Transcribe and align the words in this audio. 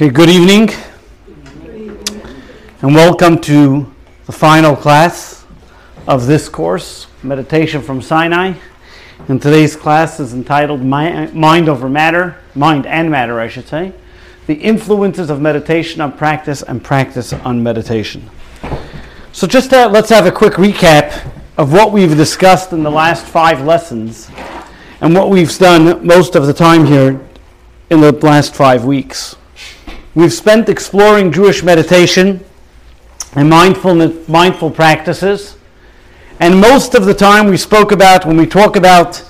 Okay, 0.00 0.08
good 0.08 0.28
evening, 0.28 0.70
and 2.82 2.94
welcome 2.94 3.38
to 3.40 3.90
the 4.26 4.32
final 4.32 4.76
class 4.76 5.46
of 6.06 6.26
this 6.26 6.48
course, 6.48 7.06
Meditation 7.22 7.82
from 7.82 8.02
Sinai. 8.02 8.54
And 9.28 9.40
today's 9.40 9.76
class 9.76 10.20
is 10.20 10.34
entitled 10.34 10.82
Mind 10.82 11.68
Over 11.68 11.88
Matter, 11.88 12.36
Mind 12.54 12.84
and 12.84 13.10
Matter, 13.10 13.40
I 13.40 13.48
should 13.48 13.68
say, 13.68 13.92
the 14.46 14.54
influences 14.54 15.30
of 15.30 15.40
meditation 15.40 16.00
on 16.00 16.12
practice 16.16 16.62
and 16.62 16.82
practice 16.84 17.32
on 17.32 17.62
meditation. 17.62 18.28
So, 19.32 19.46
just 19.46 19.72
uh, 19.72 19.88
let's 19.88 20.10
have 20.10 20.26
a 20.26 20.32
quick 20.32 20.54
recap 20.54 21.39
of 21.60 21.74
what 21.74 21.92
we've 21.92 22.16
discussed 22.16 22.72
in 22.72 22.82
the 22.82 22.90
last 22.90 23.26
five 23.26 23.60
lessons 23.60 24.30
and 25.02 25.14
what 25.14 25.28
we've 25.28 25.58
done 25.58 26.06
most 26.06 26.34
of 26.34 26.46
the 26.46 26.54
time 26.54 26.86
here 26.86 27.20
in 27.90 28.00
the 28.00 28.10
last 28.12 28.54
five 28.54 28.86
weeks. 28.86 29.36
We've 30.14 30.32
spent 30.32 30.70
exploring 30.70 31.30
Jewish 31.30 31.62
meditation 31.62 32.42
and 33.34 33.50
mindfulness, 33.50 34.26
mindful 34.26 34.70
practices. 34.70 35.58
And 36.38 36.58
most 36.58 36.94
of 36.94 37.04
the 37.04 37.12
time 37.12 37.48
we 37.48 37.58
spoke 37.58 37.92
about, 37.92 38.24
when 38.24 38.38
we 38.38 38.46
talk 38.46 38.76
about 38.76 39.22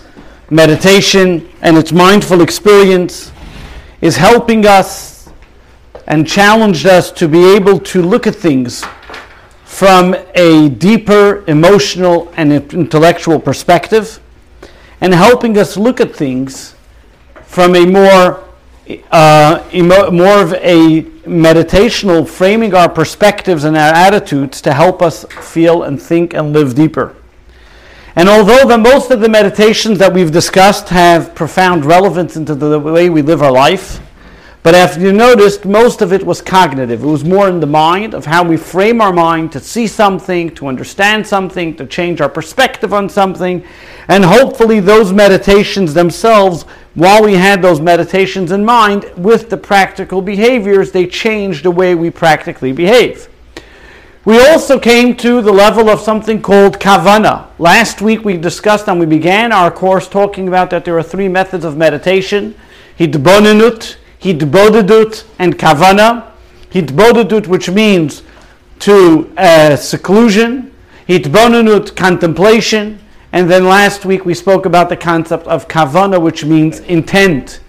meditation 0.50 1.50
and 1.62 1.76
its 1.76 1.90
mindful 1.90 2.42
experience, 2.42 3.32
is 4.02 4.16
helping 4.16 4.66
us 4.66 5.28
and 6.06 6.28
challenged 6.28 6.86
us 6.86 7.10
to 7.10 7.26
be 7.26 7.56
able 7.56 7.80
to 7.80 8.00
look 8.02 8.28
at 8.28 8.36
things 8.36 8.84
from 9.80 10.14
a 10.34 10.68
deeper 10.68 11.42
emotional 11.46 12.30
and 12.36 12.52
intellectual 12.52 13.40
perspective, 13.40 14.20
and 15.00 15.14
helping 15.14 15.56
us 15.56 15.74
look 15.74 16.02
at 16.02 16.14
things 16.14 16.74
from 17.46 17.74
a 17.74 17.86
more 17.86 18.44
uh, 19.10 19.66
emo- 19.72 20.10
more 20.10 20.42
of 20.42 20.52
a 20.52 21.00
meditational 21.24 22.28
framing 22.28 22.74
our 22.74 22.90
perspectives 22.90 23.64
and 23.64 23.74
our 23.74 23.94
attitudes 23.94 24.60
to 24.60 24.74
help 24.74 25.00
us 25.00 25.24
feel 25.40 25.84
and 25.84 26.02
think 26.02 26.34
and 26.34 26.52
live 26.52 26.74
deeper. 26.74 27.16
And 28.16 28.28
although 28.28 28.68
the 28.68 28.76
most 28.76 29.10
of 29.10 29.20
the 29.20 29.30
meditations 29.30 29.98
that 29.98 30.12
we've 30.12 30.30
discussed 30.30 30.90
have 30.90 31.34
profound 31.34 31.86
relevance 31.86 32.36
into 32.36 32.54
the 32.54 32.78
way 32.78 33.08
we 33.08 33.22
live 33.22 33.40
our 33.40 33.50
life, 33.50 33.98
but 34.62 34.74
as 34.74 34.98
you 34.98 35.12
noticed, 35.12 35.64
most 35.64 36.02
of 36.02 36.12
it 36.12 36.24
was 36.24 36.42
cognitive. 36.42 37.02
It 37.02 37.06
was 37.06 37.24
more 37.24 37.48
in 37.48 37.60
the 37.60 37.66
mind 37.66 38.12
of 38.12 38.26
how 38.26 38.44
we 38.44 38.58
frame 38.58 39.00
our 39.00 39.12
mind 39.12 39.52
to 39.52 39.60
see 39.60 39.86
something, 39.86 40.54
to 40.56 40.66
understand 40.66 41.26
something, 41.26 41.74
to 41.76 41.86
change 41.86 42.20
our 42.20 42.28
perspective 42.28 42.92
on 42.92 43.08
something. 43.08 43.64
And 44.08 44.22
hopefully, 44.22 44.80
those 44.80 45.12
meditations 45.12 45.94
themselves, 45.94 46.64
while 46.94 47.24
we 47.24 47.34
had 47.34 47.62
those 47.62 47.80
meditations 47.80 48.52
in 48.52 48.64
mind, 48.64 49.10
with 49.16 49.48
the 49.48 49.56
practical 49.56 50.20
behaviors, 50.20 50.92
they 50.92 51.06
changed 51.06 51.64
the 51.64 51.70
way 51.70 51.94
we 51.94 52.10
practically 52.10 52.72
behave. 52.72 53.30
We 54.26 54.38
also 54.38 54.78
came 54.78 55.16
to 55.16 55.40
the 55.40 55.52
level 55.52 55.88
of 55.88 56.00
something 56.00 56.42
called 56.42 56.78
kavana. 56.78 57.46
Last 57.58 58.02
week 58.02 58.22
we 58.22 58.36
discussed 58.36 58.86
and 58.86 59.00
we 59.00 59.06
began 59.06 59.50
our 59.50 59.70
course 59.70 60.06
talking 60.06 60.46
about 60.46 60.68
that 60.70 60.84
there 60.84 60.98
are 60.98 61.02
three 61.02 61.28
methods 61.28 61.64
of 61.64 61.78
meditation. 61.78 62.54
Hitbonenut, 62.98 63.96
hitbodedut, 64.20 65.24
and 65.38 65.58
kavana. 65.58 66.26
Hitbodedut, 66.70 67.46
which 67.46 67.70
means 67.70 68.22
to 68.80 69.32
uh, 69.36 69.76
seclusion. 69.76 70.72
Hitbonenut, 71.08 71.96
contemplation. 71.96 73.00
And 73.32 73.50
then 73.50 73.64
last 73.64 74.04
week 74.04 74.24
we 74.24 74.34
spoke 74.34 74.66
about 74.66 74.88
the 74.88 74.96
concept 74.96 75.46
of 75.46 75.68
kavana, 75.68 76.20
which 76.20 76.44
means 76.44 76.80
intent 76.80 77.60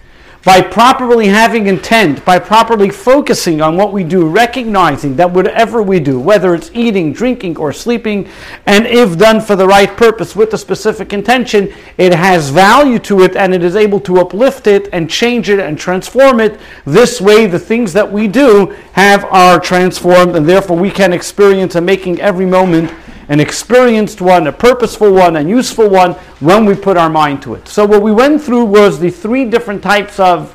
by 0.44 0.60
properly 0.60 1.28
having 1.28 1.68
intent, 1.68 2.24
by 2.24 2.38
properly 2.38 2.90
focusing 2.90 3.60
on 3.60 3.76
what 3.76 3.92
we 3.92 4.02
do, 4.02 4.28
recognizing 4.28 5.14
that 5.14 5.30
whatever 5.30 5.82
we 5.82 6.00
do, 6.00 6.18
whether 6.18 6.54
it's 6.54 6.70
eating, 6.74 7.12
drinking, 7.12 7.56
or 7.56 7.72
sleeping, 7.72 8.28
and 8.66 8.86
if 8.86 9.16
done 9.16 9.40
for 9.40 9.54
the 9.54 9.66
right 9.66 9.96
purpose 9.96 10.34
with 10.34 10.52
a 10.52 10.58
specific 10.58 11.12
intention, 11.12 11.72
it 11.96 12.12
has 12.12 12.50
value 12.50 12.98
to 12.98 13.22
it 13.22 13.36
and 13.36 13.54
it 13.54 13.62
is 13.62 13.76
able 13.76 14.00
to 14.00 14.18
uplift 14.18 14.66
it 14.66 14.88
and 14.92 15.08
change 15.08 15.48
it 15.48 15.60
and 15.60 15.78
transform 15.78 16.40
it. 16.40 16.58
This 16.84 17.20
way, 17.20 17.46
the 17.46 17.58
things 17.58 17.92
that 17.92 18.10
we 18.10 18.26
do 18.26 18.76
have 18.92 19.24
are 19.26 19.60
transformed, 19.60 20.34
and 20.34 20.48
therefore 20.48 20.76
we 20.76 20.90
can 20.90 21.12
experience 21.12 21.76
and 21.76 21.86
making 21.86 22.20
every 22.20 22.46
moment 22.46 22.90
an 23.32 23.40
experienced 23.40 24.20
one, 24.20 24.46
a 24.46 24.52
purposeful 24.52 25.10
one, 25.10 25.36
a 25.36 25.42
useful 25.42 25.88
one 25.88 26.12
when 26.40 26.66
we 26.66 26.74
put 26.74 26.98
our 26.98 27.08
mind 27.08 27.40
to 27.40 27.54
it. 27.54 27.66
So, 27.66 27.86
what 27.86 28.02
we 28.02 28.12
went 28.12 28.42
through 28.42 28.66
was 28.66 29.00
the 29.00 29.08
three 29.08 29.46
different 29.46 29.82
types 29.82 30.20
of 30.20 30.54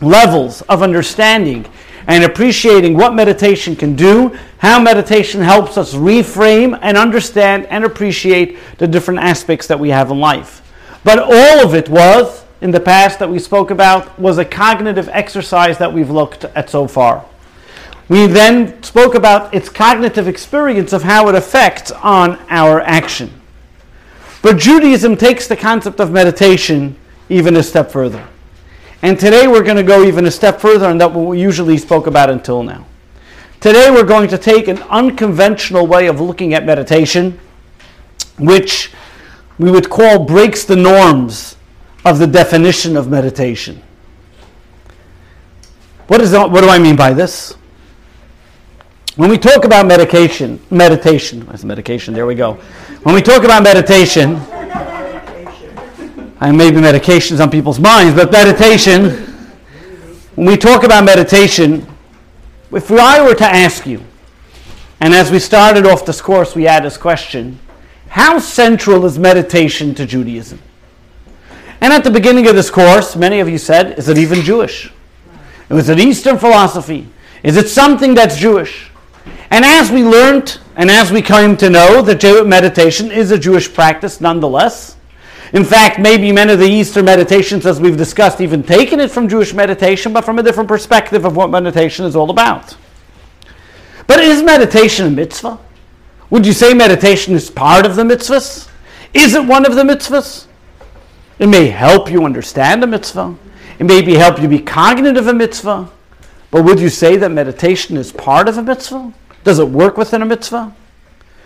levels 0.00 0.62
of 0.62 0.84
understanding 0.84 1.66
and 2.06 2.22
appreciating 2.22 2.96
what 2.96 3.12
meditation 3.12 3.74
can 3.74 3.96
do, 3.96 4.38
how 4.58 4.80
meditation 4.80 5.40
helps 5.40 5.76
us 5.76 5.92
reframe 5.92 6.78
and 6.80 6.96
understand 6.96 7.66
and 7.66 7.84
appreciate 7.84 8.56
the 8.78 8.86
different 8.86 9.18
aspects 9.18 9.66
that 9.66 9.80
we 9.80 9.88
have 9.88 10.12
in 10.12 10.20
life. 10.20 10.62
But 11.02 11.18
all 11.18 11.66
of 11.66 11.74
it 11.74 11.88
was, 11.88 12.44
in 12.60 12.70
the 12.70 12.78
past 12.78 13.18
that 13.18 13.28
we 13.28 13.40
spoke 13.40 13.72
about, 13.72 14.16
was 14.16 14.38
a 14.38 14.44
cognitive 14.44 15.08
exercise 15.08 15.78
that 15.78 15.92
we've 15.92 16.10
looked 16.10 16.44
at 16.44 16.70
so 16.70 16.86
far. 16.86 17.26
We 18.10 18.26
then 18.26 18.82
spoke 18.82 19.14
about 19.14 19.54
its 19.54 19.68
cognitive 19.68 20.26
experience 20.26 20.92
of 20.92 21.04
how 21.04 21.28
it 21.28 21.36
affects 21.36 21.92
on 21.92 22.40
our 22.48 22.80
action. 22.80 23.40
But 24.42 24.58
Judaism 24.58 25.16
takes 25.16 25.46
the 25.46 25.56
concept 25.56 26.00
of 26.00 26.10
meditation 26.10 26.96
even 27.28 27.54
a 27.56 27.62
step 27.62 27.92
further. 27.92 28.26
And 29.02 29.16
today 29.16 29.46
we're 29.46 29.62
going 29.62 29.76
to 29.76 29.84
go 29.84 30.02
even 30.02 30.26
a 30.26 30.30
step 30.30 30.60
further 30.60 30.88
than 30.88 30.98
that 30.98 31.12
what 31.12 31.24
we 31.24 31.40
usually 31.40 31.78
spoke 31.78 32.08
about 32.08 32.30
until 32.30 32.64
now. 32.64 32.84
Today 33.60 33.92
we're 33.92 34.02
going 34.02 34.28
to 34.30 34.38
take 34.38 34.66
an 34.66 34.82
unconventional 34.90 35.86
way 35.86 36.08
of 36.08 36.20
looking 36.20 36.52
at 36.52 36.66
meditation, 36.66 37.38
which 38.40 38.90
we 39.56 39.70
would 39.70 39.88
call 39.88 40.24
breaks 40.24 40.64
the 40.64 40.74
norms 40.74 41.56
of 42.04 42.18
the 42.18 42.26
definition 42.26 42.96
of 42.96 43.08
meditation. 43.08 43.80
What, 46.08 46.20
is, 46.20 46.32
what 46.32 46.60
do 46.60 46.68
I 46.68 46.80
mean 46.80 46.96
by 46.96 47.12
this? 47.12 47.54
When 49.16 49.28
we 49.28 49.38
talk 49.38 49.64
about 49.64 49.86
medication, 49.86 50.64
meditation, 50.70 51.44
where's 51.46 51.64
medication? 51.64 52.14
There 52.14 52.26
we 52.26 52.36
go. 52.36 52.54
When 53.02 53.12
we 53.12 53.22
talk 53.22 53.42
about 53.42 53.64
meditation, 53.64 54.36
I 56.40 56.52
may 56.52 56.70
be 56.70 56.76
medications 56.76 57.42
on 57.42 57.50
people's 57.50 57.80
minds, 57.80 58.14
but 58.14 58.30
meditation, 58.30 59.10
when 60.36 60.46
we 60.46 60.56
talk 60.56 60.84
about 60.84 61.04
meditation, 61.04 61.88
if 62.70 62.88
I 62.92 63.20
were 63.20 63.34
to 63.34 63.44
ask 63.44 63.84
you, 63.84 64.00
and 65.00 65.12
as 65.12 65.32
we 65.32 65.40
started 65.40 65.86
off 65.86 66.06
this 66.06 66.22
course, 66.22 66.54
we 66.54 66.62
had 66.64 66.84
this 66.84 66.96
question 66.96 67.58
how 68.10 68.38
central 68.38 69.04
is 69.06 69.18
meditation 69.18 69.94
to 69.94 70.06
Judaism? 70.06 70.60
And 71.80 71.92
at 71.92 72.04
the 72.04 72.10
beginning 72.10 72.48
of 72.48 72.56
this 72.56 72.70
course, 72.70 73.16
many 73.16 73.40
of 73.40 73.48
you 73.48 73.58
said, 73.58 73.98
is 73.98 74.08
it 74.08 74.18
even 74.18 74.42
Jewish? 74.42 74.92
It 75.68 75.74
was 75.74 75.88
an 75.88 76.00
Eastern 76.00 76.36
philosophy. 76.36 77.08
Is 77.42 77.56
it 77.56 77.68
something 77.68 78.14
that's 78.14 78.36
Jewish? 78.36 78.89
And 79.50 79.64
as 79.64 79.90
we 79.90 80.02
learned 80.02 80.58
and 80.76 80.90
as 80.90 81.12
we 81.12 81.22
came 81.22 81.56
to 81.58 81.68
know 81.68 82.02
that 82.02 82.46
meditation 82.46 83.10
is 83.10 83.30
a 83.30 83.38
Jewish 83.38 83.72
practice 83.72 84.20
nonetheless, 84.20 84.96
in 85.52 85.64
fact, 85.64 85.98
maybe 85.98 86.30
many 86.30 86.52
of 86.52 86.60
the 86.60 86.68
Eastern 86.68 87.04
meditations, 87.06 87.66
as 87.66 87.80
we've 87.80 87.96
discussed, 87.96 88.40
even 88.40 88.62
taken 88.62 89.00
it 89.00 89.10
from 89.10 89.28
Jewish 89.28 89.52
meditation, 89.52 90.12
but 90.12 90.24
from 90.24 90.38
a 90.38 90.42
different 90.42 90.68
perspective 90.68 91.24
of 91.24 91.34
what 91.34 91.50
meditation 91.50 92.04
is 92.04 92.14
all 92.14 92.30
about. 92.30 92.76
But 94.06 94.20
is 94.20 94.42
meditation 94.42 95.06
a 95.06 95.10
mitzvah? 95.10 95.58
Would 96.30 96.46
you 96.46 96.52
say 96.52 96.72
meditation 96.72 97.34
is 97.34 97.50
part 97.50 97.84
of 97.84 97.96
the 97.96 98.04
mitzvahs? 98.04 98.68
Is 99.12 99.34
it 99.34 99.44
one 99.44 99.66
of 99.66 99.74
the 99.74 99.82
mitzvahs? 99.82 100.46
It 101.40 101.48
may 101.48 101.66
help 101.66 102.10
you 102.10 102.24
understand 102.24 102.84
a 102.84 102.86
mitzvah. 102.86 103.34
It 103.80 103.84
may 103.84 104.02
be 104.02 104.14
help 104.14 104.40
you 104.40 104.46
be 104.46 104.60
cognitive 104.60 105.26
of 105.26 105.34
a 105.34 105.34
mitzvah. 105.34 105.90
But 106.50 106.64
would 106.64 106.80
you 106.80 106.88
say 106.88 107.16
that 107.16 107.30
meditation 107.30 107.96
is 107.96 108.12
part 108.12 108.48
of 108.48 108.58
a 108.58 108.62
mitzvah? 108.62 109.12
Does 109.44 109.58
it 109.58 109.68
work 109.68 109.96
within 109.96 110.22
a 110.22 110.26
mitzvah? 110.26 110.74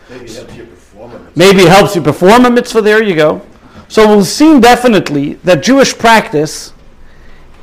Maybe 0.08 0.24
it 0.24 0.38
helps 0.38 0.56
you 0.56 0.64
perform 0.64 1.12
a 1.12 1.18
mitzvah. 1.18 1.32
Maybe 1.36 1.62
it 1.62 1.68
helps 1.68 1.96
you 1.96 2.02
perform 2.02 2.44
a 2.46 2.50
mitzvah. 2.50 2.80
There 2.80 3.02
you 3.02 3.14
go. 3.14 3.42
So 3.88 4.08
we'll 4.08 4.24
see 4.24 4.58
definitely 4.60 5.34
that 5.44 5.62
Jewish 5.62 5.96
practice 5.96 6.72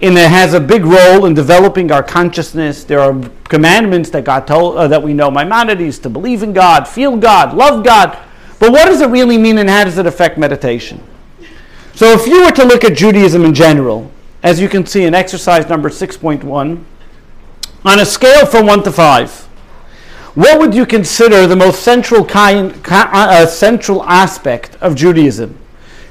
in 0.01 0.17
it 0.17 0.29
has 0.29 0.53
a 0.53 0.59
big 0.59 0.83
role 0.83 1.25
in 1.25 1.33
developing 1.33 1.91
our 1.91 2.03
consciousness. 2.03 2.83
There 2.83 2.99
are 2.99 3.19
commandments 3.49 4.09
that 4.11 4.23
God 4.23 4.47
told 4.47 4.77
uh, 4.77 4.87
that 4.87 5.01
we 5.01 5.13
know 5.13 5.29
Maimonides 5.29 5.99
to 5.99 6.09
believe 6.09 6.41
in 6.43 6.53
God, 6.53 6.87
feel 6.87 7.17
God, 7.17 7.55
love 7.55 7.83
God. 7.83 8.17
But 8.59 8.71
what 8.71 8.85
does 8.85 9.01
it 9.01 9.09
really 9.09 9.37
mean, 9.37 9.57
and 9.57 9.69
how 9.69 9.83
does 9.83 9.97
it 9.97 10.05
affect 10.05 10.37
meditation? 10.37 11.03
So, 11.93 12.11
if 12.13 12.25
you 12.25 12.43
were 12.45 12.51
to 12.51 12.63
look 12.63 12.83
at 12.83 12.95
Judaism 12.95 13.43
in 13.43 13.53
general, 13.53 14.11
as 14.43 14.59
you 14.59 14.69
can 14.69 14.85
see 14.85 15.03
in 15.03 15.13
exercise 15.13 15.67
number 15.67 15.89
six 15.89 16.15
point 16.15 16.43
one, 16.43 16.85
on 17.85 17.99
a 17.99 18.05
scale 18.05 18.45
from 18.45 18.65
one 18.65 18.83
to 18.83 18.91
five, 18.91 19.31
what 20.35 20.59
would 20.59 20.73
you 20.73 20.85
consider 20.85 21.45
the 21.45 21.55
most 21.55 21.83
central 21.83 22.23
kind, 22.23 22.79
uh, 22.89 23.45
central 23.45 24.03
aspect 24.03 24.77
of 24.81 24.95
Judaism? 24.95 25.57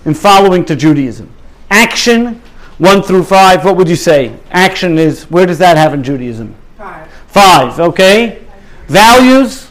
in 0.05 0.15
following 0.15 0.65
to 0.67 0.77
Judaism? 0.77 1.31
Action, 1.71 2.41
1 2.79 3.03
through 3.03 3.25
5, 3.25 3.65
what 3.65 3.77
would 3.77 3.89
you 3.89 3.97
say? 3.97 4.37
Action 4.51 4.99
is, 4.99 5.25
where 5.25 5.47
does 5.47 5.59
that 5.59 5.77
have 5.77 5.95
in 5.95 6.03
Judaism? 6.03 6.55
Five. 6.77 7.09
5, 7.29 7.81
okay? 7.81 8.43
Values? 8.89 9.71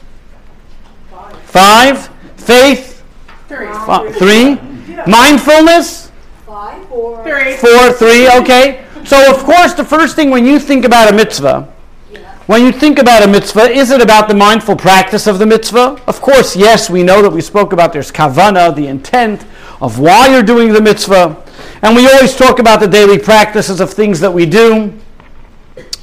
5. 1.45 2.07
Faith? 2.37 3.03
Three. 3.47 3.67
Fi- 3.67 4.11
3. 4.11 4.55
Mindfulness? 5.07 6.11
Five, 6.45 6.87
four. 6.87 7.23
Three. 7.23 7.55
Four, 7.55 7.91
three, 7.93 8.29
okay. 8.41 8.85
So, 9.05 9.33
of 9.33 9.43
course, 9.43 9.73
the 9.73 9.85
first 9.85 10.15
thing 10.15 10.29
when 10.29 10.45
you 10.45 10.59
think 10.59 10.83
about 10.83 11.11
a 11.11 11.15
mitzvah, 11.15 11.71
when 12.49 12.65
you 12.65 12.71
think 12.71 12.97
about 12.97 13.21
a 13.21 13.27
mitzvah, 13.27 13.69
is 13.69 13.91
it 13.91 14.01
about 14.01 14.27
the 14.27 14.33
mindful 14.33 14.75
practice 14.75 15.27
of 15.27 15.37
the 15.37 15.45
mitzvah? 15.45 16.01
Of 16.07 16.19
course, 16.19 16.55
yes, 16.55 16.89
we 16.89 17.03
know 17.03 17.21
that 17.21 17.29
we 17.29 17.41
spoke 17.41 17.73
about 17.73 17.93
there's 17.93 18.11
kavana, 18.11 18.75
the 18.75 18.87
intent 18.87 19.45
of 19.79 19.99
why 19.99 20.29
you're 20.29 20.41
doing 20.41 20.73
the 20.73 20.81
mitzvah. 20.81 21.45
And 21.83 21.95
we 21.95 22.07
always 22.07 22.35
talk 22.35 22.57
about 22.57 22.79
the 22.79 22.87
daily 22.87 23.19
practices 23.19 23.79
of 23.79 23.93
things 23.93 24.19
that 24.21 24.33
we 24.33 24.47
do. 24.47 24.91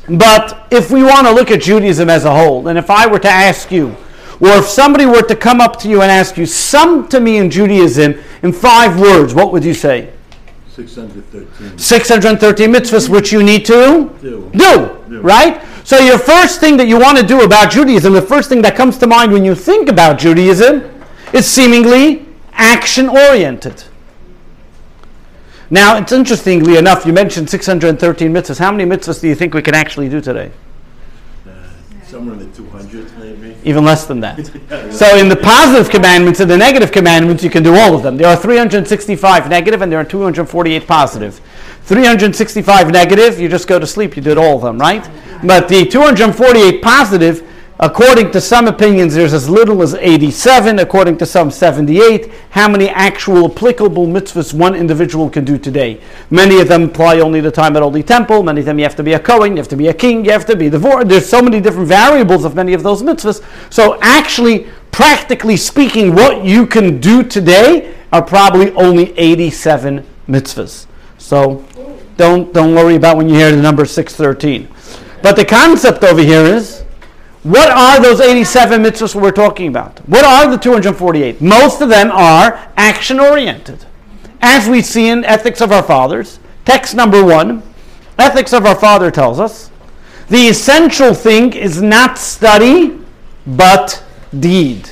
But 0.09 0.69
if 0.71 0.93
we 0.93 1.03
want 1.03 1.27
to 1.27 1.33
look 1.33 1.51
at 1.51 1.63
Judaism 1.63 2.09
as 2.09 2.25
a 2.25 2.31
whole, 2.31 2.69
and 2.69 2.79
if 2.79 2.91
I 2.91 3.09
were 3.09 3.19
to 3.19 3.29
ask 3.29 3.73
you, 3.73 3.97
or 4.39 4.51
if 4.51 4.67
somebody 4.67 5.05
were 5.05 5.23
to 5.23 5.35
come 5.35 5.61
up 5.61 5.81
to 5.81 5.89
you 5.89 6.03
and 6.03 6.13
ask 6.13 6.37
you, 6.37 6.47
sum 6.47 7.09
to 7.09 7.19
me 7.19 7.39
in 7.39 7.51
Judaism 7.51 8.23
in 8.45 8.53
five 8.53 9.01
words, 9.01 9.35
what 9.35 9.51
would 9.51 9.65
you 9.65 9.75
say? 9.75 10.13
613. 10.77 11.77
613 11.77 12.71
mitzvahs 12.71 13.09
which 13.09 13.33
you 13.33 13.43
need 13.43 13.65
to 13.67 14.13
Do. 14.21 14.49
do, 14.55 15.05
Do. 15.09 15.21
right? 15.23 15.61
So 15.87 16.01
your 16.01 16.19
first 16.19 16.59
thing 16.59 16.77
that 16.79 16.89
you 16.89 16.99
want 16.99 17.17
to 17.17 17.25
do 17.25 17.43
about 17.43 17.71
Judaism, 17.71 18.13
the 18.13 18.21
first 18.21 18.49
thing 18.49 18.61
that 18.63 18.75
comes 18.75 18.99
to 18.99 19.07
mind 19.07 19.31
when 19.31 19.45
you 19.45 19.55
think 19.55 19.89
about 19.89 20.19
Judaism 20.19 20.83
is 21.33 21.47
seemingly 21.47 22.27
action 22.55 23.09
oriented. 23.09 23.85
Now, 25.71 25.97
it's 25.97 26.11
interestingly 26.11 26.77
enough, 26.77 27.07
you 27.07 27.13
mentioned 27.13 27.49
613 27.49 28.33
mitzvahs. 28.33 28.59
How 28.59 28.73
many 28.73 28.85
mitzvahs 28.85 29.21
do 29.21 29.29
you 29.29 29.37
think 29.37 29.55
we 29.55 29.63
can 29.63 29.77
actually 29.77 30.09
do 30.09 30.21
today? 30.21 30.51
Somewhere 32.17 32.41
in 32.41 32.51
the 32.51 32.63
200s, 32.63 33.19
maybe. 33.19 33.55
Even 33.69 33.85
less 33.85 34.07
than 34.07 34.21
that. 34.21 34.39
So, 34.91 35.19
in 35.19 35.29
the 35.29 35.37
positive 35.37 35.91
commandments 35.91 36.41
and 36.41 36.51
the 36.51 36.57
negative 36.57 36.91
commandments, 36.91 37.45
you 37.45 37.51
can 37.51 37.63
do 37.63 37.75
all 37.77 37.95
of 37.95 38.03
them. 38.03 38.17
There 38.17 38.27
are 38.27 38.37
365 38.37 39.51
negative 39.51 39.83
and 39.83 39.93
there 39.93 40.01
are 40.01 40.05
248 40.05 40.87
positive. 40.87 41.39
365 41.83 42.91
negative, 42.91 43.39
you 43.39 43.51
just 43.51 43.69
go 43.69 43.79
to 43.79 43.87
sleep, 43.87 44.17
you 44.17 44.23
did 44.23 44.39
all 44.39 44.57
of 44.57 44.63
them, 44.63 44.79
right? 44.79 45.05
But 45.45 45.69
the 45.69 45.85
248 45.85 46.81
positive, 46.81 47.47
according 47.79 48.31
to 48.33 48.41
some 48.41 48.67
opinions, 48.67 49.15
there's 49.15 49.35
as 49.35 49.49
little 49.49 49.83
as 49.83 49.95
87, 49.95 50.79
according 50.79 51.19
to 51.19 51.27
some 51.27 51.51
78. 51.51 52.31
How 52.51 52.69
many 52.69 52.89
actual 52.89 53.51
applicable 53.51 54.07
mitzvahs 54.07 54.55
one 54.55 54.75
individual 54.75 55.29
can 55.29 55.45
do 55.45 55.59
today? 55.59 56.01
Many 56.31 56.61
of 56.61 56.69
them 56.69 56.85
apply 56.85 57.21
only 57.21 57.43
to 57.43 57.51
time 57.51 57.77
at 57.77 57.83
Holy 57.83 58.03
Temple. 58.03 58.43
Many 58.43 58.61
of 58.61 58.67
them 58.67 58.79
you 58.79 58.85
have 58.85 58.97
to 58.97 59.03
be 59.03 59.13
a 59.13 59.21
Kohen, 59.21 59.53
you 59.53 59.59
have 59.59 59.69
to 59.69 59.77
be 59.77 59.89
a 59.89 59.95
king, 59.95 60.25
you 60.25 60.31
have 60.31 60.47
to 60.47 60.57
be 60.57 60.71
divorced. 60.71 61.09
There's 61.09 61.29
so 61.29 61.43
many 61.43 61.61
different 61.61 61.89
variables 61.89 62.45
of 62.45 62.55
many 62.55 62.73
of 62.73 62.83
those 62.83 63.03
mitzvahs. 63.03 63.45
So 63.73 63.99
actually, 64.01 64.69
practically 64.91 65.57
speaking, 65.57 66.15
what 66.15 66.45
you 66.45 66.67
can 66.67 67.01
do 67.01 67.23
today 67.23 67.95
are 68.13 68.23
probably 68.23 68.73
only 68.73 69.17
87 69.19 70.07
mitzvahs. 70.29 70.87
So 71.19 71.65
don't, 72.17 72.53
don't 72.55 72.75
worry 72.75 72.95
about 72.95 73.19
when 73.19 73.29
you 73.29 73.35
hear 73.35 73.51
the 73.51 73.61
number 73.61 73.85
613. 73.85 74.69
But 75.23 75.37
the 75.37 75.45
concept 75.45 76.03
over 76.03 76.23
here 76.23 76.41
is 76.41 76.86
what 77.47 77.71
are 77.71 78.01
those 78.01 78.21
87 78.21 78.83
mitzvahs 78.83 79.15
we're 79.15 79.31
talking 79.31 79.69
about? 79.69 79.99
What 80.09 80.25
are 80.25 80.51
the 80.51 80.57
248? 80.57 81.41
Most 81.41 81.81
of 81.81 81.89
them 81.89 82.11
are 82.11 82.71
action 82.77 83.21
oriented. 83.21 83.87
As 84.43 84.69
we 84.69 84.83
see 84.83 85.09
in 85.09 85.25
Ethics 85.25 85.61
of 85.61 85.71
Our 85.71 85.83
Fathers, 85.83 86.41
text 86.65 86.95
number 86.97 87.25
one, 87.25 87.63
Ethics 88.19 88.53
of 88.53 88.67
Our 88.67 88.75
Father 88.75 89.11
tells 89.13 89.39
us 89.39 89.71
the 90.29 90.49
essential 90.49 91.15
thing 91.15 91.53
is 91.53 91.81
not 91.81 92.19
study, 92.19 92.99
but 93.47 94.03
deed. 94.39 94.91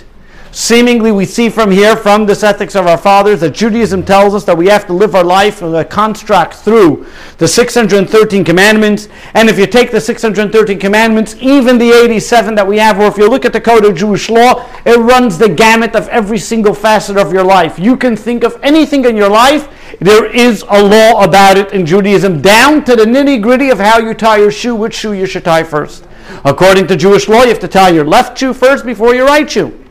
Seemingly, 0.54 1.10
we 1.10 1.24
see 1.24 1.48
from 1.48 1.72
here, 1.72 1.96
from 1.96 2.26
this 2.26 2.44
ethics 2.44 2.76
of 2.76 2.86
our 2.86 2.96
fathers, 2.96 3.40
that 3.40 3.54
Judaism 3.54 4.04
tells 4.04 4.36
us 4.36 4.44
that 4.44 4.56
we 4.56 4.68
have 4.68 4.86
to 4.86 4.92
live 4.92 5.16
our 5.16 5.24
life 5.24 5.62
in 5.62 5.74
a 5.74 5.84
construct 5.84 6.54
through 6.54 7.08
the 7.38 7.48
613 7.48 8.44
commandments. 8.44 9.08
And 9.34 9.48
if 9.48 9.58
you 9.58 9.66
take 9.66 9.90
the 9.90 10.00
613 10.00 10.78
commandments, 10.78 11.34
even 11.40 11.76
the 11.78 11.90
87 11.90 12.54
that 12.54 12.68
we 12.68 12.78
have, 12.78 13.00
or 13.00 13.06
if 13.06 13.16
you 13.16 13.28
look 13.28 13.44
at 13.44 13.52
the 13.52 13.60
code 13.60 13.84
of 13.84 13.96
Jewish 13.96 14.30
law, 14.30 14.64
it 14.86 14.96
runs 14.96 15.38
the 15.38 15.48
gamut 15.48 15.96
of 15.96 16.06
every 16.10 16.38
single 16.38 16.72
facet 16.72 17.16
of 17.16 17.32
your 17.32 17.42
life. 17.42 17.76
You 17.76 17.96
can 17.96 18.16
think 18.16 18.44
of 18.44 18.56
anything 18.62 19.04
in 19.06 19.16
your 19.16 19.30
life, 19.30 19.68
there 19.98 20.24
is 20.24 20.64
a 20.68 20.80
law 20.80 21.24
about 21.24 21.56
it 21.56 21.72
in 21.72 21.84
Judaism, 21.84 22.40
down 22.40 22.84
to 22.84 22.94
the 22.94 23.04
nitty 23.04 23.42
gritty 23.42 23.70
of 23.70 23.80
how 23.80 23.98
you 23.98 24.14
tie 24.14 24.38
your 24.38 24.52
shoe, 24.52 24.76
which 24.76 24.94
shoe 24.94 25.14
you 25.14 25.26
should 25.26 25.44
tie 25.44 25.64
first. 25.64 26.06
According 26.44 26.86
to 26.86 26.96
Jewish 26.96 27.28
law, 27.28 27.42
you 27.42 27.48
have 27.48 27.58
to 27.58 27.66
tie 27.66 27.90
your 27.90 28.04
left 28.04 28.38
shoe 28.38 28.54
first 28.54 28.86
before 28.86 29.16
your 29.16 29.26
right 29.26 29.50
shoe. 29.50 29.83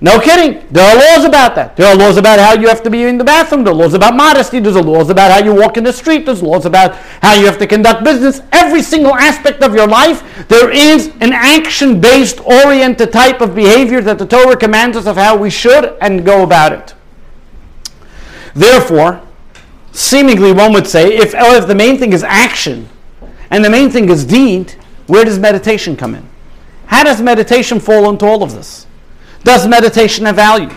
No 0.00 0.20
kidding. 0.20 0.64
There 0.70 0.84
are 0.84 0.94
laws 0.94 1.24
about 1.24 1.56
that. 1.56 1.76
There 1.76 1.86
are 1.86 1.96
laws 1.96 2.18
about 2.18 2.38
how 2.38 2.54
you 2.54 2.68
have 2.68 2.84
to 2.84 2.90
be 2.90 3.02
in 3.02 3.18
the 3.18 3.24
bathroom. 3.24 3.64
There 3.64 3.72
are 3.72 3.76
laws 3.76 3.94
about 3.94 4.14
modesty. 4.14 4.60
There's 4.60 4.76
laws 4.76 5.10
about 5.10 5.32
how 5.32 5.44
you 5.44 5.52
walk 5.52 5.76
in 5.76 5.82
the 5.82 5.92
street. 5.92 6.24
There's 6.24 6.40
laws 6.40 6.66
about 6.66 6.94
how 7.20 7.34
you 7.34 7.46
have 7.46 7.58
to 7.58 7.66
conduct 7.66 8.04
business. 8.04 8.40
Every 8.52 8.80
single 8.80 9.14
aspect 9.14 9.60
of 9.60 9.74
your 9.74 9.88
life, 9.88 10.46
there 10.46 10.70
is 10.70 11.08
an 11.20 11.32
action 11.32 12.00
based, 12.00 12.40
oriented 12.46 13.12
type 13.12 13.40
of 13.40 13.56
behavior 13.56 14.00
that 14.02 14.18
the 14.18 14.26
Torah 14.26 14.56
commands 14.56 14.96
us 14.96 15.06
of 15.06 15.16
how 15.16 15.36
we 15.36 15.50
should 15.50 15.96
and 16.00 16.24
go 16.24 16.44
about 16.44 16.72
it. 16.72 16.94
Therefore, 18.54 19.20
seemingly 19.90 20.52
one 20.52 20.72
would 20.74 20.86
say 20.86 21.16
if, 21.16 21.34
oh, 21.36 21.56
if 21.56 21.66
the 21.66 21.74
main 21.74 21.98
thing 21.98 22.12
is 22.12 22.22
action 22.22 22.88
and 23.50 23.64
the 23.64 23.70
main 23.70 23.90
thing 23.90 24.08
is 24.10 24.24
deed, 24.24 24.76
where 25.08 25.24
does 25.24 25.40
meditation 25.40 25.96
come 25.96 26.14
in? 26.14 26.28
How 26.86 27.02
does 27.02 27.20
meditation 27.20 27.80
fall 27.80 28.08
into 28.08 28.24
all 28.24 28.44
of 28.44 28.52
this? 28.52 28.87
Does 29.44 29.66
meditation 29.66 30.26
have 30.26 30.36
value? 30.36 30.70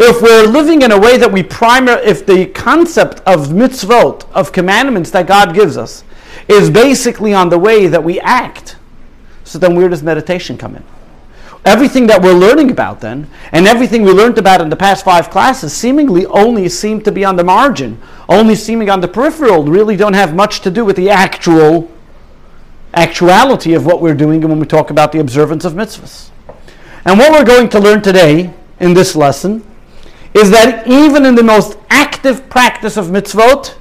If 0.00 0.22
we're 0.22 0.46
living 0.46 0.82
in 0.82 0.92
a 0.92 0.98
way 0.98 1.16
that 1.16 1.32
we 1.32 1.42
primar, 1.42 2.02
if 2.04 2.24
the 2.24 2.46
concept 2.46 3.20
of 3.26 3.48
mitzvot, 3.48 4.30
of 4.32 4.52
commandments 4.52 5.10
that 5.10 5.26
God 5.26 5.54
gives 5.54 5.76
us, 5.76 6.04
is 6.46 6.70
basically 6.70 7.34
on 7.34 7.48
the 7.48 7.58
way 7.58 7.88
that 7.88 8.02
we 8.02 8.20
act, 8.20 8.76
so 9.42 9.58
then 9.58 9.74
where 9.74 9.88
does 9.88 10.02
meditation 10.02 10.56
come 10.56 10.76
in? 10.76 10.84
Everything 11.64 12.06
that 12.06 12.22
we're 12.22 12.32
learning 12.32 12.70
about 12.70 13.00
then, 13.00 13.28
and 13.50 13.66
everything 13.66 14.02
we 14.02 14.12
learned 14.12 14.38
about 14.38 14.60
in 14.60 14.70
the 14.70 14.76
past 14.76 15.04
five 15.04 15.30
classes, 15.30 15.72
seemingly 15.72 16.24
only 16.26 16.68
seem 16.68 17.02
to 17.02 17.10
be 17.10 17.24
on 17.24 17.34
the 17.34 17.44
margin, 17.44 18.00
only 18.28 18.54
seeming 18.54 18.88
on 18.88 19.00
the 19.00 19.08
peripheral, 19.08 19.64
really 19.64 19.96
don't 19.96 20.14
have 20.14 20.34
much 20.34 20.60
to 20.60 20.70
do 20.70 20.84
with 20.84 20.94
the 20.94 21.10
actual 21.10 21.90
actuality 22.94 23.74
of 23.74 23.84
what 23.84 24.00
we're 24.00 24.14
doing 24.14 24.40
when 24.42 24.60
we 24.60 24.66
talk 24.66 24.90
about 24.90 25.10
the 25.10 25.18
observance 25.18 25.64
of 25.64 25.72
mitzvahs. 25.72 26.30
And 27.04 27.18
what 27.18 27.32
we're 27.32 27.44
going 27.44 27.68
to 27.70 27.78
learn 27.78 28.02
today 28.02 28.52
in 28.80 28.94
this 28.94 29.14
lesson 29.14 29.64
is 30.34 30.50
that 30.50 30.86
even 30.86 31.24
in 31.24 31.34
the 31.34 31.42
most 31.42 31.78
active 31.90 32.48
practice 32.48 32.96
of 32.96 33.06
mitzvot, 33.06 33.74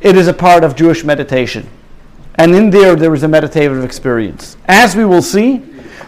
it 0.00 0.16
is 0.16 0.28
a 0.28 0.32
part 0.34 0.64
of 0.64 0.76
Jewish 0.76 1.04
meditation. 1.04 1.68
And 2.36 2.54
in 2.54 2.70
there, 2.70 2.96
there 2.96 3.14
is 3.14 3.22
a 3.22 3.28
meditative 3.28 3.84
experience. 3.84 4.56
As 4.66 4.96
we 4.96 5.04
will 5.04 5.22
see, 5.22 5.58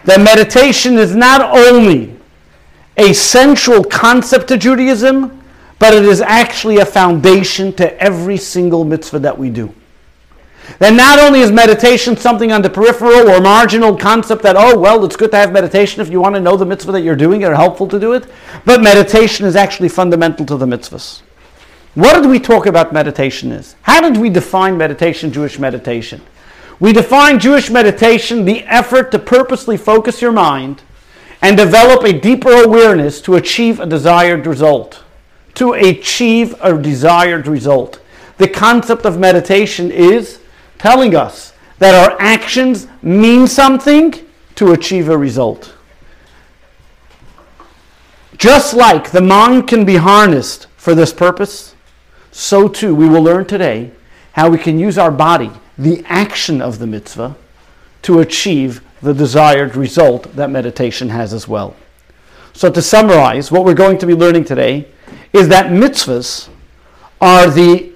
that 0.05 0.21
meditation 0.21 0.99
is 0.99 1.15
not 1.15 1.41
only 1.41 2.17
a 2.97 3.13
central 3.13 3.85
concept 3.85 4.49
to 4.49 4.57
Judaism, 4.57 5.43
but 5.79 5.95
it 5.95 6.05
is 6.05 6.21
actually 6.21 6.79
a 6.79 6.87
foundation 6.87 7.73
to 7.75 8.01
every 8.01 8.37
single 8.37 8.85
mitzvah 8.85 9.19
that 9.21 9.37
we 9.37 9.51
do. 9.51 9.75
Then 10.79 10.97
not 10.97 11.19
only 11.19 11.41
is 11.41 11.51
meditation 11.51 12.17
something 12.17 12.53
on 12.53 12.63
the 12.63 12.71
peripheral 12.71 13.31
or 13.31 13.41
marginal 13.41 13.97
concept 13.97 14.43
that, 14.43 14.57
oh, 14.57 14.79
well, 14.79 15.05
it's 15.05 15.17
good 15.17 15.31
to 15.33 15.37
have 15.37 15.53
meditation 15.53 16.01
if 16.01 16.09
you 16.09 16.21
want 16.21 16.35
to 16.35 16.41
know 16.41 16.57
the 16.57 16.67
mitzvah 16.67 16.93
that 16.93 17.03
you're 17.03 17.17
doing 17.17 17.45
or 17.45 17.55
helpful 17.55 17.89
to 17.89 18.01
do 18.01 18.13
it, 18.13 18.27
but 18.65 18.83
meditation 18.83 19.47
is 19.47 19.57
actually 19.57 19.89
fundamental 19.89 20.47
to 20.47 20.57
the 20.57 20.67
mitzvahs. 20.67 21.23
What 21.95 22.21
did 22.21 22.31
we 22.31 22.41
talk 22.41 22.67
about 22.67 22.93
meditation 22.93 23.53
is? 23.53 23.77
How 23.83 24.01
did 24.01 24.17
we 24.17 24.31
define 24.31 24.79
meditation, 24.79 25.33
Jewish 25.33 25.59
meditation? 25.59 26.23
We 26.81 26.93
define 26.93 27.39
Jewish 27.39 27.71
meditation 27.71 28.45
the 28.45 28.63
effort 28.65 29.11
to 29.13 29.19
purposely 29.19 29.77
focus 29.77 30.23
your 30.23 30.33
mind 30.33 30.83
and 31.43 31.57
develop 31.57 32.05
a 32.05 32.19
deeper 32.19 32.51
awareness 32.65 33.21
to 33.23 33.35
achieve 33.35 33.79
a 33.79 33.87
desired 33.87 34.47
result. 34.47 35.03
To 35.55 35.75
achieve 35.75 36.55
a 36.63 36.77
desired 36.77 37.47
result. 37.47 38.01
The 38.39 38.49
concept 38.49 39.05
of 39.05 39.19
meditation 39.19 39.91
is 39.91 40.41
telling 40.83 41.15
us 41.15 41.53
that 41.79 41.95
our 41.95 42.21
actions 42.21 42.89
mean 43.03 43.47
something 43.47 44.13
to 44.57 44.73
achieve 44.73 45.09
a 45.09 45.17
result. 45.17 45.77
Just 48.37 48.75
like 48.75 49.13
the 49.13 49.21
mind 49.21 49.69
can 49.69 49.85
be 49.85 49.95
harnessed 49.95 50.67
for 50.77 50.97
this 50.97 51.13
purpose, 51.13 51.77
so 52.33 52.67
too 52.67 52.97
we 52.97 53.09
will 53.09 53.23
learn 53.23 53.47
today 53.47 53.93
how 54.33 54.51
we 54.51 54.59
can 54.59 54.77
use 54.77 54.99
our 54.99 55.13
body, 55.13 55.53
the 55.79 56.03
action 56.07 56.61
of 56.61 56.81
the 56.81 56.87
mitzvah, 56.89 57.37
to 58.03 58.19
achieve 58.19 58.83
the 59.01 59.15
desired 59.15 59.77
result 59.77 60.35
that 60.35 60.51
meditation 60.51 61.11
has 61.11 61.33
as 61.33 61.47
well. 61.47 61.77
So, 62.55 62.69
to 62.73 62.83
summarize, 62.83 63.53
what 63.53 63.65
we're 63.65 63.75
going 63.75 63.99
to 63.99 64.07
be 64.07 64.15
learning 64.15 64.47
today 64.47 64.89
is 65.33 65.47
that 65.47 65.67
mitzvahs 65.67 66.49
are 67.21 67.49
the 67.49 67.92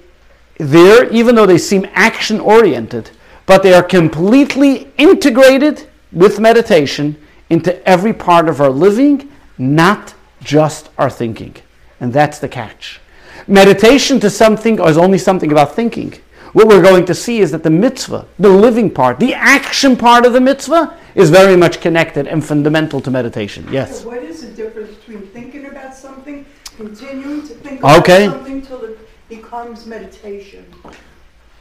there, 0.57 1.09
even 1.11 1.35
though 1.35 1.45
they 1.45 1.57
seem 1.57 1.87
action 1.93 2.39
oriented, 2.39 3.11
but 3.45 3.63
they 3.63 3.73
are 3.73 3.83
completely 3.83 4.91
integrated 4.97 5.87
with 6.11 6.39
meditation 6.39 7.15
into 7.49 7.87
every 7.87 8.13
part 8.13 8.49
of 8.49 8.59
our 8.59 8.69
living, 8.69 9.31
not 9.57 10.13
just 10.41 10.89
our 10.97 11.09
thinking. 11.09 11.55
And 11.99 12.11
that's 12.13 12.39
the 12.39 12.49
catch. 12.49 12.99
Meditation 13.47 14.19
to 14.19 14.29
something 14.29 14.79
is 14.79 14.97
only 14.97 15.17
something 15.17 15.51
about 15.51 15.75
thinking. 15.75 16.13
What 16.53 16.67
we're 16.67 16.81
going 16.81 17.05
to 17.05 17.13
see 17.13 17.39
is 17.39 17.51
that 17.51 17.63
the 17.63 17.69
mitzvah, 17.69 18.25
the 18.39 18.49
living 18.49 18.89
part, 18.89 19.19
the 19.19 19.33
action 19.33 19.95
part 19.95 20.25
of 20.25 20.33
the 20.33 20.41
mitzvah, 20.41 20.97
is 21.13 21.29
very 21.29 21.55
much 21.55 21.81
connected 21.81 22.27
and 22.27 22.43
fundamental 22.43 22.99
to 23.01 23.11
meditation. 23.11 23.67
Yes? 23.71 24.01
So 24.01 24.07
what 24.07 24.23
is 24.23 24.41
the 24.41 24.51
difference 24.51 24.95
between 24.95 25.27
thinking 25.27 25.65
about 25.67 25.95
something, 25.95 26.45
continuing 26.77 27.41
to 27.47 27.53
think 27.55 27.79
about 27.79 27.99
Okay. 27.99 28.25
something 28.27 28.61
till 28.61 28.83
it 28.83 28.96
becomes 29.29 29.85
meditation? 29.85 30.65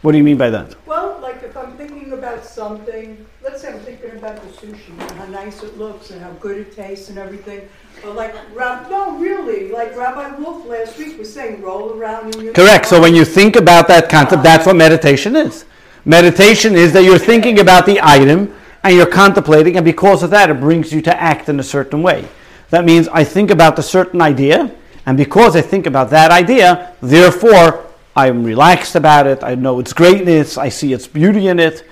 What 0.02 0.12
do 0.12 0.18
you 0.18 0.24
mean 0.24 0.36
by 0.36 0.50
that? 0.50 0.76
Well, 0.86 1.18
like 1.20 1.42
if 1.42 1.56
I'm 1.56 1.76
thinking 1.76 2.12
about 2.12 2.44
something, 2.44 3.26
let's 3.42 3.62
say 3.62 3.72
I'm 3.72 3.80
thinking 3.80 4.12
about 4.12 4.40
the 4.40 4.48
sushi 4.48 4.90
and 4.90 5.10
how 5.12 5.26
nice 5.26 5.62
it 5.62 5.76
looks 5.78 6.10
and 6.10 6.20
how 6.20 6.30
good 6.34 6.58
it 6.58 6.76
tastes 6.76 7.08
and 7.08 7.18
everything. 7.18 7.68
But 8.02 8.14
like, 8.14 8.34
Rab, 8.54 8.88
no, 8.90 9.18
really, 9.18 9.70
like 9.70 9.96
Rabbi 9.96 10.36
Wolf 10.36 10.66
last 10.66 10.98
week 10.98 11.18
was 11.18 11.32
saying, 11.32 11.62
roll 11.62 11.94
around 11.94 12.34
in 12.34 12.42
your. 12.42 12.52
Correct. 12.52 12.86
So 12.86 13.00
when 13.00 13.14
you 13.14 13.24
think 13.24 13.56
about 13.56 13.88
that 13.88 14.08
concept, 14.08 14.42
that's 14.42 14.66
what 14.66 14.76
meditation 14.76 15.34
is. 15.34 15.64
Meditation 16.04 16.76
is 16.76 16.92
that 16.92 17.02
you're 17.02 17.18
thinking 17.18 17.58
about 17.58 17.84
the 17.84 17.98
item 18.00 18.54
and 18.84 18.94
you're 18.94 19.06
contemplating, 19.06 19.76
and 19.76 19.84
because 19.84 20.22
of 20.22 20.30
that, 20.30 20.50
it 20.50 20.60
brings 20.60 20.92
you 20.92 21.02
to 21.02 21.20
act 21.20 21.48
in 21.48 21.58
a 21.58 21.64
certain 21.64 22.00
way. 22.02 22.28
That 22.70 22.84
means 22.84 23.08
I 23.08 23.24
think 23.24 23.50
about 23.50 23.74
the 23.74 23.82
certain 23.82 24.22
idea, 24.22 24.72
and 25.06 25.16
because 25.16 25.56
I 25.56 25.62
think 25.62 25.86
about 25.86 26.10
that 26.10 26.30
idea, 26.30 26.92
therefore 27.00 27.86
I'm 28.16 28.44
relaxed 28.44 28.96
about 28.96 29.26
it. 29.26 29.44
I 29.44 29.54
know 29.54 29.78
its 29.78 29.92
greatness. 29.92 30.58
I 30.58 30.68
see 30.68 30.92
its 30.92 31.06
beauty 31.06 31.48
in 31.48 31.60
it. 31.60 31.86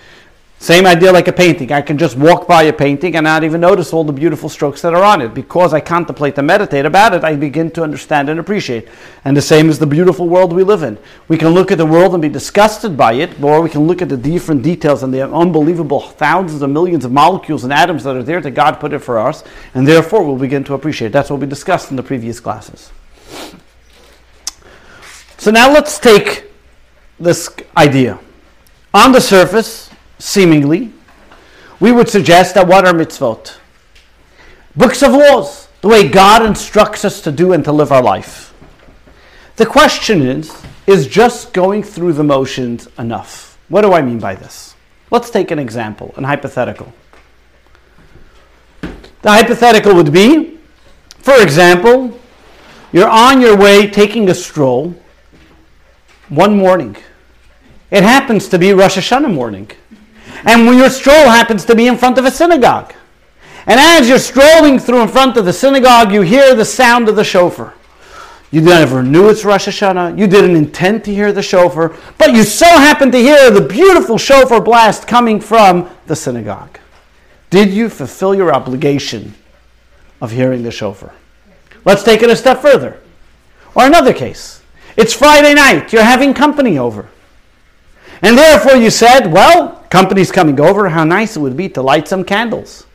Same 0.65 0.87
idea 0.87 1.13
like 1.13 1.29
a 1.29 1.33
painting. 1.33 1.71
I 1.73 1.83
can 1.83 1.99
just 1.99 2.17
walk 2.17 2.49
by 2.49 2.63
a 2.63 2.73
painting 2.73 3.17
and 3.17 3.25
not 3.25 3.45
even 3.45 3.61
notice 3.61 3.93
all 3.93 4.03
the 4.03 4.15
beautiful 4.15 4.49
strokes 4.49 4.81
that 4.81 4.95
are 4.95 5.03
on 5.03 5.21
it. 5.21 5.35
Because 5.35 5.75
I 5.75 5.81
contemplate 5.81 6.39
and 6.39 6.47
meditate 6.47 6.87
about 6.87 7.13
it, 7.13 7.23
I 7.23 7.37
begin 7.37 7.71
to 7.73 7.83
understand 7.83 8.31
and 8.31 8.41
appreciate. 8.41 8.89
And 9.27 9.37
the 9.37 9.43
same 9.43 9.69
is 9.69 9.79
the 9.79 9.87
beautiful 9.87 10.27
world 10.27 10.55
we 10.55 10.63
live 10.63 10.83
in. 10.83 10.97
We 11.29 11.37
can 11.37 11.49
look 11.49 11.71
at 11.71 11.77
the 11.77 11.85
world 11.85 12.15
and 12.15 12.23
be 12.23 12.31
disgusted 12.31 12.97
by 12.97 13.13
it, 13.13 13.39
or 13.43 13.61
we 13.61 13.69
can 13.69 13.87
look 13.87 14.01
at 14.01 14.09
the 14.09 14.17
different 14.17 14.63
details 14.63 15.03
and 15.03 15.13
the 15.13 15.31
unbelievable 15.31 16.01
thousands 16.01 16.63
of 16.63 16.71
millions 16.71 17.05
of 17.05 17.13
molecules 17.13 17.65
and 17.65 17.73
atoms 17.73 18.03
that 18.05 18.17
are 18.17 18.23
there 18.23 18.41
that 18.41 18.53
God 18.53 18.81
put 18.81 18.95
it 18.95 19.01
for 19.01 19.19
us, 19.19 19.45
and 19.75 19.87
therefore 19.87 20.25
we'll 20.25 20.39
begin 20.39 20.65
to 20.65 20.73
appreciate. 20.73 21.13
That's 21.13 21.29
what 21.29 21.41
we 21.41 21.47
discussed 21.47 21.91
in 21.91 21.97
the 21.97 22.03
previous 22.03 22.41
classes. 22.41 22.91
So 25.39 25.51
now 25.51 25.71
let's 25.73 25.99
take 25.99 26.51
this 27.21 27.49
idea. 27.77 28.19
On 28.95 29.13
the 29.13 29.21
surface, 29.21 29.91
seemingly, 30.19 30.93
we 31.81 31.93
would 31.93 32.09
suggest 32.09 32.55
that 32.55 32.67
what 32.67 32.87
are 32.87 32.93
mitzvot? 32.93 33.59
Books 34.77 35.03
of 35.03 35.13
laws, 35.13 35.69
the 35.83 35.89
way 35.89 36.09
God 36.09 36.45
instructs 36.45 37.05
us 37.05 37.21
to 37.23 37.33
do 37.33 37.53
and 37.53 37.65
to 37.65 37.73
live 37.73 37.93
our 37.93 38.03
life. 38.03 38.55
The 39.57 39.67
question 39.67 40.23
is, 40.23 40.57
is 40.87 41.07
just 41.07 41.53
going 41.53 41.83
through 41.83 42.15
the 42.15 42.25
motions 42.25 42.89
enough? 42.99 43.59
What 43.69 43.83
do 43.83 43.93
I 43.93 44.03
mean 44.03 44.19
by 44.19 44.35
this? 44.35 44.75
Let's 45.11 45.31
take 45.31 45.51
an 45.51 45.59
example, 45.59 46.15
an 46.17 46.25
hypothetical. 46.25 46.93
The 48.81 49.31
hypothetical 49.31 49.95
would 49.95 50.13
be, 50.13 50.59
for 51.19 51.41
example, 51.41 52.19
you're 52.95 53.09
on 53.09 53.41
your 53.41 53.57
way 53.57 53.89
taking 53.89 54.31
a 54.31 54.35
stroll 54.35 54.95
one 56.29 56.57
morning. 56.57 56.97
It 57.91 58.05
happens 58.05 58.49
to 58.51 58.59
be 58.59 58.73
Rosh 58.73 58.97
Hashanah 58.97 59.35
morning. 59.35 59.69
And 60.45 60.65
when 60.65 60.79
your 60.79 60.91
stroll 60.91 61.27
happens 61.27 61.65
to 61.65 61.75
be 61.75 61.89
in 61.89 61.97
front 61.97 62.19
of 62.19 62.25
a 62.25 62.31
synagogue. 62.31 62.95
And 63.67 63.81
as 63.81 64.09
you're 64.09 64.21
strolling 64.21 64.79
through 64.79 65.03
in 65.03 65.09
front 65.09 65.37
of 65.37 65.45
the 65.45 65.53
synagogue, 65.53 66.13
you 66.13 66.21
hear 66.21 66.55
the 66.55 66.65
sound 66.65 67.09
of 67.09 67.17
the 67.17 67.25
shofar. 67.25 67.75
You 68.53 68.61
never 68.61 69.03
knew 69.03 69.29
it's 69.29 69.45
Rosh 69.45 69.67
Hashanah. 69.67 70.17
You 70.17 70.29
didn't 70.29 70.55
intend 70.55 71.03
to 71.07 71.13
hear 71.13 71.33
the 71.33 71.43
shofar, 71.43 71.97
but 72.17 72.33
you 72.33 72.45
so 72.45 72.67
happened 72.67 73.11
to 73.11 73.19
hear 73.19 73.51
the 73.51 73.61
beautiful 73.61 74.19
shofar 74.19 74.61
blast 74.61 75.09
coming 75.09 75.41
from 75.41 75.91
the 76.07 76.15
synagogue. 76.15 76.79
Did 77.51 77.73
you 77.73 77.89
fulfill 77.89 78.37
your 78.37 78.55
obligation 78.55 79.35
of 80.21 80.31
hearing 80.31 80.63
the 80.63 80.71
shofar? 80.71 81.13
Let's 81.85 82.03
take 82.03 82.23
it 82.23 82.31
a 82.31 82.37
step 82.37 82.61
further. 82.61 83.01
Or 83.75 83.85
another 83.85 84.13
case. 84.13 84.63
It's 84.97 85.13
Friday 85.13 85.55
night. 85.55 85.93
You're 85.93 86.03
having 86.03 86.35
company 86.35 86.79
over. 86.79 87.09
And 88.23 88.39
therefore 88.39 88.77
you 88.77 88.91
said, 88.91 89.33
well, 89.33 89.85
company's 89.91 90.33
coming 90.33 90.59
over. 90.61 90.89
How 90.89 91.05
nice 91.05 91.37
it 91.37 91.41
would 91.41 91.57
be 91.57 91.69
to 91.71 91.83
light 91.83 92.09
some 92.09 92.25
candles. 92.25 92.87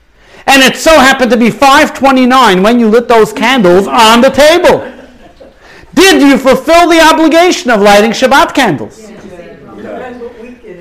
And 0.48 0.64
it 0.64 0.76
so 0.78 0.92
happened 0.92 1.32
to 1.32 1.38
be 1.38 1.52
529 1.52 2.64
when 2.64 2.80
you 2.80 2.90
lit 2.90 3.08
those 3.08 3.32
candles 3.32 3.88
on 3.88 4.22
the 4.22 4.30
table. 4.30 4.80
Did 5.94 6.22
you 6.22 6.38
fulfill 6.38 6.90
the 6.90 7.02
obligation 7.02 7.70
of 7.70 7.82
lighting 7.82 8.12
Shabbat 8.12 8.54
candles? 8.54 9.10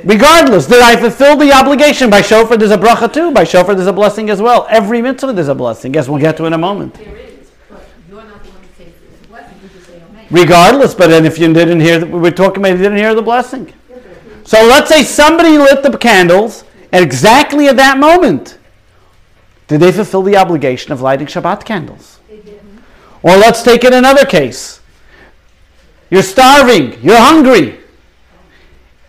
Regardless, 0.04 0.66
did 0.66 0.80
I 0.80 0.96
fulfill 0.96 1.36
the 1.36 1.52
obligation? 1.52 2.08
By 2.08 2.22
shofar, 2.22 2.56
there's 2.56 2.70
a 2.70 2.78
bracha 2.78 3.12
too. 3.12 3.30
By 3.32 3.44
shofar, 3.44 3.74
there's 3.74 3.88
a 3.88 3.92
blessing 3.92 4.30
as 4.30 4.40
well. 4.40 4.66
Every 4.70 5.02
mitzvah, 5.02 5.32
there's 5.32 5.48
a 5.48 5.54
blessing. 5.54 5.92
Guess 5.92 6.08
we'll 6.08 6.20
get 6.20 6.36
to 6.38 6.46
in 6.46 6.52
a 6.54 6.58
moment. 6.58 6.94
There 6.94 7.16
is, 7.16 7.50
but 7.68 7.84
you're 8.08 8.22
not 8.24 8.42
the 8.42 8.50
one 8.50 8.62
that 8.62 8.76
says 8.76 8.86
it's 8.86 9.24
a 9.24 9.28
blessing, 9.28 9.58
you 9.62 9.68
just 9.68 9.86
say 9.86 10.00
amen. 10.10 10.17
Regardless, 10.30 10.94
but 10.94 11.08
then 11.08 11.24
if 11.24 11.38
you 11.38 11.52
didn't 11.52 11.80
hear, 11.80 12.00
the, 12.00 12.06
we're 12.06 12.30
talking 12.30 12.58
about 12.58 12.72
you 12.72 12.78
didn't 12.78 12.98
hear 12.98 13.14
the 13.14 13.22
blessing. 13.22 13.72
So 14.44 14.58
let's 14.66 14.88
say 14.88 15.02
somebody 15.02 15.58
lit 15.58 15.82
the 15.82 15.96
candles 15.96 16.64
at 16.92 17.02
exactly 17.02 17.68
at 17.68 17.76
that 17.76 17.98
moment. 17.98 18.58
Did 19.66 19.80
they 19.80 19.92
fulfill 19.92 20.22
the 20.22 20.36
obligation 20.36 20.92
of 20.92 21.00
lighting 21.00 21.26
Shabbat 21.26 21.64
candles? 21.64 22.20
Or 23.22 23.36
let's 23.36 23.62
take 23.62 23.84
it 23.84 23.92
another 23.92 24.24
case. 24.24 24.80
You're 26.10 26.22
starving, 26.22 27.02
you're 27.02 27.18
hungry, 27.18 27.78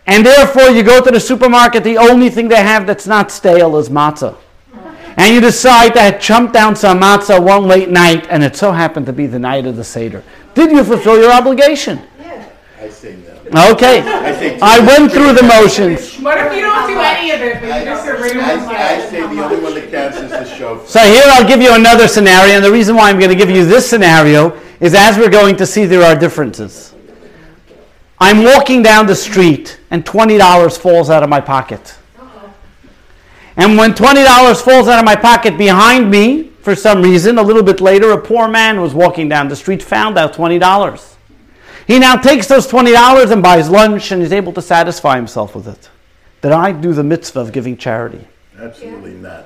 and 0.05 0.25
therefore 0.25 0.69
you 0.69 0.83
go 0.83 1.01
to 1.01 1.11
the 1.11 1.19
supermarket, 1.19 1.83
the 1.83 1.97
only 1.97 2.29
thing 2.29 2.47
they 2.47 2.63
have 2.63 2.87
that's 2.87 3.07
not 3.07 3.31
stale 3.31 3.77
is 3.77 3.89
matzah. 3.89 4.35
And 5.15 5.35
you 5.35 5.39
decide 5.39 5.93
to 5.93 6.17
chump 6.19 6.51
down 6.51 6.75
some 6.75 6.99
matzah 6.99 7.41
one 7.41 7.65
late 7.67 7.89
night, 7.89 8.25
and 8.29 8.43
it 8.43 8.55
so 8.55 8.71
happened 8.71 9.05
to 9.05 9.13
be 9.13 9.27
the 9.27 9.37
night 9.37 9.65
of 9.65 9.75
the 9.75 9.83
Seder. 9.83 10.23
Did 10.59 10.71
you 10.71 10.83
fulfill 10.83 11.17
your 11.17 11.31
obligation? 11.31 12.01
Yeah. 12.19 12.49
I 12.81 12.89
say 12.89 13.15
no. 13.49 13.71
Okay. 13.71 14.01
I 14.01 14.33
say. 14.37 14.59
I 14.61 14.79
went 14.79 15.09
through 15.09 15.31
the 15.31 15.43
motions. 15.43 16.17
What 16.17 16.37
if 16.37 16.53
you 16.53 16.59
don't 16.59 16.85
do 16.85 16.99
any 16.99 17.31
of 17.31 17.39
it, 17.39 17.61
but 17.61 17.79
you 17.79 17.85
just 17.85 18.05
are 18.05 18.21
reading 18.21 18.41
I, 18.41 18.97
I 18.97 19.09
say 19.09 19.21
the 19.21 19.41
only 19.41 19.61
one 19.63 19.73
that 19.75 19.89
counts 19.89 20.17
is 20.17 20.29
the 20.29 20.43
shofar. 20.43 20.85
So 20.85 20.99
here 20.99 21.23
I'll 21.27 21.47
give 21.47 21.61
you 21.61 21.73
another 21.73 22.09
scenario, 22.09 22.55
and 22.55 22.65
the 22.65 22.71
reason 22.73 22.97
why 22.97 23.09
I'm 23.09 23.17
going 23.17 23.29
to 23.29 23.37
give 23.37 23.49
you 23.49 23.63
this 23.63 23.89
scenario 23.89 24.59
is 24.81 24.93
as 24.93 25.17
we're 25.17 25.29
going 25.29 25.55
to 25.55 25.65
see 25.65 25.85
there 25.85 26.03
are 26.03 26.13
differences. 26.13 26.93
I'm 28.19 28.43
walking 28.43 28.83
down 28.83 29.07
the 29.07 29.15
street 29.15 29.79
and 29.91 30.03
$20 30.03 30.77
falls 30.77 31.09
out 31.09 31.23
of 31.23 31.29
my 31.29 31.39
pocket. 31.39 31.95
And 33.55 33.77
when 33.77 33.93
$20 33.93 34.61
falls 34.61 34.89
out 34.89 34.99
of 34.99 35.05
my 35.05 35.15
pocket 35.15 35.57
behind 35.57 36.11
me, 36.11 36.48
for 36.61 36.75
some 36.75 37.01
reason, 37.01 37.37
a 37.37 37.43
little 37.43 37.63
bit 37.63 37.81
later, 37.81 38.11
a 38.11 38.21
poor 38.21 38.47
man 38.47 38.81
was 38.81 38.93
walking 38.93 39.29
down 39.29 39.47
the 39.47 39.55
street, 39.55 39.81
found 39.81 40.17
out 40.17 40.33
$20. 40.33 41.15
He 41.87 41.97
now 41.99 42.15
takes 42.15 42.47
those 42.47 42.67
$20 42.67 43.31
and 43.31 43.41
buys 43.41 43.69
lunch 43.69 44.11
and 44.11 44.21
is 44.21 44.31
able 44.31 44.53
to 44.53 44.61
satisfy 44.61 45.15
himself 45.15 45.55
with 45.55 45.67
it. 45.67 45.89
Did 46.41 46.51
I 46.51 46.71
do 46.71 46.93
the 46.93 47.03
mitzvah 47.03 47.39
of 47.39 47.51
giving 47.51 47.77
charity? 47.77 48.25
Absolutely 48.57 49.13
not. 49.13 49.45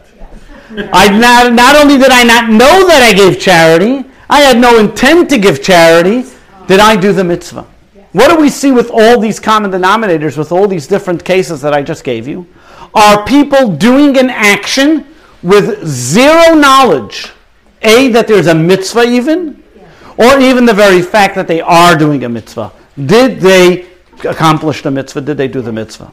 I 0.91 1.09
not, 1.17 1.53
not 1.53 1.75
only 1.75 1.97
did 1.97 2.11
I 2.11 2.23
not 2.23 2.49
know 2.49 2.87
that 2.87 3.01
I 3.03 3.13
gave 3.13 3.39
charity, 3.39 4.09
I 4.29 4.41
had 4.41 4.57
no 4.57 4.79
intent 4.79 5.29
to 5.29 5.37
give 5.37 5.61
charity. 5.61 6.25
Did 6.67 6.79
I 6.79 6.95
do 6.95 7.13
the 7.13 7.23
mitzvah? 7.23 7.67
What 8.13 8.29
do 8.29 8.39
we 8.39 8.49
see 8.49 8.71
with 8.71 8.89
all 8.91 9.19
these 9.19 9.39
common 9.39 9.71
denominators, 9.71 10.37
with 10.37 10.51
all 10.51 10.67
these 10.67 10.87
different 10.87 11.23
cases 11.23 11.61
that 11.61 11.73
I 11.73 11.81
just 11.81 12.03
gave 12.03 12.27
you? 12.27 12.47
Are 12.93 13.25
people 13.25 13.75
doing 13.75 14.17
an 14.17 14.29
action 14.29 15.12
with 15.43 15.85
zero 15.85 16.55
knowledge? 16.55 17.31
A, 17.81 18.09
that 18.09 18.27
there's 18.27 18.47
a 18.47 18.55
mitzvah 18.55 19.03
even, 19.03 19.61
or 20.17 20.39
even 20.39 20.65
the 20.65 20.73
very 20.73 21.01
fact 21.01 21.35
that 21.35 21.47
they 21.47 21.59
are 21.61 21.97
doing 21.97 22.23
a 22.23 22.29
mitzvah. 22.29 22.71
Did 23.05 23.39
they 23.39 23.87
accomplish 24.23 24.81
the 24.81 24.91
mitzvah? 24.91 25.21
Did 25.21 25.37
they 25.37 25.47
do 25.47 25.61
the 25.61 25.71
mitzvah? 25.71 26.11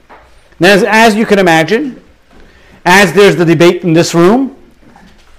Now, 0.59 0.73
as, 0.73 0.83
as 0.83 1.15
you 1.15 1.27
can 1.27 1.39
imagine, 1.39 2.03
as 2.85 3.13
there's 3.13 3.37
the 3.37 3.45
debate 3.45 3.85
in 3.85 3.93
this 3.93 4.15
room, 4.15 4.57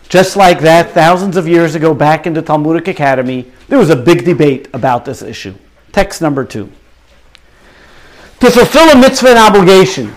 just 0.08 0.36
like 0.36 0.60
that, 0.62 0.92
thousands 0.92 1.38
of 1.38 1.48
years 1.48 1.76
ago, 1.76 1.94
back 1.94 2.28
in 2.28 2.34
the 2.34 2.42
Talmudic 2.42 2.88
Academy, 2.88 3.52
there 3.68 3.80
was 3.80 3.90
a 3.90 3.96
big 3.96 4.26
debate 4.26 4.68
about 4.74 5.06
this 5.06 5.22
issue. 5.22 5.54
Text 5.92 6.22
number 6.22 6.44
two. 6.44 6.72
To 8.42 8.50
fulfill 8.50 8.90
a 8.90 8.96
mitzvah 9.00 9.30
and 9.30 9.40
obligation, 9.40 10.14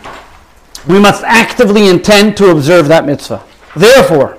we 0.89 0.99
must 0.99 1.23
actively 1.25 1.89
intend 1.89 2.37
to 2.39 2.51
observe 2.51 2.89
that 2.89 3.07
mitzvah. 3.07 3.45
Therefore, 3.77 4.39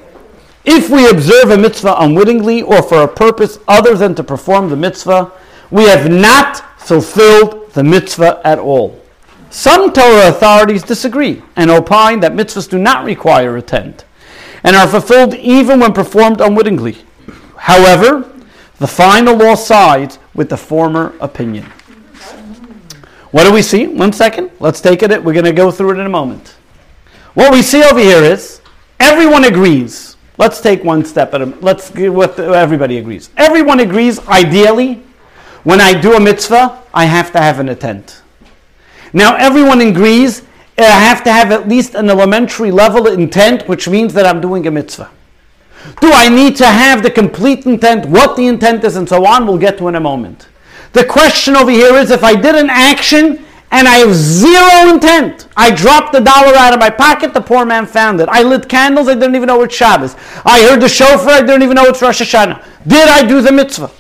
if 0.64 0.90
we 0.90 1.10
observe 1.10 1.52
a 1.52 1.58
mitzvah 1.58 1.96
unwittingly 2.00 2.62
or 2.62 2.82
for 2.82 3.04
a 3.04 3.08
purpose 3.08 3.60
other 3.68 3.96
than 3.96 4.16
to 4.16 4.24
perform 4.24 4.70
the 4.70 4.76
mitzvah, 4.76 5.32
we 5.70 5.84
have 5.84 6.10
not 6.10 6.80
fulfilled 6.80 7.72
the 7.74 7.84
mitzvah 7.84 8.42
at 8.44 8.60
all. 8.60 9.02
Some 9.50 9.94
Torah 9.94 10.30
authorities 10.30 10.84
disagree 10.84 11.42
and 11.56 11.70
opine 11.70 12.20
that 12.22 12.34
mitzvahs 12.34 12.70
do 12.70 12.78
not 12.78 13.06
require 13.06 13.56
a 13.58 13.62
tent 13.62 14.06
and 14.64 14.76
are 14.76 14.88
fulfilled 14.88 15.36
even 15.36 15.80
when 15.80 15.94
performed 15.94 16.42
unwittingly. 16.42 16.98
However, 17.58 18.30
the 18.80 18.88
final 18.88 19.36
law 19.36 19.56
sides 19.56 20.20
with 20.34 20.50
the 20.50 20.58
former 20.58 21.14
opinion. 21.22 21.66
What 23.32 23.44
do 23.44 23.54
we 23.54 23.62
see? 23.62 23.88
One 23.88 24.14
second. 24.14 24.52
Let's 24.60 24.82
take 24.82 25.04
it. 25.04 25.24
We're 25.24 25.34
going 25.34 25.46
to 25.46 25.54
go 25.54 25.72
through 25.72 25.92
it 25.92 26.00
in 26.00 26.06
a 26.06 26.10
moment. 26.10 26.56
What 27.34 27.52
we 27.52 27.62
see 27.62 27.84
over 27.84 28.00
here 28.00 28.24
is 28.24 28.62
everyone 29.00 29.46
agrees. 29.46 30.18
Let's 30.38 30.60
take 30.60 30.84
one 30.84 31.06
step 31.06 31.34
at 31.34 31.42
a 31.42 31.46
let's 31.62 31.90
what 31.92 32.40
everybody 32.40 32.98
agrees. 32.98 33.30
Everyone 33.38 33.80
agrees 33.80 34.20
ideally 34.28 35.04
when 35.64 35.82
I 35.82 36.00
do 36.00 36.14
a 36.14 36.20
mitzvah, 36.20 36.84
I 36.94 37.06
have 37.06 37.32
to 37.32 37.40
have 37.40 37.60
an 37.60 37.70
intent. 37.70 38.22
Now 39.14 39.36
everyone 39.36 39.82
agrees 39.82 40.42
eh, 40.78 40.86
I 40.86 41.00
have 41.00 41.24
to 41.24 41.32
have 41.32 41.52
at 41.52 41.68
least 41.68 41.96
an 41.96 42.10
elementary 42.10 42.72
level 42.72 43.08
intent, 43.08 43.68
which 43.68 43.88
means 43.88 44.14
that 44.14 44.26
I'm 44.26 44.42
doing 44.42 44.68
a 44.68 44.72
mitzvah. 44.72 45.10
Do 46.02 46.12
I 46.12 46.30
need 46.30 46.56
to 46.58 46.66
have 46.66 47.04
the 47.04 47.12
complete 47.12 47.66
intent, 47.66 48.06
what 48.08 48.36
the 48.36 48.48
intent 48.48 48.84
is, 48.84 48.96
and 48.96 49.08
so 49.08 49.26
on? 49.26 49.46
We'll 49.46 49.58
get 49.58 49.78
to 49.78 49.88
in 49.88 49.96
a 49.96 50.00
moment. 50.00 50.48
The 50.94 51.06
question 51.06 51.56
over 51.56 51.72
here 51.72 51.96
is 51.96 52.12
if 52.12 52.24
I 52.24 52.36
did 52.36 52.56
an 52.56 52.70
action 52.70 53.45
and 53.72 53.88
I 53.88 53.96
have 53.96 54.14
zero 54.14 54.94
intent, 54.94 55.48
I 55.58 55.74
dropped 55.74 56.14
the 56.14 56.22
dollar 56.22 56.56
out 56.56 56.74
of 56.74 56.80
my 56.80 56.90
pocket, 56.90 57.34
the 57.34 57.42
poor 57.42 57.66
man 57.66 57.86
found 57.86 58.22
it. 58.22 58.30
I 58.30 58.44
lit 58.44 58.70
candles, 58.70 59.08
I 59.08 59.16
didn't 59.16 59.36
even 59.36 59.48
know 59.48 59.62
it's 59.64 59.76
Shabbos. 59.76 60.16
I 60.46 60.64
heard 60.64 60.82
the 60.82 60.90
shofar, 60.90 61.30
I 61.30 61.42
didn't 61.42 61.64
even 61.64 61.76
know 61.76 61.86
it's 61.86 62.02
Rosh 62.02 62.22
Hashanah. 62.22 62.64
Did 62.88 63.10
I 63.10 63.28
do 63.28 63.42
the 63.42 63.52
mitzvah? 63.52 63.92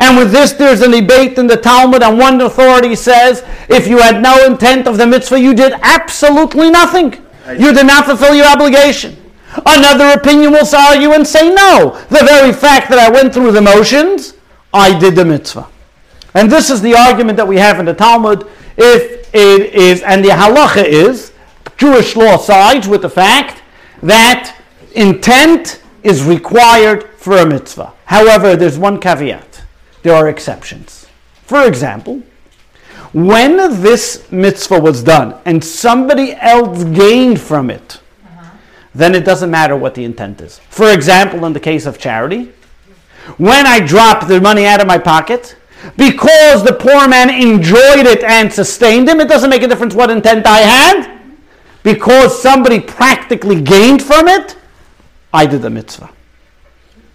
And 0.00 0.16
with 0.16 0.32
this, 0.32 0.52
there's 0.52 0.80
a 0.80 0.90
debate 0.90 1.38
in 1.38 1.46
the 1.46 1.56
Talmud, 1.56 2.02
and 2.02 2.18
one 2.18 2.40
authority 2.40 2.96
says 2.96 3.44
if 3.68 3.86
you 3.86 3.98
had 3.98 4.20
no 4.20 4.44
intent 4.44 4.88
of 4.88 4.98
the 4.98 5.06
mitzvah, 5.06 5.38
you 5.38 5.54
did 5.54 5.74
absolutely 5.82 6.70
nothing. 6.70 7.14
You 7.48 7.72
did 7.72 7.86
not 7.86 8.06
fulfill 8.06 8.34
your 8.34 8.46
obligation. 8.46 9.16
Another 9.66 10.18
opinion 10.18 10.52
will 10.52 10.66
argue 10.74 11.12
and 11.12 11.26
say, 11.26 11.54
no, 11.54 11.98
the 12.08 12.24
very 12.24 12.52
fact 12.52 12.88
that 12.90 12.98
I 12.98 13.10
went 13.10 13.34
through 13.34 13.52
the 13.52 13.60
motions, 13.60 14.34
I 14.72 14.98
did 14.98 15.14
the 15.14 15.24
mitzvah. 15.24 15.68
And 16.34 16.50
this 16.50 16.70
is 16.70 16.80
the 16.80 16.94
argument 16.94 17.36
that 17.36 17.46
we 17.46 17.58
have 17.58 17.78
in 17.78 17.84
the 17.84 17.94
Talmud. 17.94 18.48
If 18.76 19.34
it 19.34 19.74
is, 19.74 20.02
and 20.02 20.24
the 20.24 20.30
halacha 20.30 20.84
is, 20.84 21.32
Jewish 21.76 22.14
law 22.14 22.36
sides 22.36 22.86
with 22.86 23.02
the 23.02 23.10
fact 23.10 23.62
that 24.02 24.56
intent 24.94 25.82
is 26.02 26.22
required 26.22 27.10
for 27.16 27.38
a 27.38 27.46
mitzvah. 27.46 27.92
However, 28.04 28.56
there's 28.56 28.78
one 28.78 29.00
caveat. 29.00 29.62
There 30.02 30.14
are 30.14 30.28
exceptions. 30.28 31.06
For 31.44 31.66
example, 31.66 32.22
when 33.12 33.56
this 33.82 34.30
mitzvah 34.32 34.80
was 34.80 35.02
done 35.02 35.34
and 35.44 35.62
somebody 35.62 36.34
else 36.34 36.84
gained 36.84 37.40
from 37.40 37.70
it, 37.70 38.00
uh-huh. 38.24 38.50
then 38.94 39.14
it 39.14 39.24
doesn't 39.24 39.50
matter 39.50 39.76
what 39.76 39.94
the 39.94 40.04
intent 40.04 40.40
is. 40.40 40.58
For 40.70 40.92
example, 40.92 41.44
in 41.44 41.52
the 41.52 41.60
case 41.60 41.84
of 41.84 41.98
charity, 41.98 42.52
when 43.36 43.66
I 43.66 43.80
drop 43.80 44.26
the 44.26 44.40
money 44.40 44.66
out 44.66 44.80
of 44.80 44.86
my 44.86 44.98
pocket, 44.98 45.56
because 45.96 46.64
the 46.64 46.72
poor 46.72 47.08
man 47.08 47.30
enjoyed 47.30 48.06
it 48.06 48.22
and 48.22 48.52
sustained 48.52 49.08
him, 49.08 49.20
it 49.20 49.28
doesn't 49.28 49.50
make 49.50 49.62
a 49.62 49.68
difference 49.68 49.94
what 49.94 50.10
intent 50.10 50.46
I 50.46 50.58
had. 50.58 51.20
Because 51.82 52.40
somebody 52.40 52.78
practically 52.78 53.60
gained 53.60 54.02
from 54.02 54.28
it, 54.28 54.56
I 55.32 55.46
did 55.46 55.62
the 55.62 55.70
mitzvah. 55.70 56.10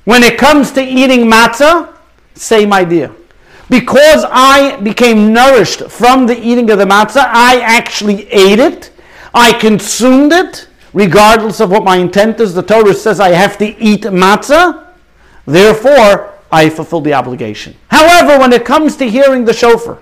When 0.04 0.24
it 0.24 0.38
comes 0.38 0.72
to 0.74 0.84
eating 0.84 1.30
matzah, 1.30 1.96
same 2.34 2.74
idea. 2.74 3.14
Because 3.70 4.26
I 4.30 4.80
became 4.82 5.34
nourished 5.34 5.84
from 5.90 6.26
the 6.26 6.38
eating 6.40 6.70
of 6.70 6.78
the 6.80 6.86
matzah, 6.86 7.26
I 7.28 7.60
actually 7.62 8.28
ate 8.30 8.60
it, 8.60 8.92
I 9.34 9.54
consumed 9.54 10.32
it, 10.34 10.68
regardless 10.94 11.60
of 11.60 11.70
what 11.70 11.84
my 11.84 11.98
intent 11.98 12.40
is. 12.40 12.54
The 12.54 12.62
Torah 12.64 12.94
says 12.94 13.20
I 13.20 13.30
have 13.30 13.58
to 13.60 13.66
eat 13.78 14.04
matzah, 14.04 14.88
therefore, 15.46 16.37
I 16.52 16.70
fulfill 16.70 17.02
the 17.02 17.14
obligation. 17.14 17.76
However, 17.90 18.40
when 18.40 18.54
it 18.54 18.66
comes 18.66 18.96
to 18.98 19.10
hearing 19.10 19.46
the 19.46 19.54
shofar 19.54 20.00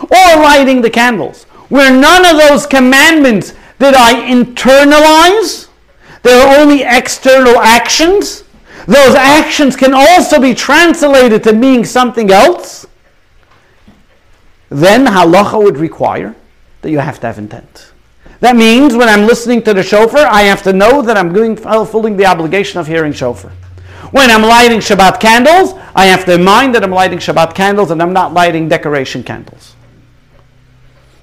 or 0.00 0.36
lighting 0.42 0.80
the 0.82 0.90
candles, 0.90 1.44
where 1.68 1.90
none 1.90 2.24
of 2.26 2.48
those 2.48 2.66
commandments 2.66 3.54
did 3.78 3.94
I 3.94 4.14
internalize, 4.30 5.68
they're 6.22 6.60
only 6.60 6.82
external 6.82 7.58
actions. 7.58 8.44
Those 8.86 9.14
actions 9.14 9.76
can 9.76 9.94
also 9.94 10.40
be 10.40 10.54
translated 10.54 11.42
to 11.44 11.52
mean 11.52 11.84
something 11.84 12.30
else. 12.30 12.86
Then 14.70 15.06
halacha 15.06 15.62
would 15.62 15.78
require 15.78 16.34
that 16.82 16.90
you 16.90 16.98
have 16.98 17.20
to 17.20 17.26
have 17.26 17.38
intent. 17.38 17.92
That 18.40 18.56
means 18.56 18.94
when 18.94 19.08
I'm 19.08 19.26
listening 19.26 19.62
to 19.62 19.74
the 19.74 19.82
shofar, 19.82 20.26
I 20.26 20.42
have 20.42 20.62
to 20.62 20.72
know 20.72 21.02
that 21.02 21.16
I'm 21.16 21.56
fulfilling 21.56 22.16
the 22.16 22.26
obligation 22.26 22.78
of 22.78 22.86
hearing 22.86 23.12
shofar. 23.12 23.52
When 24.10 24.30
I'm 24.30 24.42
lighting 24.42 24.78
Shabbat 24.78 25.20
candles, 25.20 25.74
I 25.94 26.06
have 26.06 26.24
to 26.24 26.38
mind 26.38 26.74
that 26.74 26.82
I'm 26.82 26.90
lighting 26.90 27.18
Shabbat 27.18 27.54
candles 27.54 27.90
and 27.90 28.00
I'm 28.00 28.12
not 28.12 28.32
lighting 28.32 28.68
decoration 28.68 29.22
candles. 29.22 29.74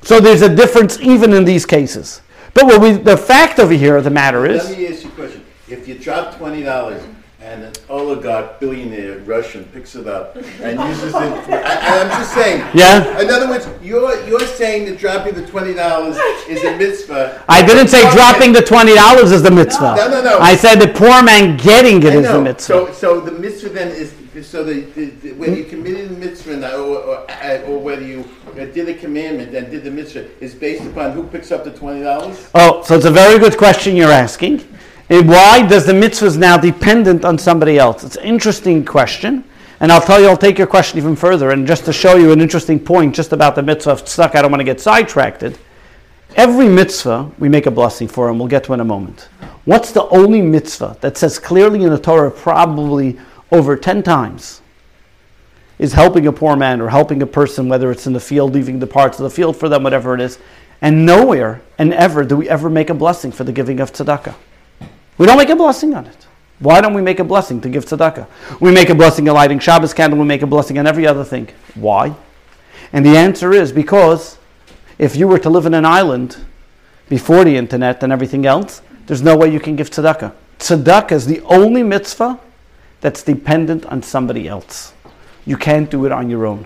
So 0.04 0.19
there's 0.19 0.43
a 0.43 0.56
difference 0.56 1.00
even 1.00 1.34
in 1.34 1.45
these 1.45 1.65
cases. 1.65 2.21
But 2.54 2.65
what 2.65 2.80
we, 2.80 2.91
the 2.91 3.17
fact 3.17 3.60
over 3.60 3.74
here 3.74 3.98
of 3.98 4.04
the 4.04 4.12
matter 4.12 4.45
is. 4.45 4.63
Let 4.69 4.78
me 4.78 4.88
ask 4.88 5.04
you 5.04 5.10
a 5.10 5.13
question. 5.13 5.45
If 5.67 5.88
you 5.88 5.98
drop 5.98 6.38
twenty 6.38 6.62
dollars 6.62 7.04
and 7.46 7.64
an 7.64 7.74
oligarch 7.90 8.60
billionaire 8.60 9.20
Russian 9.20 9.66
picks 9.66 9.96
it 9.96 10.08
up 10.08 10.36
and 10.36 10.80
uses 10.90 11.14
it, 11.14 11.44
for, 11.44 11.54
I, 11.54 12.02
I'm 12.02 12.10
just 12.10 12.34
saying. 12.34 12.60
Yeah. 12.74 13.22
In 13.22 13.30
other 13.30 13.48
words, 13.48 13.68
you're 13.84 14.28
you're 14.28 14.40
saying 14.40 14.86
that 14.86 14.98
dropping 14.98 15.36
the 15.36 15.46
twenty 15.46 15.76
dollars 15.76 16.18
is 16.50 16.64
a 16.64 16.76
mitzvah. 16.76 17.44
I 17.48 17.64
didn't 17.64 17.90
say 17.90 18.02
dropping 18.12 18.52
the 18.52 18.62
twenty 18.62 18.96
dollars 18.96 19.32
is 19.32 19.44
the 19.44 19.52
mitzvah. 19.52 19.96
No, 19.96 20.10
no, 20.10 20.24
no. 20.24 20.40
I 20.40 20.56
said 20.56 20.76
the 20.80 20.88
poor 20.88 21.22
man 21.22 21.56
getting 21.58 22.02
it 22.02 22.16
is 22.16 22.28
the 22.28 22.42
mitzvah. 22.42 22.88
So, 22.88 22.92
so 22.94 23.20
the 23.22 23.32
mitzvah 23.32 23.70
then 23.70 23.90
is 23.90 24.14
so 24.44 24.66
the, 24.66 24.82
the, 24.96 25.06
the 25.06 25.32
when 25.34 25.56
you 25.56 25.64
committed 25.64 26.10
the 26.10 26.18
mitzvah 26.18 26.76
or, 26.76 26.98
or, 26.98 27.62
or 27.68 27.80
whether 27.80 28.02
you 28.02 28.28
uh, 28.60 28.66
did 28.66 28.90
a 28.90 28.94
commandment 28.94 29.56
and 29.56 29.72
did 29.72 29.84
the 29.84 29.92
mitzvah 29.92 30.28
is 30.44 30.54
based 30.54 30.84
upon 30.84 31.12
who 31.12 31.24
picks 31.24 31.52
up 31.52 31.64
the 31.64 31.72
twenty 31.72 32.02
dollars. 32.04 32.50
Oh, 32.56 32.82
so 32.84 32.96
it's 32.96 33.06
a 33.06 33.12
very 33.12 33.40
good 33.40 33.58
question 33.58 33.96
you're 33.96 34.12
asking. 34.12 34.68
And 35.10 35.28
why 35.30 35.68
does 35.68 35.86
the 35.86 35.94
mitzvahs 35.94 36.38
now 36.38 36.58
dependent 36.58 37.26
on 37.26 37.38
somebody 37.38 37.78
else? 37.78 38.04
It's 38.04 38.15
an 38.15 38.24
interesting 38.24 38.84
question. 38.84 39.44
And 39.80 39.91
I'll 39.91 40.02
tell 40.02 40.20
you, 40.20 40.28
I'll 40.28 40.38
take 40.38 40.58
your 40.58 40.68
question 40.68 40.98
even 40.98 41.15
further. 41.15 41.52
And 41.52 41.68
just 41.68 41.86
to 41.86 41.94
show 41.94 42.15
you 42.15 42.32
an 42.32 42.41
interesting 42.41 42.80
point 42.80 43.13
just 43.13 43.34
about 43.34 43.56
the 43.56 43.62
mitzvah 43.62 43.91
of 43.91 44.06
tzedakah, 44.06 44.36
I 44.36 44.41
don't 44.41 44.52
want 44.52 44.62
to 44.62 44.65
get 44.65 44.82
sidetracked. 44.82 45.44
Every 46.36 46.68
mitzvah 46.68 47.32
we 47.38 47.50
make 47.50 47.65
a 47.65 47.72
blessing 47.72 48.08
for, 48.08 48.30
and 48.30 48.39
we'll 48.39 48.48
get 48.48 48.63
to 48.65 48.74
in 48.74 48.80
a 48.80 48.86
moment. 48.86 49.30
What's 49.65 49.91
the 49.91 50.06
only 50.08 50.41
mitzvah 50.41 50.98
that 51.02 51.18
says 51.18 51.39
clearly 51.39 51.84
in 51.84 51.89
the 51.89 52.00
Torah, 52.00 52.32
probably 52.32 53.20
over 53.52 53.76
10 53.76 54.04
times, 54.04 54.62
is 55.78 55.94
helping 55.94 56.26
a 56.26 56.32
poor 56.32 56.56
man 56.56 56.82
or 56.82 56.89
helping 56.89 57.22
a 57.22 57.28
person, 57.28 57.70
whether 57.70 57.91
it's 57.91 58.08
in 58.08 58.13
the 58.13 58.20
field, 58.20 58.54
leaving 58.54 58.80
the 58.80 58.88
parts 58.88 59.20
of 59.20 59.24
the 59.24 59.30
field 59.30 59.56
for 59.58 59.70
them, 59.70 59.84
whatever 59.84 60.13
it 60.15 60.22
is. 60.22 60.39
And 60.82 61.06
nowhere 61.06 61.62
and 61.78 61.94
ever 61.94 62.24
do 62.24 62.38
we 62.38 62.50
ever 62.50 62.70
make 62.70 62.89
a 62.89 62.94
blessing 62.94 63.32
for 63.32 63.44
the 63.44 63.52
giving 63.52 63.80
of 63.80 63.91
tzedakah. 63.91 64.36
We 65.17 65.25
don't 65.25 65.38
make 65.38 65.49
a 65.49 65.56
blessing 65.56 65.93
on 65.93 66.06
it. 66.06 66.28
Why 66.60 66.82
don't 66.82 66.93
we 66.93 67.01
make 67.01 67.19
a 67.19 67.23
blessing 67.23 67.60
to 67.62 67.69
give 67.69 67.86
tzedakah? 67.86 68.28
We 68.60 68.71
make 68.71 68.89
a 68.89 68.95
blessing 68.95 69.28
on 69.28 69.36
lighting 69.36 69.60
Shabbos 69.60 69.93
candle, 69.93 70.19
we 70.19 70.25
make 70.25 70.41
a 70.41 70.47
blessing 70.47 70.78
on 70.78 70.88
every 70.88 71.06
other 71.06 71.23
thing. 71.23 71.49
Why? 71.75 72.15
And 72.93 73.06
the 73.06 73.17
answer 73.17 73.51
is 73.51 73.71
because 73.71 74.38
if 74.97 75.15
you 75.15 75.28
were 75.28 75.39
to 75.39 75.49
live 75.49 75.65
in 75.65 75.73
an 75.73 75.86
island 75.86 76.38
before 77.10 77.43
the 77.43 77.58
internet 77.58 78.04
and 78.04 78.13
everything 78.13 78.45
else, 78.45 78.82
there's 79.06 79.21
no 79.21 79.36
way 79.36 79.51
you 79.51 79.60
can 79.60 79.75
give 79.75 79.89
tzedakah. 79.89 80.34
Tzedakah 80.60 81.12
is 81.12 81.25
the 81.25 81.41
only 81.41 81.84
mitzvah 81.84 82.39
that's 83.01 83.21
dependent 83.21 83.86
on 83.88 84.01
somebody 84.01 84.47
else. 84.47 84.93
You 85.45 85.58
can't 85.58 85.91
do 85.91 86.06
it 86.06 86.12
on 86.12 86.30
your 86.30 86.45
own. 86.45 86.65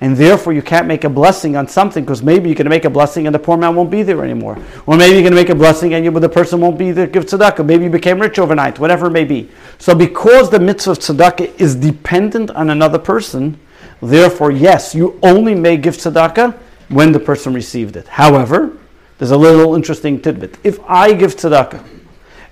And 0.00 0.16
therefore, 0.16 0.52
you 0.52 0.62
can't 0.62 0.86
make 0.86 1.02
a 1.02 1.08
blessing 1.08 1.56
on 1.56 1.66
something 1.66 2.04
because 2.04 2.22
maybe 2.22 2.48
you're 2.48 2.54
going 2.54 2.66
to 2.66 2.70
make 2.70 2.84
a 2.84 2.90
blessing 2.90 3.26
and 3.26 3.34
the 3.34 3.38
poor 3.38 3.56
man 3.56 3.74
won't 3.74 3.90
be 3.90 4.04
there 4.04 4.24
anymore. 4.24 4.56
Or 4.86 4.96
maybe 4.96 5.14
you're 5.14 5.22
going 5.22 5.32
to 5.32 5.40
make 5.40 5.48
a 5.48 5.56
blessing 5.56 5.94
and 5.94 6.04
you, 6.04 6.12
the 6.12 6.28
person 6.28 6.60
won't 6.60 6.78
be 6.78 6.92
there, 6.92 7.06
to 7.06 7.12
give 7.12 7.26
tzedakah. 7.26 7.66
Maybe 7.66 7.84
you 7.84 7.90
became 7.90 8.20
rich 8.20 8.38
overnight, 8.38 8.78
whatever 8.78 9.08
it 9.08 9.10
may 9.10 9.24
be. 9.24 9.50
So, 9.78 9.96
because 9.96 10.50
the 10.50 10.60
mitzvah 10.60 10.92
of 10.92 10.98
tzedakah 11.00 11.60
is 11.60 11.74
dependent 11.74 12.50
on 12.52 12.70
another 12.70 12.98
person, 12.98 13.58
therefore, 14.00 14.52
yes, 14.52 14.94
you 14.94 15.18
only 15.20 15.56
may 15.56 15.76
give 15.76 15.96
tzedakah 15.96 16.56
when 16.90 17.10
the 17.10 17.20
person 17.20 17.52
received 17.52 17.96
it. 17.96 18.06
However, 18.06 18.78
there's 19.18 19.32
a 19.32 19.36
little 19.36 19.74
interesting 19.74 20.20
tidbit. 20.20 20.58
If 20.62 20.78
I 20.88 21.12
give 21.12 21.34
tzedakah 21.34 21.84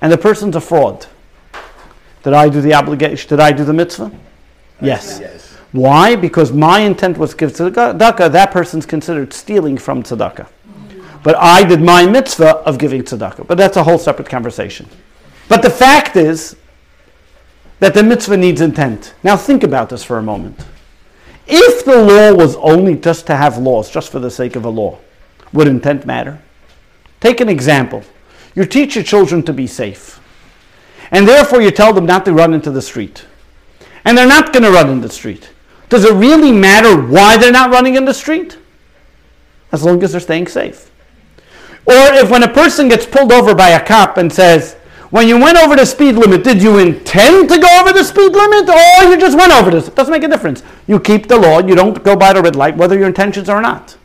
and 0.01 0.11
the 0.11 0.19
person's 0.19 0.57
a 0.57 0.61
fraud, 0.61 1.07
did 2.25 2.33
I 2.33 2.49
do 2.49 2.61
the 2.61 2.75
obligation? 2.75 3.29
Did 3.29 3.39
I 3.39 3.53
do 3.53 3.65
the 3.65 3.73
mitzvah? 3.73 4.11
Yes. 4.81 5.21
Yes. 5.21 5.46
Why? 5.73 6.17
Because 6.17 6.53
my 6.53 6.81
intent 6.81 7.19
was 7.19 7.31
to 7.31 7.37
give 7.37 7.53
tzedakah. 7.53 8.33
That 8.33 8.51
person's 8.51 8.87
considered 8.87 9.33
stealing 9.33 9.77
from 9.77 10.03
tzedakah. 10.03 10.49
But 11.23 11.37
I 11.37 11.65
did 11.65 11.83
my 11.83 12.07
mitzvah 12.07 12.57
of 12.59 12.79
giving 12.79 13.03
tzedakah. 13.03 13.47
But 13.47 13.59
that's 13.59 13.77
a 13.77 13.83
whole 13.83 13.99
separate 13.99 14.29
conversation. 14.29 14.89
But 15.49 15.63
the 15.63 15.71
fact 15.71 16.17
is 16.17 16.57
that 17.81 17.95
the 17.95 18.03
mitzvah 18.03 18.37
needs 18.37 18.61
intent. 18.61 19.15
Now 19.23 19.37
think 19.37 19.63
about 19.63 19.91
this 19.91 20.03
for 20.03 20.19
a 20.19 20.23
moment. 20.23 20.65
If 21.47 21.85
the 21.85 22.03
law 22.03 22.35
was 22.35 22.57
only 22.57 22.97
just 22.97 23.27
to 23.27 23.37
have 23.37 23.59
laws, 23.59 23.91
just 23.91 24.11
for 24.11 24.19
the 24.19 24.31
sake 24.31 24.57
of 24.57 24.65
a 24.65 24.71
law, 24.71 24.99
would 25.53 25.69
intent 25.69 26.05
matter? 26.07 26.41
Take 27.21 27.41
an 27.41 27.49
example. 27.49 28.03
You 28.55 28.65
teach 28.65 28.95
your 28.95 29.05
children 29.05 29.43
to 29.45 29.53
be 29.53 29.67
safe, 29.67 30.21
and 31.11 31.29
therefore 31.29 31.61
you 31.61 31.71
tell 31.71 31.93
them 31.93 32.07
not 32.07 32.25
to 32.25 32.33
run 32.33 32.55
into 32.55 32.71
the 32.71 32.83
street. 32.83 33.27
And 34.05 34.17
they're 34.17 34.27
not 34.27 34.53
going 34.53 34.63
to 34.63 34.71
run 34.71 34.91
in 34.91 35.01
the 35.01 35.11
street. 35.11 35.51
Does 35.89 36.05
it 36.05 36.15
really 36.15 36.53
matter 36.53 37.01
why 37.01 37.37
they're 37.37 37.53
not 37.53 37.71
running 37.71 37.95
in 37.95 38.05
the 38.05 38.15
street? 38.15 38.59
As 39.73 39.85
long 39.85 40.03
as 40.03 40.13
they're 40.13 40.21
staying 40.21 40.49
safe. 40.49 40.91
Or 41.87 41.95
if 41.95 42.31
when 42.31 42.43
a 42.43 42.53
person 42.53 42.89
gets 42.89 43.07
pulled 43.07 43.33
over 43.33 43.55
by 43.55 43.71
a 43.71 43.85
cop 43.85 44.17
and 44.17 44.33
says, 44.33 44.75
when 45.11 45.29
you 45.29 45.39
went 45.39 45.57
over 45.57 45.77
the 45.77 45.87
speed 45.87 46.17
limit, 46.17 46.43
did 46.43 46.61
you 46.61 46.79
intend 46.79 47.49
to 47.49 47.59
go 47.59 47.81
over 47.81 47.93
the 47.93 48.03
speed 48.03 48.33
limit 48.33 48.69
or 48.69 49.09
you 49.09 49.17
just 49.19 49.39
went 49.39 49.53
over 49.53 49.71
this? 49.71 49.87
It 49.87 49.95
doesn't 49.95 50.11
make 50.11 50.25
a 50.25 50.29
difference. 50.29 50.65
You 50.89 50.99
keep 50.99 51.29
the 51.29 51.39
law, 51.39 51.61
you 51.61 51.77
don't 51.77 52.03
go 52.03 52.17
by 52.17 52.33
the 52.33 52.43
red 52.43 52.57
light, 52.57 52.77
whether 52.77 52.99
your 52.99 53.07
intentions 53.07 53.49
are 53.49 53.59
or 53.59 53.63
not. 53.63 53.97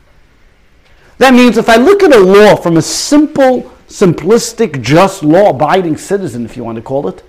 That 1.18 1.34
means 1.34 1.58
if 1.58 1.70
I 1.70 1.76
look 1.78 2.04
at 2.04 2.14
a 2.14 2.20
law 2.20 2.56
from 2.56 2.78
a 2.78 2.82
simple, 2.82 3.64
simplistic, 3.88 4.82
just 4.82 5.24
law 5.24 5.50
abiding 5.50 5.98
citizen, 5.98 6.46
if 6.46 6.56
you 6.56 6.64
want 6.64 6.76
to 6.76 6.82
call 6.82 7.08
it, 7.08 7.24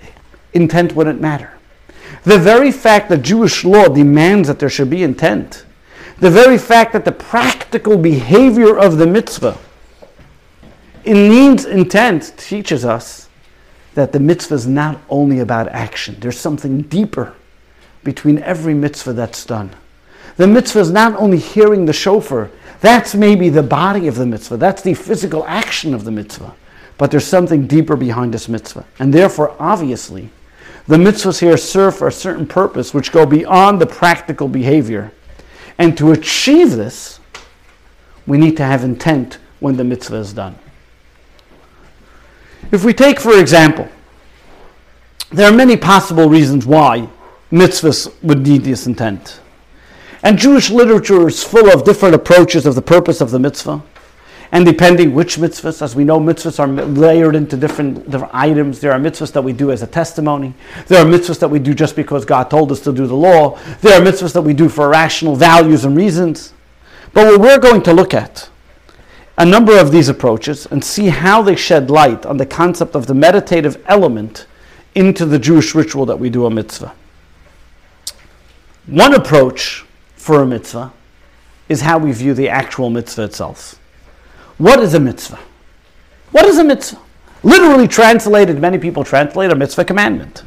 intent 0.53 0.95
wouldn't 0.95 1.21
matter. 1.21 1.59
The 2.25 2.39
very 2.39 2.71
fact 2.71 3.09
that 3.09 3.23
Jewish 3.23 3.65
law 3.65 3.89
demands 3.89 4.49
that 4.49 4.59
there 4.59 4.69
should 4.69 4.91
be 4.91 5.03
intent, 5.03 5.65
the 6.19 6.31
very 6.31 6.59
fact 6.59 6.93
that 6.93 7.05
the 7.05 7.13
practical 7.13 7.99
behavior 7.99 8.79
of 8.79 8.99
the 8.99 9.07
mitzvah 9.07 9.59
it 11.05 11.15
needs 11.15 11.65
intent 11.65 12.35
teaches 12.37 12.85
us 12.85 13.29
that 13.95 14.13
the 14.13 14.21
mitzvah 14.21 14.55
is 14.55 14.67
not 14.67 15.01
only 15.09 15.41
about 15.41 15.69
action, 15.69 16.17
there's 16.21 16.39
something 16.39 16.83
deeper 16.83 17.35
between 18.05 18.39
every 18.39 18.75
mitzvah 18.75 19.13
that's 19.13 19.45
done. 19.45 19.71
The 20.37 20.47
mitzvah 20.47 20.81
is 20.81 20.91
not 20.91 21.15
only 21.17 21.39
hearing 21.39 21.85
the 21.85 21.93
shofar, 21.93 22.51
that's 22.81 23.15
maybe 23.15 23.49
the 23.49 23.63
body 23.63 24.09
of 24.09 24.15
the 24.15 24.27
mitzvah, 24.27 24.57
that's 24.57 24.83
the 24.83 24.95
physical 24.95 25.45
action 25.47 25.93
of 25.93 26.05
the 26.05 26.11
mitzvah. 26.11 26.55
But 26.99 27.11
there's 27.11 27.27
something 27.27 27.67
deeper 27.67 27.97
behind 27.97 28.33
this 28.33 28.49
mitzvah. 28.49 28.85
And 28.99 29.13
therefore, 29.13 29.57
obviously, 29.59 30.31
the 30.87 30.97
mitzvahs 30.97 31.41
here 31.41 31.57
serve 31.57 31.97
for 31.97 32.09
a 32.09 32.13
certain 32.13 32.47
purpose 32.47 32.93
which 32.93 33.13
go 33.13 33.25
beyond 33.25 33.81
the 33.81 33.87
practical 33.87 34.49
behavior. 34.49 35.13
And 35.79 35.97
to 35.99 36.13
achieve 36.13 36.73
this, 36.73 37.21
we 38.27 38.39
need 38.39 38.57
to 38.57 38.65
have 38.65 38.85
intent 38.85 39.39
when 39.61 39.77
the 39.77 39.85
mitzvah 39.85 40.17
is 40.17 40.33
done. 40.33 40.57
If 42.71 42.85
we 42.85 42.93
take, 42.93 43.21
for 43.21 43.39
example, 43.39 43.89
there 45.31 45.51
are 45.51 45.55
many 45.55 45.77
possible 45.77 46.29
reasons 46.29 46.67
why 46.67 47.09
mitzvahs 47.51 48.13
would 48.23 48.47
need 48.47 48.65
this 48.65 48.87
intent. 48.87 49.41
And 50.23 50.39
Jewish 50.39 50.71
literature 50.71 51.27
is 51.27 51.43
full 51.43 51.71
of 51.71 51.85
different 51.85 52.15
approaches 52.15 52.67
of 52.67 52.75
the 52.75 52.83
purpose 52.83 53.21
of 53.21 53.31
the 53.31 53.39
mitzvah. 53.39 53.83
And 54.53 54.67
depending 54.67 55.15
which 55.15 55.39
mitzvahs, 55.39 55.81
as 55.81 55.97
we 55.97 56.05
know, 56.05 56.21
mitzvahs 56.21 56.61
are 56.61 56.69
layered 56.69 57.35
into 57.35 57.57
different, 57.57 58.11
different 58.11 58.35
items. 58.35 58.81
There 58.81 58.93
are 58.93 59.01
mitzvahs 59.01 59.33
that 59.33 59.43
we 59.43 59.55
do 59.55 59.73
as 59.73 59.81
a 59.81 59.87
testimony. 59.87 60.53
There 60.89 61.03
are 61.03 61.11
mitzvahs 61.11 61.39
that 61.39 61.49
we 61.49 61.59
do 61.59 61.73
just 61.73 61.97
because 61.97 62.27
God 62.27 62.51
told 62.51 62.71
us 62.71 62.81
to 62.81 62.93
do 62.93 63.07
the 63.07 63.17
law. 63.17 63.59
There 63.81 63.99
are 63.99 64.05
mitzvahs 64.05 64.35
that 64.35 64.43
we 64.43 64.53
do 64.53 64.69
for 64.69 64.91
rational 64.91 65.37
values 65.37 65.87
and 65.87 65.97
reasons. 65.97 66.53
But 67.15 67.27
what 67.27 67.41
we're 67.41 67.59
going 67.59 67.83
to 67.85 67.95
look 67.95 68.13
at 68.13 68.51
a 69.39 69.47
number 69.47 69.79
of 69.79 69.91
these 69.91 70.11
approaches 70.11 70.67
and 70.67 70.85
see 70.85 71.07
how 71.07 71.41
they 71.41 71.57
shed 71.57 71.91
light 71.91 72.27
on 72.27 72.37
the 72.37 72.47
concept 72.47 72.95
of 72.95 73.07
the 73.07 73.15
meditative 73.15 73.83
element 73.87 74.47
into 74.95 75.25
the 75.25 75.39
Jewish 75.39 75.75
ritual 75.75 76.05
that 76.07 76.19
we 76.19 76.29
do 76.29 76.45
a 76.45 76.51
mitzvah. 76.51 76.95
One 78.87 79.15
approach 79.15 79.87
for 80.15 80.43
a 80.43 80.47
mitzvah 80.47 80.93
is 81.71 81.81
how 81.81 81.97
we 81.99 82.13
view 82.13 82.35
the 82.35 82.51
actual 82.51 82.91
mitzvah 82.91 83.25
itself. 83.25 83.79
What 84.59 84.81
is 84.81 84.95
a 84.95 85.01
mitzvah? 85.01 85.41
What 86.31 86.47
is 86.47 86.59
a 86.59 86.65
mitzvah? 86.65 87.01
Literally 87.43 87.89
translated, 87.89 88.61
many 88.61 88.79
people 88.79 89.05
translate 89.05 89.51
a 89.51 89.55
mitzvah 89.55 89.85
commandment. 89.85 90.45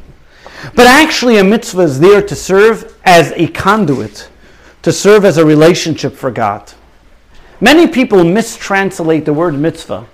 But 0.74 0.86
actually, 0.86 1.38
a 1.38 1.44
mitzvah 1.44 1.82
is 1.82 2.00
there 2.00 2.22
to 2.22 2.34
serve 2.34 2.98
as 3.04 3.32
a 3.32 3.48
conduit, 3.48 4.30
to 4.82 4.92
serve 4.92 5.24
as 5.24 5.36
a 5.36 5.44
relationship 5.44 6.14
for 6.14 6.30
God. 6.30 6.72
Many 7.60 7.86
people 7.86 8.18
mistranslate 8.18 9.24
the 9.24 9.32
word 9.32 9.54
mitzvah 9.54 10.06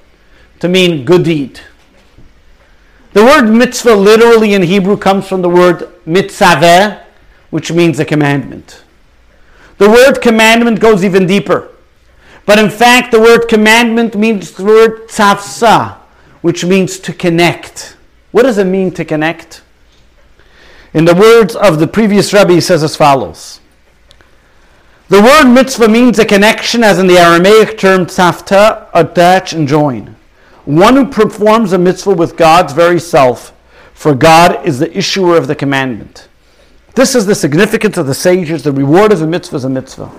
to 0.61 0.69
mean 0.69 1.05
good 1.05 1.25
deed. 1.25 1.61
The 3.13 3.25
word 3.25 3.51
mitzvah 3.51 3.95
literally 3.95 4.55
in 4.55 4.63
Hebrew 4.63 4.97
comes 4.97 5.29
from 5.29 5.43
the 5.43 5.49
word 5.49 5.93
mitzaveh, 6.07 7.03
which 7.51 7.71
means 7.73 8.01
a 8.01 8.05
commandment. 8.05 8.83
The 9.79 9.91
word 9.91 10.23
commandment 10.23 10.81
goes 10.81 11.05
even 11.05 11.27
deeper. 11.27 11.72
But 12.45 12.59
in 12.59 12.71
fact, 12.71 13.13
the 13.13 13.21
word 13.21 13.47
commandment 13.49 14.17
means 14.17 14.53
the 14.53 14.65
word 14.65 15.09
tzavsa, 15.09 15.99
which 16.41 16.65
means 16.65 16.99
to 17.01 17.13
connect. 17.13 17.97
What 18.33 18.43
does 18.43 18.59
it 18.59 18.67
mean 18.67 18.91
to 18.93 19.05
connect? 19.05 19.63
In 20.95 21.05
the 21.05 21.15
words 21.15 21.55
of 21.55 21.79
the 21.79 21.87
previous 21.87 22.33
Rebbe, 22.33 22.53
he 22.53 22.61
says 22.61 22.83
as 22.83 22.97
follows 22.97 23.61
the 25.13 25.21
word 25.21 25.53
mitzvah 25.53 25.91
means 25.91 26.19
a 26.19 26.25
connection, 26.25 26.83
as 26.83 26.99
in 26.99 27.07
the 27.07 27.19
Aramaic 27.19 27.77
term 27.77 28.07
tzavta, 28.07 28.89
attach 28.95 29.53
and 29.53 29.69
join. 29.69 30.17
One 30.65 30.97
who 30.97 31.07
performs 31.07 31.75
a 31.75 31.79
mitzvah 31.79 32.15
with 32.15 32.35
God's 32.35 32.73
very 32.73 32.99
self, 32.99 33.53
for 33.93 34.15
God 34.15 34.67
is 34.67 34.79
the 34.79 34.97
issuer 34.97 35.37
of 35.37 35.49
the 35.49 35.55
commandment. 35.55 36.29
This 36.95 37.15
is 37.15 37.27
the 37.27 37.35
significance 37.35 37.99
of 37.99 38.07
the 38.07 38.15
sages. 38.15 38.63
The 38.63 38.73
reward 38.73 39.13
of 39.13 39.21
a 39.21 39.27
mitzvah 39.27 39.57
is 39.57 39.65
a 39.65 39.69
mitzvah. 39.69 40.11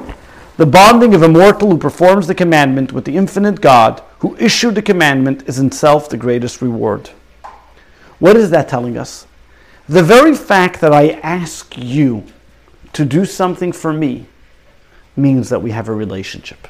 The 0.55 0.65
bonding 0.67 1.15
of 1.15 1.23
a 1.23 1.27
mortal 1.27 1.71
who 1.71 1.77
performs 1.77 2.27
the 2.27 2.35
commandment 2.35 2.91
with 2.93 3.05
the 3.05 3.17
infinite 3.17 3.59
God, 3.59 4.03
who 4.19 4.35
issued 4.37 4.75
the 4.75 4.81
commandment, 4.83 5.47
is 5.47 5.57
in 5.57 5.71
self 5.71 6.09
the 6.09 6.17
greatest 6.17 6.61
reward. 6.61 7.09
What 8.19 8.37
is 8.37 8.51
that 8.51 8.69
telling 8.69 8.97
us? 8.97 9.25
The 9.89 10.03
very 10.03 10.35
fact 10.35 10.79
that 10.81 10.93
I 10.93 11.19
ask 11.23 11.75
you 11.77 12.23
to 12.93 13.03
do 13.03 13.25
something 13.25 13.71
for 13.71 13.91
me 13.91 14.27
means 15.15 15.49
that 15.49 15.61
we 15.61 15.71
have 15.71 15.89
a 15.89 15.93
relationship. 15.93 16.67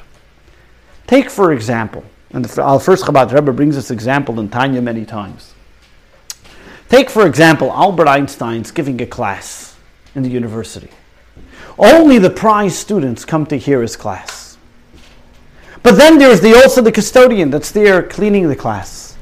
Take, 1.06 1.28
for 1.28 1.52
example, 1.52 2.04
and 2.30 2.50
Al 2.58 2.80
First 2.80 3.04
Chabad 3.04 3.32
Rebbe 3.32 3.52
brings 3.52 3.76
this 3.76 3.90
example 3.90 4.40
in 4.40 4.48
Tanya 4.48 4.82
many 4.82 5.04
times. 5.04 5.54
Take, 6.88 7.08
for 7.08 7.26
example, 7.26 7.70
Albert 7.70 8.08
Einstein's 8.08 8.70
giving 8.70 9.00
a 9.00 9.06
class 9.06 9.76
in 10.14 10.22
the 10.22 10.30
university. 10.30 10.90
Only 11.78 12.18
the 12.18 12.30
prize 12.30 12.78
students 12.78 13.24
come 13.24 13.46
to 13.46 13.58
hear 13.58 13.82
his 13.82 13.96
class. 13.96 14.56
But 15.82 15.96
then 15.96 16.18
there's 16.18 16.40
the, 16.40 16.54
also 16.54 16.80
the 16.80 16.92
custodian 16.92 17.50
that's 17.50 17.70
there 17.70 18.02
cleaning 18.02 18.48
the 18.48 18.56
class. 18.56 19.16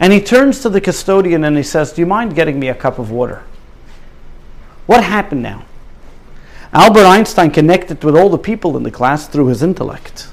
And 0.00 0.12
he 0.12 0.20
turns 0.20 0.60
to 0.60 0.68
the 0.68 0.80
custodian 0.80 1.44
and 1.44 1.56
he 1.56 1.62
says, 1.62 1.92
Do 1.92 2.00
you 2.00 2.06
mind 2.06 2.34
getting 2.34 2.58
me 2.58 2.68
a 2.68 2.74
cup 2.74 2.98
of 2.98 3.10
water? 3.10 3.42
What 4.86 5.04
happened 5.04 5.42
now? 5.42 5.64
Albert 6.72 7.06
Einstein 7.06 7.50
connected 7.50 8.02
with 8.04 8.16
all 8.16 8.28
the 8.28 8.38
people 8.38 8.76
in 8.76 8.82
the 8.82 8.90
class 8.90 9.26
through 9.26 9.46
his 9.46 9.62
intellect. 9.62 10.28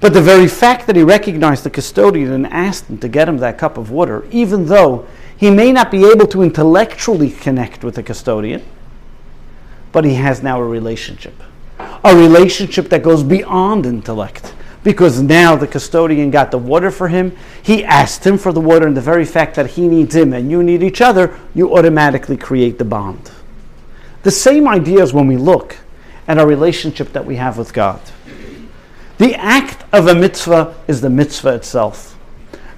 But 0.00 0.12
the 0.12 0.20
very 0.20 0.48
fact 0.48 0.86
that 0.86 0.96
he 0.96 1.02
recognized 1.02 1.64
the 1.64 1.70
custodian 1.70 2.32
and 2.32 2.46
asked 2.48 2.90
him 2.90 2.98
to 2.98 3.08
get 3.08 3.28
him 3.28 3.38
that 3.38 3.58
cup 3.58 3.78
of 3.78 3.90
water, 3.90 4.26
even 4.30 4.66
though 4.66 5.06
he 5.36 5.50
may 5.50 5.72
not 5.72 5.90
be 5.90 6.04
able 6.04 6.26
to 6.28 6.42
intellectually 6.42 7.30
connect 7.30 7.84
with 7.84 7.94
the 7.94 8.02
custodian, 8.02 8.62
but 9.94 10.04
he 10.04 10.14
has 10.14 10.42
now 10.42 10.60
a 10.60 10.64
relationship. 10.64 11.32
A 11.78 12.14
relationship 12.14 12.88
that 12.88 13.04
goes 13.04 13.22
beyond 13.22 13.86
intellect. 13.86 14.52
Because 14.82 15.22
now 15.22 15.54
the 15.54 15.68
custodian 15.68 16.32
got 16.32 16.50
the 16.50 16.58
water 16.58 16.90
for 16.90 17.08
him, 17.08 17.34
he 17.62 17.84
asked 17.84 18.26
him 18.26 18.36
for 18.36 18.52
the 18.52 18.60
water, 18.60 18.88
and 18.88 18.96
the 18.96 19.00
very 19.00 19.24
fact 19.24 19.54
that 19.54 19.70
he 19.70 19.86
needs 19.86 20.14
him 20.14 20.32
and 20.32 20.50
you 20.50 20.64
need 20.64 20.82
each 20.82 21.00
other, 21.00 21.38
you 21.54 21.74
automatically 21.74 22.36
create 22.36 22.76
the 22.76 22.84
bond. 22.84 23.30
The 24.24 24.32
same 24.32 24.66
idea 24.66 25.00
as 25.00 25.14
when 25.14 25.28
we 25.28 25.36
look 25.36 25.76
at 26.26 26.38
our 26.38 26.46
relationship 26.46 27.12
that 27.12 27.24
we 27.24 27.36
have 27.36 27.56
with 27.56 27.72
God. 27.72 28.00
The 29.18 29.36
act 29.36 29.84
of 29.92 30.08
a 30.08 30.14
mitzvah 30.14 30.74
is 30.88 31.02
the 31.02 31.10
mitzvah 31.10 31.54
itself. 31.54 32.18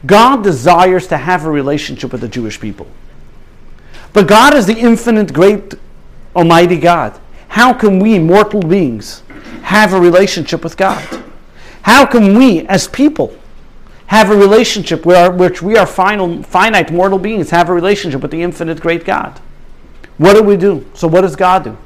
God 0.05 0.45
desires 0.45 1.07
to 1.07 1.17
have 1.17 1.47
a 1.47 1.51
relationship 1.51 2.13
with 2.13 2.21
the 2.21 2.29
Jewish 2.29 2.61
people. 2.61 2.87
But 4.13 4.29
God 4.29 4.55
is 4.55 4.67
the 4.67 4.79
infinite, 4.79 5.33
great, 5.33 5.75
almighty 6.37 6.79
God. 6.79 7.19
How 7.49 7.73
can 7.73 7.99
we, 7.99 8.19
mortal 8.19 8.61
beings, 8.61 9.23
have 9.63 9.93
a 9.93 10.01
relationship 10.01 10.63
with 10.63 10.77
God? 10.77 11.25
How 11.83 12.05
can 12.05 12.37
we, 12.37 12.67
as 12.69 12.87
people, 12.87 13.37
have 14.07 14.31
a 14.31 14.37
relationship 14.37 15.05
where, 15.05 15.31
which 15.31 15.63
we 15.63 15.77
are 15.77 15.87
final, 15.87 16.43
finite 16.43 16.93
mortal 16.93 17.19
beings, 17.19 17.51
have 17.51 17.69
a 17.69 17.73
relationship 17.73 18.21
with 18.21 18.31
the 18.31 18.43
infinite, 18.43 18.81
great 18.81 19.05
God? 19.05 19.41
What 20.19 20.35
do 20.35 20.43
we 20.43 20.57
do? 20.57 20.87
So, 20.95 21.09
what 21.09 21.23
does 21.23 21.37
God 21.37 21.65
do? 21.65 21.79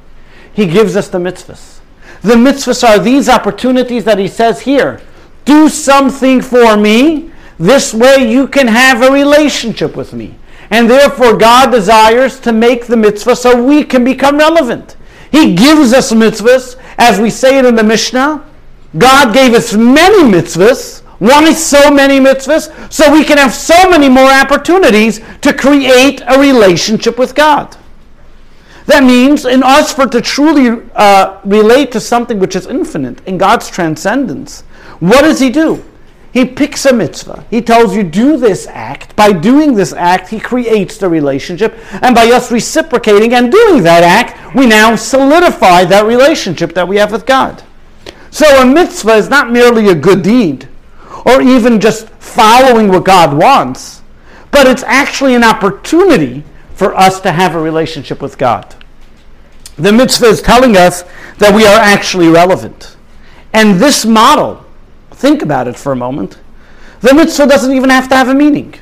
He 0.53 0.67
gives 0.67 0.95
us 0.95 1.07
the 1.07 1.17
mitzvahs. 1.17 1.79
The 2.21 2.35
mitzvahs 2.35 2.87
are 2.87 2.99
these 2.99 3.29
opportunities 3.29 4.03
that 4.03 4.19
He 4.19 4.27
says 4.27 4.61
here 4.61 5.01
do 5.45 5.69
something 5.69 6.41
for 6.41 6.77
me. 6.77 7.31
This 7.57 7.93
way 7.93 8.29
you 8.29 8.47
can 8.47 8.67
have 8.67 9.01
a 9.01 9.11
relationship 9.11 9.95
with 9.95 10.13
me. 10.13 10.35
And 10.71 10.89
therefore, 10.89 11.37
God 11.37 11.71
desires 11.71 12.39
to 12.39 12.53
make 12.53 12.87
the 12.87 12.97
mitzvah 12.97 13.35
so 13.35 13.61
we 13.61 13.83
can 13.83 14.03
become 14.03 14.37
relevant. 14.37 14.95
He 15.31 15.53
gives 15.53 15.93
us 15.93 16.11
mitzvahs, 16.11 16.77
as 16.97 17.19
we 17.19 17.29
say 17.29 17.59
it 17.59 17.65
in 17.65 17.75
the 17.75 17.83
Mishnah, 17.83 18.45
God 18.97 19.33
gave 19.33 19.53
us 19.53 19.73
many 19.73 20.23
mitzvahs. 20.23 21.01
Why 21.19 21.51
so 21.53 21.91
many 21.91 22.19
mitzvahs? 22.19 22.91
So 22.91 23.11
we 23.11 23.23
can 23.23 23.37
have 23.37 23.53
so 23.53 23.89
many 23.89 24.09
more 24.09 24.31
opportunities 24.31 25.21
to 25.41 25.53
create 25.53 26.21
a 26.25 26.39
relationship 26.39 27.17
with 27.19 27.35
God. 27.35 27.77
That 28.87 29.03
means, 29.03 29.45
in 29.45 29.61
us, 29.63 29.93
for 29.93 30.07
to 30.07 30.21
truly 30.21 30.83
uh, 30.95 31.39
relate 31.45 31.91
to 31.91 31.99
something 31.99 32.39
which 32.39 32.55
is 32.55 32.65
infinite, 32.65 33.25
in 33.27 33.37
God's 33.37 33.69
transcendence, 33.69 34.61
what 34.99 35.21
does 35.21 35.39
He 35.39 35.49
do? 35.49 35.83
He 36.33 36.45
picks 36.45 36.85
a 36.85 36.93
mitzvah. 36.93 37.45
He 37.49 37.61
tells 37.61 37.95
you, 37.95 38.03
do 38.03 38.37
this 38.37 38.65
act. 38.67 39.15
By 39.15 39.33
doing 39.33 39.75
this 39.75 39.91
act, 39.91 40.29
He 40.29 40.39
creates 40.39 40.97
the 40.97 41.09
relationship. 41.09 41.77
And 42.01 42.15
by 42.15 42.27
us 42.27 42.51
reciprocating 42.51 43.33
and 43.33 43.51
doing 43.51 43.83
that 43.83 44.03
act, 44.03 44.55
we 44.55 44.65
now 44.65 44.95
solidify 44.95 45.85
that 45.85 46.05
relationship 46.05 46.73
that 46.73 46.87
we 46.87 46.97
have 46.97 47.11
with 47.11 47.25
God. 47.25 47.63
So 48.29 48.61
a 48.61 48.65
mitzvah 48.65 49.15
is 49.15 49.29
not 49.29 49.51
merely 49.51 49.89
a 49.89 49.95
good 49.95 50.21
deed 50.21 50.69
or 51.25 51.41
even 51.41 51.79
just 51.79 52.09
following 52.11 52.87
what 52.87 53.03
God 53.03 53.37
wants, 53.37 54.01
but 54.51 54.67
it's 54.67 54.83
actually 54.83 55.35
an 55.35 55.43
opportunity 55.43 56.43
for 56.73 56.95
us 56.95 57.19
to 57.21 57.31
have 57.31 57.55
a 57.55 57.61
relationship 57.61 58.21
with 58.21 58.37
God. 58.37 58.73
The 59.75 59.91
mitzvah 59.91 60.27
is 60.27 60.41
telling 60.41 60.77
us 60.77 61.03
that 61.37 61.53
we 61.53 61.65
are 61.65 61.77
actually 61.79 62.29
relevant. 62.29 62.95
And 63.53 63.79
this 63.79 64.05
model, 64.05 64.65
think 65.21 65.41
about 65.41 65.67
it 65.67 65.77
for 65.77 65.91
a 65.91 65.95
moment, 65.95 66.39
the 67.01 67.13
mitzvah 67.13 67.47
doesn't 67.47 67.73
even 67.73 67.89
have 67.89 68.09
to 68.09 68.15
have 68.15 68.27
a 68.27 68.33
meaning. 68.33 68.73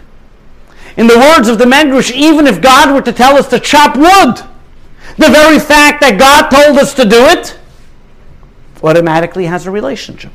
In 0.97 1.07
the 1.07 1.17
words 1.17 1.47
of 1.47 1.59
the 1.59 1.65
Medrash, 1.65 2.11
even 2.11 2.47
if 2.47 2.61
God 2.61 2.93
were 2.93 3.01
to 3.01 3.13
tell 3.13 3.37
us 3.37 3.47
to 3.49 3.59
chop 3.59 3.95
wood, 3.95 4.45
the 5.17 5.29
very 5.29 5.59
fact 5.59 6.01
that 6.01 6.17
God 6.17 6.49
told 6.49 6.77
us 6.77 6.93
to 6.95 7.03
do 7.03 7.25
it 7.25 7.57
automatically 8.81 9.45
has 9.45 9.67
a 9.67 9.71
relationship. 9.71 10.31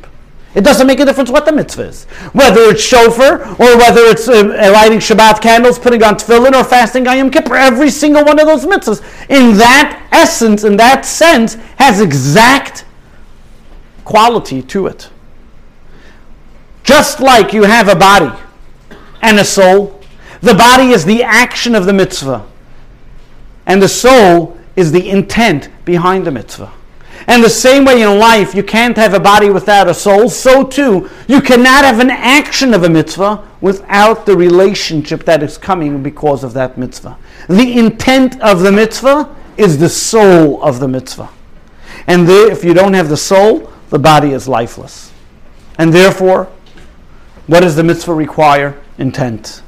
It 0.55 0.63
doesn't 0.63 0.87
make 0.87 1.01
a 1.01 1.05
difference 1.05 1.31
what 1.31 1.47
the 1.47 1.53
mitzvah 1.53 1.89
is. 1.89 2.05
Whether 2.33 2.61
it's 2.71 2.83
shofar, 2.83 3.43
or 3.43 3.77
whether 3.77 4.03
it's 4.03 4.29
uh, 4.29 4.45
lighting 4.73 5.01
Shabbat 5.01 5.41
candles, 5.41 5.79
putting 5.79 6.03
on 6.03 6.15
tefillin, 6.15 6.53
or 6.53 6.63
fasting 6.63 7.07
Yom 7.07 7.31
Kippur, 7.31 7.57
every 7.57 7.91
single 7.91 8.25
one 8.25 8.39
of 8.39 8.47
those 8.47 8.65
mitzvahs, 8.65 9.01
in 9.29 9.57
that 9.57 10.09
essence, 10.13 10.63
in 10.63 10.77
that 10.77 11.05
sense, 11.05 11.55
has 11.77 12.01
exact 12.01 12.85
quality 14.05 14.63
to 14.63 14.87
it. 14.87 15.11
Just 16.85 17.19
like 17.19 17.53
you 17.53 17.65
have 17.65 17.89
a 17.89 17.97
body 17.97 18.31
and 19.23 19.39
a 19.39 19.45
soul, 19.45 20.01
the 20.43 20.55
body 20.55 20.91
is 20.91 21.05
the 21.05 21.23
action 21.23 21.75
of 21.75 21.87
the 21.87 21.93
mitzvah, 21.93 22.47
and 23.67 23.83
the 23.83 23.89
soul 23.89 24.59
is 24.77 24.93
the 24.93 25.09
intent 25.09 25.71
behind 25.85 26.27
the 26.27 26.31
mitzvah. 26.31 26.71
And 27.27 27.43
the 27.43 27.49
same 27.49 27.87
way 27.87 28.03
in 28.03 28.19
life, 28.19 28.55
you 28.55 28.63
can't 28.63 28.97
have 28.99 29.15
a 29.15 29.21
body 29.21 29.49
without 29.49 29.89
a 29.89 29.95
soul, 29.95 30.29
so 30.29 30.63
too, 30.63 31.09
you 31.27 31.41
cannot 31.41 31.85
have 31.85 32.01
an 32.01 32.11
action 32.11 32.75
of 32.75 32.85
a 32.85 32.91
mitzvah 32.91 33.49
without 33.63 34.27
the 34.27 34.37
relationship 34.37 35.25
that 35.25 35.43
is 35.43 35.57
coming 35.57 36.03
because 36.03 36.45
of 36.45 36.53
that 36.53 36.77
mitzvah. 36.77 37.17
The 37.49 37.79
intent 37.79 38.39
of 38.43 38.61
the 38.61 38.73
mitzvah 38.73 39.35
is 39.57 39.79
the 39.79 39.89
soul 39.89 40.63
of 40.63 40.81
the 40.81 40.89
mitzvah. 40.89 41.31
And 42.07 42.29
there, 42.29 42.51
if 42.53 42.63
you 42.63 42.75
don't 42.75 42.93
have 42.93 43.09
the 43.09 43.17
soul, 43.17 43.73
the 43.89 43.99
body 43.99 44.33
is 44.33 44.47
lifeless. 44.47 45.11
And 45.79 45.93
therefore, 45.93 46.51
what 47.47 47.61
does 47.61 47.77
the 47.77 47.85
mitzvah 47.85 48.15
require? 48.15 48.81
Intent. 48.99 49.63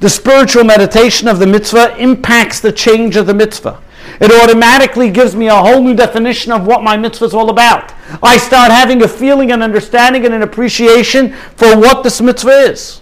The 0.00 0.10
spiritual 0.10 0.64
meditation 0.64 1.28
of 1.28 1.38
the 1.38 1.46
mitzvah 1.46 1.96
impacts 1.96 2.60
the 2.60 2.72
change 2.72 3.16
of 3.16 3.26
the 3.26 3.34
mitzvah. 3.34 3.82
It 4.20 4.30
automatically 4.30 5.10
gives 5.10 5.34
me 5.34 5.48
a 5.48 5.56
whole 5.56 5.82
new 5.82 5.94
definition 5.94 6.52
of 6.52 6.66
what 6.66 6.82
my 6.82 6.96
mitzvah 6.96 7.24
is 7.24 7.34
all 7.34 7.50
about. 7.50 7.92
I 8.22 8.36
start 8.36 8.70
having 8.70 9.02
a 9.02 9.08
feeling 9.08 9.52
and 9.52 9.62
understanding 9.62 10.24
and 10.24 10.34
an 10.34 10.42
appreciation 10.42 11.32
for 11.56 11.76
what 11.76 12.02
this 12.02 12.20
mitzvah 12.20 12.70
is. 12.70 13.00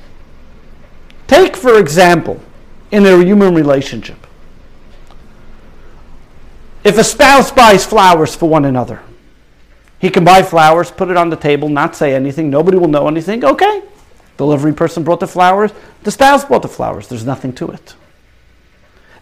Take, 1.27 1.57
for 1.57 1.79
example, 1.79 2.41
in 2.91 3.07
a 3.07 3.23
human 3.25 3.55
relationship. 3.55 4.17
If 6.85 6.99
a 6.99 7.05
spouse 7.05 7.51
buys 7.51 7.85
flowers 7.85 8.35
for 8.37 8.49
one 8.49 8.65
another, 8.67 9.03
he 9.99 10.11
can 10.11 10.25
buy 10.25 10.43
flowers, 10.43 10.91
put 10.91 11.09
it 11.09 11.17
on 11.17 11.31
the 11.31 11.37
table, 11.37 11.69
not 11.69 11.97
say 11.97 12.15
anything, 12.15 12.51
nobody 12.51 12.77
will 12.77 12.89
know 12.89 13.09
anything. 13.09 13.45
Okay, 13.45 13.83
delivery 14.37 14.73
person 14.73 15.05
brought 15.05 15.21
the 15.21 15.27
flowers, 15.27 15.73
the 16.03 16.11
spouse 16.11 16.45
brought 16.45 16.63
the 16.63 16.69
flowers, 16.69 17.09
there's 17.09 17.25
nothing 17.25 17.53
to 17.55 17.69
it. 17.69 17.95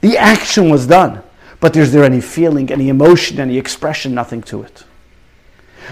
The 0.01 0.17
action 0.19 0.69
was 0.69 0.87
done 0.87 1.23
but 1.63 1.77
is 1.77 1.93
there 1.93 2.03
any 2.03 2.21
feeling, 2.21 2.73
any 2.73 2.89
emotion, 2.89 3.39
any 3.39 3.57
expression? 3.57 4.13
Nothing 4.13 4.43
to 4.43 4.65
it. 4.65 4.83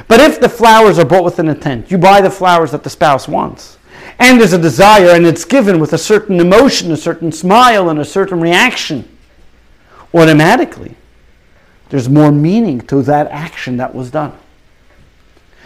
But 0.08 0.18
if 0.18 0.40
the 0.40 0.48
flowers 0.48 0.98
are 0.98 1.04
bought 1.04 1.22
with 1.22 1.38
an 1.38 1.48
intent, 1.48 1.92
you 1.92 1.96
buy 1.96 2.20
the 2.20 2.28
flowers 2.28 2.72
that 2.72 2.82
the 2.82 2.90
spouse 2.90 3.28
wants, 3.28 3.78
and 4.18 4.40
there's 4.40 4.52
a 4.52 4.58
desire, 4.58 5.10
and 5.10 5.24
it's 5.24 5.44
given 5.44 5.78
with 5.78 5.92
a 5.92 5.98
certain 5.98 6.40
emotion, 6.40 6.90
a 6.90 6.96
certain 6.96 7.30
smile, 7.30 7.88
and 7.88 8.00
a 8.00 8.04
certain 8.04 8.40
reaction, 8.40 9.16
automatically 10.12 10.96
there's 11.90 12.08
more 12.08 12.32
meaning 12.32 12.80
to 12.80 13.02
that 13.02 13.28
action 13.28 13.76
that 13.76 13.94
was 13.94 14.10
done. 14.10 14.36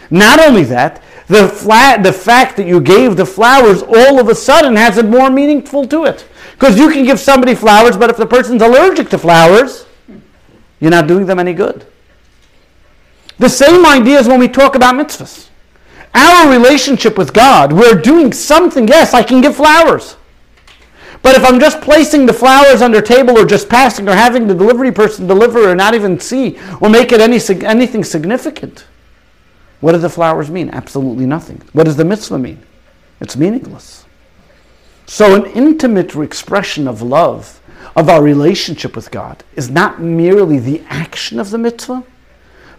Not 0.09 0.39
only 0.39 0.63
that, 0.63 1.01
the, 1.27 1.47
flat, 1.47 2.03
the 2.03 2.13
fact 2.13 2.57
that 2.57 2.67
you 2.67 2.79
gave 2.79 3.15
the 3.15 3.25
flowers 3.25 3.81
all 3.81 4.19
of 4.19 4.29
a 4.29 4.35
sudden 4.35 4.75
has 4.75 4.97
it 4.97 5.05
more 5.05 5.29
meaningful 5.29 5.87
to 5.87 6.05
it. 6.05 6.27
Because 6.51 6.77
you 6.77 6.89
can 6.91 7.03
give 7.03 7.19
somebody 7.19 7.55
flowers, 7.55 7.97
but 7.97 8.09
if 8.09 8.17
the 8.17 8.25
person's 8.25 8.61
allergic 8.61 9.09
to 9.09 9.17
flowers, 9.17 9.85
you're 10.79 10.91
not 10.91 11.07
doing 11.07 11.25
them 11.25 11.39
any 11.39 11.53
good. 11.53 11.85
The 13.39 13.49
same 13.49 13.85
idea 13.85 14.19
is 14.19 14.27
when 14.27 14.39
we 14.39 14.47
talk 14.47 14.75
about 14.75 14.95
mitzvahs. 14.95 15.49
Our 16.13 16.49
relationship 16.49 17.17
with 17.17 17.33
God, 17.33 17.73
we're 17.73 17.99
doing 17.99 18.31
something. 18.31 18.87
Yes, 18.87 19.13
I 19.13 19.21
can 19.23 19.41
give 19.41 19.57
flowers. 19.57 20.15
But 21.21 21.35
if 21.35 21.43
I'm 21.43 21.59
just 21.59 21.81
placing 21.81 22.27
the 22.27 22.33
flowers 22.33 22.81
under 22.81 23.01
table 23.01 23.37
or 23.37 23.45
just 23.45 23.67
passing 23.67 24.07
or 24.07 24.13
having 24.13 24.47
the 24.47 24.53
delivery 24.53 24.91
person 24.91 25.27
deliver 25.27 25.69
or 25.69 25.75
not 25.75 25.95
even 25.95 26.19
see 26.19 26.57
or 26.79 26.87
make 26.87 27.11
it 27.11 27.19
any, 27.19 27.39
anything 27.65 28.03
significant, 28.03 28.85
what 29.81 29.91
do 29.91 29.97
the 29.97 30.09
flowers 30.09 30.49
mean? 30.49 30.69
Absolutely 30.69 31.25
nothing. 31.25 31.61
What 31.73 31.85
does 31.85 31.97
the 31.97 32.05
mitzvah 32.05 32.39
mean? 32.39 32.61
It's 33.19 33.37
meaningless. 33.37 34.05
So, 35.05 35.35
an 35.35 35.51
intimate 35.51 36.15
expression 36.15 36.87
of 36.87 37.01
love 37.01 37.61
of 37.95 38.09
our 38.09 38.21
relationship 38.21 38.95
with 38.95 39.11
God 39.11 39.43
is 39.55 39.69
not 39.69 40.01
merely 40.01 40.59
the 40.59 40.81
action 40.89 41.39
of 41.39 41.51
the 41.51 41.57
mitzvah, 41.57 42.03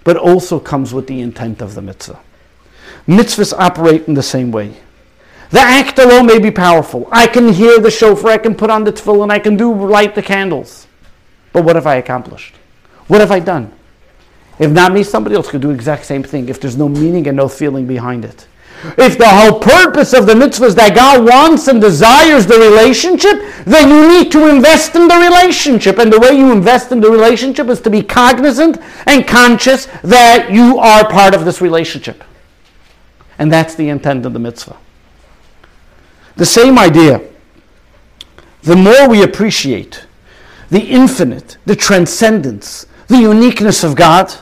but 0.05 0.17
also 0.17 0.59
comes 0.59 0.93
with 0.93 1.07
the 1.07 1.21
intent 1.21 1.63
of 1.63 1.75
the 1.75 1.83
mitzvah. 1.83 2.19
Mitzvahs 3.07 3.55
operate 3.57 4.09
in 4.09 4.15
the 4.15 4.23
same 4.23 4.51
way. 4.51 4.77
The 5.51 5.61
act 5.61 5.99
alone 5.99 6.27
may 6.27 6.41
be 6.41 6.51
powerful. 6.51 7.09
I 7.13 7.29
can 7.29 7.53
hear 7.53 7.79
the 7.79 7.91
shofar, 7.91 8.31
I 8.31 8.39
can 8.39 8.55
put 8.55 8.71
on 8.71 8.83
the 8.83 8.93
tefillin, 8.93 9.31
I 9.31 9.39
can 9.39 9.57
do 9.57 9.73
light 9.73 10.15
the 10.15 10.23
candles. 10.23 10.89
But 11.53 11.65
what 11.65 11.77
have 11.77 11.87
I 11.87 11.97
accomplished? 11.97 12.55
What 13.07 13.21
have 13.21 13.31
I 13.31 13.39
done? 13.39 13.73
If 14.59 14.71
not 14.71 14.93
me, 14.93 15.03
somebody 15.03 15.37
else 15.37 15.51
could 15.51 15.61
do 15.61 15.71
exact 15.71 16.07
same 16.07 16.23
thing 16.23 16.49
if 16.49 16.61
there's 16.61 16.77
no 16.77 16.89
meaning 16.89 17.27
and 17.27 17.37
no 17.37 17.49
feeling 17.49 17.87
behind 17.87 18.25
it. 18.25 18.47
If 18.99 19.19
the 19.19 19.29
whole 19.29 19.59
purpose 19.59 20.13
of 20.13 20.27
the 20.27 20.35
mitzvah 20.35 20.67
is 20.67 20.75
that 20.77 20.95
God 20.95 21.25
wants 21.25 21.67
and 21.69 21.81
desires 21.81 22.47
the 22.47 22.59
relationship, 22.59 23.43
then 23.65 23.89
you 23.89 24.09
need 24.09 24.31
to 24.33 24.49
invest 24.49 24.95
in 24.95 25.09
the 25.09 25.17
relationship. 25.17 25.99
And 25.99 26.13
the 26.13 26.21
way 26.21 26.37
you 26.37 26.53
invest 26.53 26.93
in 26.93 27.01
the 27.01 27.11
relationship 27.11 27.69
is 27.69 27.81
to 27.83 27.91
be 27.91 28.03
cognizant 28.03 28.79
and 29.07 29.27
conscious 29.27 29.87
that 30.03 30.51
you 30.51 30.79
are 30.79 31.09
part 31.11 31.35
of 31.35 31.45
this 31.45 31.61
relationship. 31.61 32.23
And 33.39 33.51
that's 33.51 33.75
the 33.75 33.89
intent 33.89 34.25
of 34.25 34.33
the 34.33 34.39
mitzvah. 34.39 34.77
The 36.37 36.47
same 36.47 36.79
idea. 36.79 37.23
The 38.63 38.77
more 38.77 39.09
we 39.09 39.23
appreciate 39.23 40.07
the 40.71 40.83
infinite, 40.83 41.57
the 41.67 41.77
transcendence, 41.77 42.87
the 43.09 43.19
uniqueness 43.19 43.85
of 43.85 43.95
God, 43.95 44.35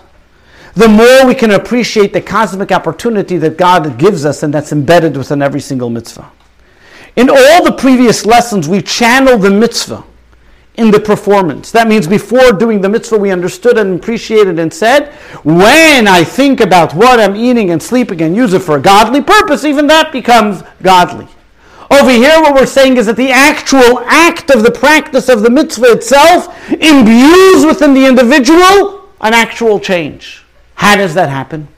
the 0.74 0.88
more 0.88 1.26
we 1.26 1.34
can 1.34 1.52
appreciate 1.52 2.12
the 2.12 2.20
cosmic 2.20 2.72
opportunity 2.72 3.36
that 3.38 3.56
God 3.56 3.98
gives 3.98 4.24
us 4.24 4.42
and 4.42 4.52
that's 4.52 4.72
embedded 4.72 5.16
within 5.16 5.40
every 5.40 5.60
single 5.60 5.90
mitzvah. 5.90 6.30
In 7.16 7.30
all 7.30 7.64
the 7.64 7.76
previous 7.78 8.26
lessons, 8.26 8.68
we 8.68 8.82
channeled 8.82 9.42
the 9.42 9.50
mitzvah 9.50 10.04
in 10.76 10.90
the 10.90 10.98
performance. 10.98 11.70
That 11.70 11.86
means 11.86 12.08
before 12.08 12.50
doing 12.52 12.80
the 12.80 12.88
mitzvah, 12.88 13.18
we 13.18 13.30
understood 13.30 13.78
and 13.78 14.00
appreciated 14.00 14.58
and 14.58 14.74
said, 14.74 15.12
when 15.44 16.08
I 16.08 16.24
think 16.24 16.60
about 16.60 16.92
what 16.94 17.20
I'm 17.20 17.36
eating 17.36 17.70
and 17.70 17.80
sleeping 17.80 18.20
and 18.22 18.34
use 18.34 18.52
it 18.52 18.62
for 18.62 18.76
a 18.76 18.80
godly 18.80 19.22
purpose, 19.22 19.64
even 19.64 19.86
that 19.86 20.10
becomes 20.10 20.64
godly. 20.82 21.28
Over 21.92 22.10
here, 22.10 22.40
what 22.40 22.54
we're 22.54 22.66
saying 22.66 22.96
is 22.96 23.06
that 23.06 23.16
the 23.16 23.30
actual 23.30 24.00
act 24.06 24.50
of 24.50 24.64
the 24.64 24.72
practice 24.72 25.28
of 25.28 25.42
the 25.42 25.50
mitzvah 25.50 25.92
itself 25.92 26.48
imbues 26.72 27.64
within 27.64 27.94
the 27.94 28.06
individual 28.06 29.08
an 29.20 29.32
actual 29.32 29.78
change. 29.78 30.43
How 30.74 30.96
does 30.96 31.14
that 31.14 31.28
happen? 31.28 31.68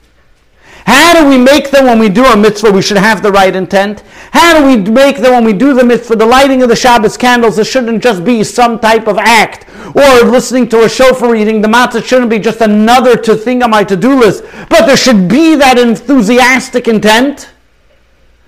How 0.85 1.21
do 1.21 1.27
we 1.27 1.37
make 1.37 1.69
them 1.69 1.85
when 1.85 1.99
we 1.99 2.07
do 2.07 2.23
a 2.25 2.37
mitzvah? 2.37 2.71
We 2.71 2.81
should 2.81 2.97
have 2.97 3.21
the 3.21 3.31
right 3.31 3.53
intent. 3.53 4.03
How 4.31 4.57
do 4.57 4.65
we 4.65 4.89
make 4.89 5.17
them 5.17 5.33
when 5.33 5.43
we 5.43 5.51
do 5.51 5.73
the 5.73 5.83
mitzvah? 5.83 6.15
The 6.15 6.25
lighting 6.25 6.63
of 6.63 6.69
the 6.69 6.77
Shabbos 6.77 7.17
candles, 7.17 7.59
it 7.59 7.67
shouldn't 7.67 8.01
just 8.01 8.23
be 8.23 8.41
some 8.43 8.79
type 8.79 9.07
of 9.07 9.17
act. 9.17 9.65
Or 9.93 10.23
listening 10.23 10.69
to 10.69 10.85
a 10.85 10.89
shofar 10.89 11.35
eating 11.35 11.61
the 11.61 11.67
matzah 11.67 12.05
shouldn't 12.05 12.29
be 12.29 12.39
just 12.39 12.61
another 12.61 13.17
to 13.17 13.35
thing 13.35 13.63
on 13.63 13.71
my 13.71 13.83
to-do 13.83 14.17
list. 14.17 14.45
But 14.69 14.85
there 14.85 14.95
should 14.95 15.27
be 15.27 15.55
that 15.55 15.77
enthusiastic 15.77 16.87
intent. 16.87 17.49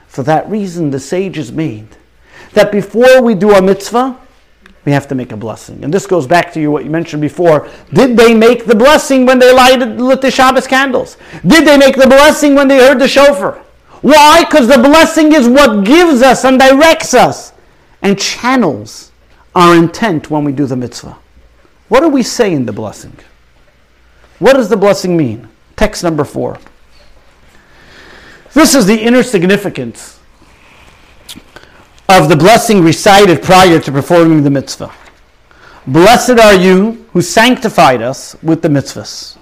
For 0.07 0.23
that 0.23 0.49
reason, 0.49 0.91
the 0.91 0.99
sages 0.99 1.51
made 1.51 1.97
that 2.53 2.71
before 2.71 3.21
we 3.21 3.35
do 3.35 3.51
a 3.51 3.61
mitzvah, 3.61 4.17
we 4.85 4.91
have 4.91 5.07
to 5.09 5.15
make 5.15 5.31
a 5.31 5.37
blessing. 5.37 5.83
And 5.83 5.93
this 5.93 6.07
goes 6.07 6.25
back 6.25 6.53
to 6.53 6.61
you 6.61 6.71
what 6.71 6.83
you 6.83 6.89
mentioned 6.89 7.21
before. 7.21 7.69
Did 7.93 8.15
they 8.15 8.33
make 8.33 8.65
the 8.65 8.75
blessing 8.75 9.25
when 9.25 9.39
they 9.39 9.53
lighted 9.53 9.99
lit 9.99 10.21
the 10.21 10.31
Shabbos 10.31 10.67
candles? 10.67 11.17
Did 11.45 11.67
they 11.67 11.77
make 11.77 11.95
the 11.95 12.07
blessing 12.07 12.55
when 12.55 12.67
they 12.67 12.77
heard 12.77 12.99
the 12.99 13.07
shofar? 13.07 13.63
Why? 14.01 14.45
Because 14.45 14.67
the 14.67 14.77
blessing 14.77 15.33
is 15.33 15.47
what 15.47 15.83
gives 15.85 16.21
us 16.21 16.45
and 16.45 16.57
directs 16.57 17.13
us 17.13 17.51
and 18.01 18.17
channels 18.17 19.11
our 19.53 19.75
intent 19.75 20.29
when 20.29 20.43
we 20.45 20.53
do 20.53 20.65
the 20.65 20.75
mitzvah. 20.75 21.17
What 21.89 21.99
do 22.01 22.07
we 22.07 22.23
say 22.23 22.53
in 22.53 22.65
the 22.65 22.71
blessing? 22.71 23.17
What 24.37 24.53
does 24.53 24.69
the 24.69 24.77
blessing 24.77 25.17
mean? 25.17 25.49
Text 25.75 26.03
number 26.03 26.23
four. 26.23 26.57
This 28.53 28.73
is 28.73 28.85
the 28.85 28.99
inner 28.99 29.23
significance 29.23 30.18
of 32.09 32.27
the 32.27 32.35
blessing 32.35 32.81
recited 32.81 33.43
prior 33.43 33.79
to 33.79 33.91
performing 33.91 34.43
the 34.43 34.49
mitzvah. 34.49 34.91
Blessed 35.85 36.39
are 36.39 36.55
you 36.55 37.05
who 37.13 37.21
sanctified 37.21 38.01
us 38.01 38.35
with 38.41 38.63
the 38.63 38.67
mitzvahs. 38.67 39.37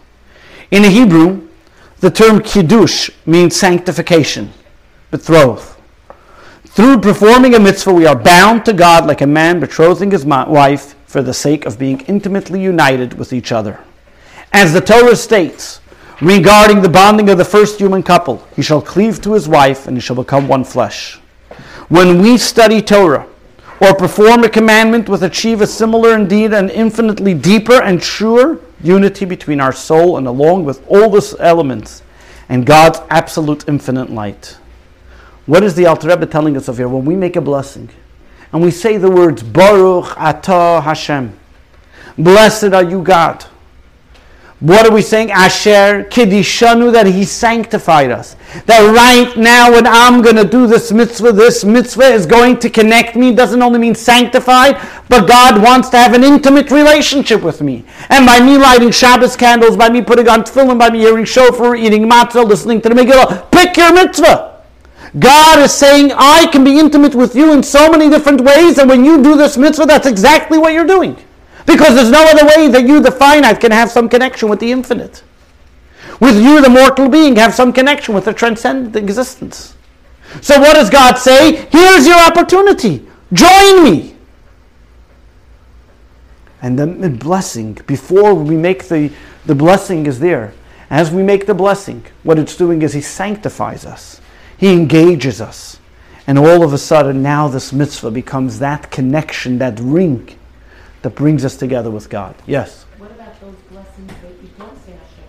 In 0.71 0.83
Hebrew, 0.83 1.47
the 2.01 2.11
term 2.11 2.41
kiddush 2.41 3.09
means 3.25 3.55
sanctification, 3.55 4.51
betrothed. 5.11 5.75
Through 6.65 6.99
performing 6.99 7.55
a 7.55 7.59
mitzvah, 7.59 7.93
we 7.93 8.05
are 8.05 8.15
bound 8.15 8.65
to 8.65 8.73
God 8.73 9.07
like 9.07 9.21
a 9.21 9.27
man 9.27 9.61
betrothing 9.61 10.11
his 10.11 10.25
wife 10.25 10.95
for 11.05 11.21
the 11.21 11.33
sake 11.33 11.65
of 11.65 11.79
being 11.79 12.01
intimately 12.01 12.61
united 12.61 13.13
with 13.13 13.31
each 13.31 13.53
other. 13.53 13.79
As 14.51 14.73
the 14.73 14.81
Torah 14.81 15.15
states 15.15 15.79
regarding 16.21 16.81
the 16.81 16.89
bonding 16.89 17.29
of 17.29 17.37
the 17.37 17.45
first 17.45 17.79
human 17.79 18.03
couple, 18.03 18.45
he 18.57 18.61
shall 18.61 18.81
cleave 18.81 19.21
to 19.21 19.33
his 19.33 19.47
wife 19.47 19.87
and 19.87 19.95
he 19.95 20.01
shall 20.01 20.17
become 20.17 20.49
one 20.49 20.65
flesh. 20.65 21.19
When 21.89 22.21
we 22.21 22.37
study 22.37 22.81
Torah 22.81 23.25
or 23.79 23.95
perform 23.95 24.43
a 24.43 24.49
commandment, 24.49 25.07
we 25.07 25.17
achieve 25.19 25.61
a 25.61 25.67
similar, 25.67 26.15
indeed, 26.15 26.51
and 26.51 26.69
infinitely 26.69 27.33
deeper 27.33 27.81
and 27.81 28.01
truer 28.01 28.59
unity 28.83 29.23
between 29.23 29.61
our 29.61 29.71
soul 29.71 30.17
and 30.17 30.27
along 30.27 30.65
with 30.65 30.85
all 30.89 31.09
the 31.09 31.37
elements 31.39 32.03
and 32.49 32.65
God's 32.65 32.99
absolute 33.09 33.69
infinite 33.69 34.09
light. 34.09 34.57
What 35.45 35.63
is 35.63 35.75
the 35.75 35.85
Alter 35.85 36.09
Rebbe 36.09 36.25
telling 36.25 36.57
us 36.57 36.67
of 36.67 36.77
here? 36.77 36.89
When 36.89 37.05
we 37.05 37.15
make 37.15 37.37
a 37.37 37.41
blessing 37.41 37.89
and 38.51 38.61
we 38.61 38.71
say 38.71 38.97
the 38.97 39.09
words 39.09 39.41
Baruch 39.41 40.07
Atah 40.17 40.83
Hashem, 40.83 41.39
blessed 42.17 42.73
are 42.73 42.83
you 42.83 43.01
God. 43.01 43.45
What 44.59 44.87
are 44.87 44.91
we 44.91 45.03
saying? 45.03 45.29
Asher 45.29 46.07
Kiddishanu, 46.09 46.91
that 46.91 47.05
He 47.05 47.25
sanctified 47.25 48.09
us. 48.09 48.35
That 48.65 48.81
right 48.91 49.37
now, 49.37 49.71
when 49.71 49.85
I'm 49.85 50.23
going 50.23 50.35
to 50.35 50.43
do 50.43 50.65
this 50.65 50.91
mitzvah, 50.91 51.31
this 51.31 51.63
mitzvah 51.63 52.07
is 52.07 52.25
going 52.25 52.57
to 52.59 52.69
connect 52.69 53.15
me. 53.15 53.35
Doesn't 53.35 53.61
only 53.61 53.77
mean 53.77 53.93
sanctified, 53.93 54.81
but 55.09 55.27
God 55.27 55.61
wants 55.61 55.89
to 55.89 55.97
have 55.97 56.15
an 56.15 56.23
intimate 56.23 56.71
relationship 56.71 57.43
with 57.43 57.61
me. 57.61 57.85
And 58.09 58.25
by 58.25 58.39
me 58.39 58.57
lighting 58.57 58.89
Shabbos 58.89 59.35
candles, 59.35 59.77
by 59.77 59.89
me 59.89 60.01
putting 60.01 60.27
on 60.27 60.41
tefillin, 60.41 60.79
by 60.79 60.89
me 60.89 60.99
hearing 60.99 61.25
shofar, 61.25 61.75
eating 61.75 62.09
matzah, 62.09 62.47
listening 62.47 62.81
to 62.81 62.89
the 62.89 62.95
Megillah, 62.95 63.51
pick 63.51 63.77
your 63.77 63.93
mitzvah. 63.93 64.63
God 65.19 65.59
is 65.59 65.71
saying, 65.71 66.11
I 66.15 66.47
can 66.47 66.63
be 66.63 66.79
intimate 66.79 67.13
with 67.13 67.35
you 67.35 67.53
in 67.53 67.61
so 67.61 67.91
many 67.91 68.09
different 68.09 68.41
ways, 68.41 68.79
and 68.79 68.89
when 68.89 69.05
you 69.05 69.21
do 69.21 69.37
this 69.37 69.55
mitzvah, 69.55 69.85
that's 69.85 70.07
exactly 70.07 70.57
what 70.57 70.73
you're 70.73 70.87
doing. 70.87 71.15
Because 71.67 71.95
there's 71.95 72.09
no 72.09 72.23
other 72.23 72.45
way 72.45 72.69
that 72.69 72.87
you, 72.87 73.01
the 73.01 73.11
finite, 73.11 73.59
can 73.59 73.71
have 73.71 73.91
some 73.91 74.07
connection 74.07 74.47
with 74.47 74.59
the 74.59 74.71
infinite. 74.71 75.21
With 76.21 76.41
you, 76.41 76.61
the 76.61 76.69
mortal 76.69 77.09
being, 77.09 77.35
have 77.35 77.53
some 77.53 77.73
connection 77.73 78.15
with 78.15 78.25
the 78.25 78.33
transcendent 78.33 78.95
existence. 78.95 79.75
So 80.41 80.59
what 80.59 80.75
does 80.75 80.89
God 80.89 81.17
say? 81.17 81.67
Here's 81.69 82.07
your 82.07 82.19
opportunity. 82.19 83.05
Join 83.33 83.83
me. 83.83 84.15
And 86.61 86.79
the 86.79 87.09
blessing, 87.09 87.73
before 87.85 88.33
we 88.33 88.55
make 88.55 88.87
the, 88.87 89.11
the 89.45 89.53
blessing 89.53 90.07
is 90.07 90.19
there. 90.19 90.53
As 90.89 91.11
we 91.11 91.21
make 91.21 91.45
the 91.45 91.53
blessing, 91.53 92.05
what 92.23 92.39
it's 92.39 92.55
doing 92.55 92.81
is 92.81 92.93
He 92.93 93.01
sanctifies 93.01 93.85
us. 93.85 94.21
He 94.57 94.71
engages 94.71 95.41
us. 95.41 95.79
And 96.25 96.39
all 96.39 96.63
of 96.63 96.71
a 96.71 96.77
sudden, 96.77 97.21
now 97.21 97.49
this 97.49 97.73
mitzvah 97.73 98.11
becomes 98.11 98.59
that 98.59 98.89
connection, 98.89 99.57
that 99.59 99.77
ring 99.81 100.37
that 101.01 101.15
brings 101.15 101.45
us 101.45 101.55
together 101.55 101.91
with 101.91 102.09
God. 102.09 102.35
Yes? 102.45 102.85
What 102.97 103.11
about 103.11 103.39
those 103.39 103.55
blessings 103.69 104.07
that 104.07 104.31
you 104.41 104.49
don't 104.57 104.85
say 104.85 104.93
Asher? 104.93 105.23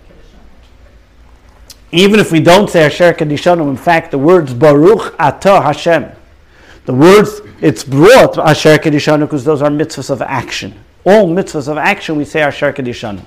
Even 1.92 2.20
if 2.20 2.32
we 2.32 2.40
don't 2.40 2.68
say 2.68 2.84
Asher 2.84 3.12
Kedishanu, 3.14 3.68
in 3.68 3.76
fact, 3.76 4.10
the 4.10 4.18
words 4.18 4.52
Baruch 4.54 5.16
Atah 5.18 5.62
Hashem, 5.62 6.10
the 6.84 6.94
words, 6.94 7.40
it's 7.60 7.84
brought 7.84 8.38
Asher 8.38 8.78
Kedishanu 8.78 9.20
because 9.20 9.44
those 9.44 9.62
are 9.62 9.70
mitzvahs 9.70 10.10
of 10.10 10.22
action. 10.22 10.74
All 11.04 11.28
mitzvahs 11.28 11.68
of 11.68 11.76
action, 11.76 12.16
we 12.16 12.24
say 12.24 12.40
Asher 12.40 12.72
Kedishanu. 12.72 13.22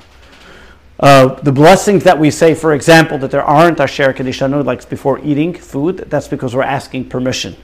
Uh, 1.00 1.34
the 1.42 1.52
blessings 1.52 2.04
that 2.04 2.20
we 2.20 2.30
say, 2.30 2.54
for 2.54 2.74
example, 2.74 3.18
that 3.20 3.32
there 3.32 3.44
aren't 3.44 3.80
Asher 3.80 4.14
Kedishanu, 4.14 4.64
like 4.64 4.88
before 4.90 5.20
eating 5.20 5.54
food, 5.54 5.98
that's 6.10 6.28
because 6.28 6.56
we're 6.56 6.64
asking 6.64 7.10
permission. 7.10 7.56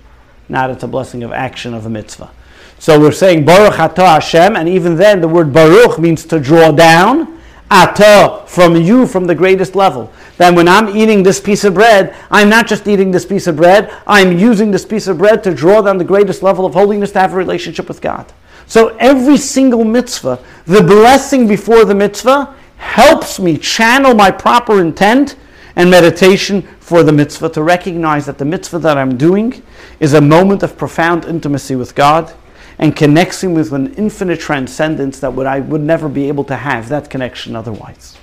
Not 0.50 0.70
it's 0.70 0.84
a 0.84 0.88
blessing 0.88 1.24
of 1.24 1.32
action 1.32 1.74
of 1.74 1.86
a 1.86 1.90
mitzvah. 1.90 2.32
So 2.80 3.00
we're 3.00 3.12
saying 3.12 3.46
Baruch 3.46 3.76
Atah 3.76 4.16
Hashem, 4.16 4.56
and 4.56 4.70
even 4.70 4.96
then 4.96 5.22
the 5.22 5.28
word 5.28 5.52
Baruch 5.52 6.00
means 6.00 6.26
to 6.26 6.40
draw 6.40 6.72
down. 6.72 7.38
Atah, 7.70 8.48
from 8.48 8.78
you, 8.78 9.06
from 9.06 9.26
the 9.26 9.36
greatest 9.36 9.76
level. 9.76 10.12
Then 10.38 10.56
when 10.56 10.70
I'm 10.70 10.96
eating 10.96 11.22
this 11.22 11.42
piece 11.42 11.66
of 11.66 11.74
bread, 11.74 12.16
I'm 12.32 12.48
not 12.48 12.68
just 12.68 12.88
eating 12.88 13.12
this 13.12 13.26
piece 13.26 13.48
of 13.48 13.58
bread, 13.58 13.94
I'm 14.06 14.38
using 14.38 14.72
this 14.72 14.86
piece 14.86 15.08
of 15.08 15.18
bread 15.18 15.44
to 15.44 15.54
draw 15.54 15.82
down 15.82 15.98
the 15.98 16.06
greatest 16.06 16.42
level 16.44 16.66
of 16.66 16.74
holiness 16.74 17.12
to 17.12 17.20
have 17.20 17.34
a 17.34 17.36
relationship 17.36 17.90
with 17.90 18.00
God. 18.00 18.32
So 18.68 18.96
every 18.98 19.38
single 19.38 19.84
mitzvah, 19.84 20.40
the 20.66 20.82
blessing 20.82 21.48
before 21.48 21.84
the 21.84 21.96
mitzvah, 21.96 22.56
helps 22.78 23.40
me 23.40 23.58
channel 23.58 24.14
my 24.14 24.32
proper 24.32 24.80
intent 24.80 25.36
and 25.76 25.90
meditation 25.90 26.62
for 26.80 27.04
the 27.04 27.12
mitzvah 27.12 27.50
to 27.50 27.64
recognize 27.64 28.26
that 28.28 28.38
the 28.38 28.46
mitzvah 28.46 28.80
that 28.80 28.98
I'm 28.98 29.18
doing 29.18 29.62
is 30.00 30.14
a 30.14 30.22
moment 30.22 30.64
of 30.64 30.78
profound 30.78 31.26
intimacy 31.26 31.76
with 31.76 31.96
God 31.96 32.34
and 32.80 32.96
connects 32.96 33.44
him 33.44 33.54
with 33.54 33.74
an 33.74 33.94
infinite 33.96 34.40
transcendence 34.40 35.20
that 35.20 35.34
would, 35.34 35.48
I 35.48 35.60
would 35.60 35.82
never 35.82 36.08
be 36.08 36.28
able 36.28 36.44
to 36.46 36.56
have 36.56 36.90
that 36.90 37.10
connection 37.10 37.56
otherwise. 37.56 38.18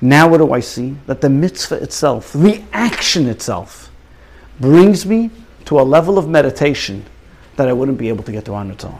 Now, 0.00 0.28
what 0.28 0.38
do 0.38 0.52
I 0.52 0.60
see? 0.60 0.96
That 1.06 1.20
the 1.20 1.30
mitzvah 1.30 1.82
itself, 1.82 2.32
the 2.32 2.62
action 2.72 3.26
itself, 3.26 3.90
brings 4.60 5.06
me 5.06 5.30
to 5.66 5.80
a 5.80 5.82
level 5.82 6.18
of 6.18 6.28
meditation 6.28 7.04
that 7.56 7.68
I 7.68 7.72
wouldn't 7.72 7.98
be 7.98 8.08
able 8.08 8.24
to 8.24 8.32
get 8.32 8.44
to 8.46 8.54
on 8.54 8.70
its 8.70 8.84
own. 8.84 8.98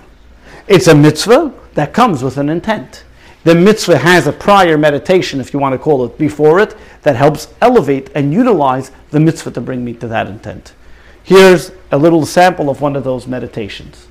It's 0.67 0.89
a 0.89 0.95
mitzvah 0.95 1.55
that 1.75 1.93
comes 1.93 2.23
with 2.23 2.37
an 2.37 2.49
intent. 2.49 3.05
The 3.45 3.55
mitzvah 3.55 3.99
has 3.99 4.27
a 4.27 4.33
prior 4.33 4.77
meditation, 4.77 5.41
if 5.41 5.55
you 5.55 5.61
want 5.61 5.73
to 5.73 5.79
call 5.79 6.05
it, 6.05 6.19
before 6.19 6.61
it, 6.61 6.77
that 7.03 7.17
helps 7.17 7.49
elevate 7.61 8.11
and 8.15 8.33
utilize 8.33 8.91
the 9.11 9.21
mitzvah 9.21 9.53
to 9.53 9.61
bring 9.61 9.85
me 9.85 9.95
to 9.95 10.09
that 10.09 10.27
intent. 10.27 10.75
Here's 11.23 11.71
a 11.93 11.99
little 11.99 12.27
sample 12.27 12.69
of 12.69 12.81
one 12.81 12.97
of 12.97 13.05
those 13.05 13.27
meditations. 13.27 14.08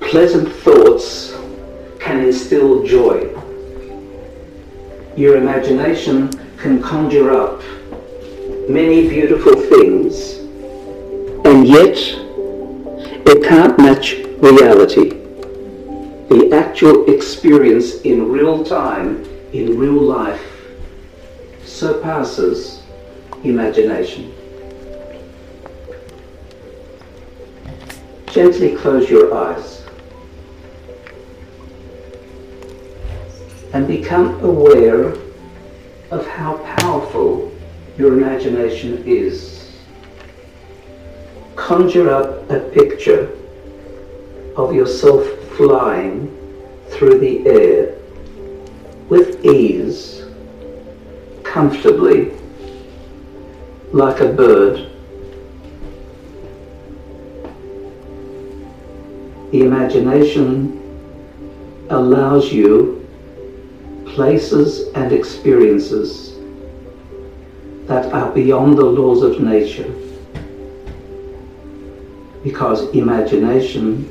Pleasant 0.00 0.52
thoughts 0.52 1.34
can 1.98 2.20
instill 2.20 2.84
joy. 2.84 3.28
Your 5.16 5.36
imagination 5.36 6.30
can 6.56 6.80
conjure 6.80 7.32
up 7.32 7.60
many 8.68 9.08
beautiful 9.08 9.54
things, 9.56 10.38
and 11.44 11.66
yet 11.66 11.96
it 13.26 13.42
can't 13.42 13.76
match 13.78 14.14
reality 14.40 15.19
the 16.30 16.48
actual 16.52 17.12
experience 17.12 18.02
in 18.02 18.30
real 18.30 18.62
time, 18.64 19.24
in 19.52 19.76
real 19.76 20.00
life, 20.00 20.40
surpasses 21.64 22.84
imagination. 23.42 24.32
Gently 28.28 28.76
close 28.76 29.10
your 29.10 29.34
eyes 29.34 29.82
and 33.72 33.88
become 33.88 34.38
aware 34.44 35.16
of 36.12 36.24
how 36.28 36.58
powerful 36.78 37.50
your 37.98 38.12
imagination 38.12 39.02
is. 39.04 39.56
conjure 41.56 42.10
up 42.10 42.50
a 42.50 42.60
picture 42.70 43.39
of 44.56 44.74
yourself 44.74 45.26
flying 45.56 46.36
through 46.88 47.18
the 47.20 47.46
air 47.46 47.96
with 49.08 49.44
ease, 49.44 50.24
comfortably, 51.42 52.32
like 53.92 54.20
a 54.20 54.32
bird. 54.32 54.90
The 59.52 59.62
imagination 59.62 60.76
allows 61.90 62.52
you 62.52 63.06
places 64.06 64.92
and 64.94 65.12
experiences 65.12 66.36
that 67.86 68.12
are 68.12 68.30
beyond 68.32 68.78
the 68.78 68.84
laws 68.84 69.22
of 69.22 69.40
nature 69.40 69.92
because 72.44 72.88
imagination 72.94 74.09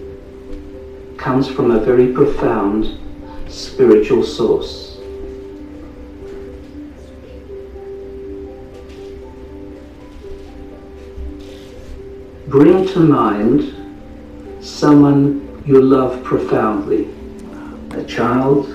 comes 1.19 1.49
from 1.49 1.71
a 1.71 1.79
very 1.79 2.13
profound 2.13 2.97
spiritual 3.49 4.23
source. 4.23 4.95
Bring 12.47 12.87
to 12.87 12.99
mind 13.01 13.75
someone 14.61 15.61
you 15.65 15.81
love 15.81 16.23
profoundly, 16.23 17.09
a 17.91 18.03
child, 18.05 18.67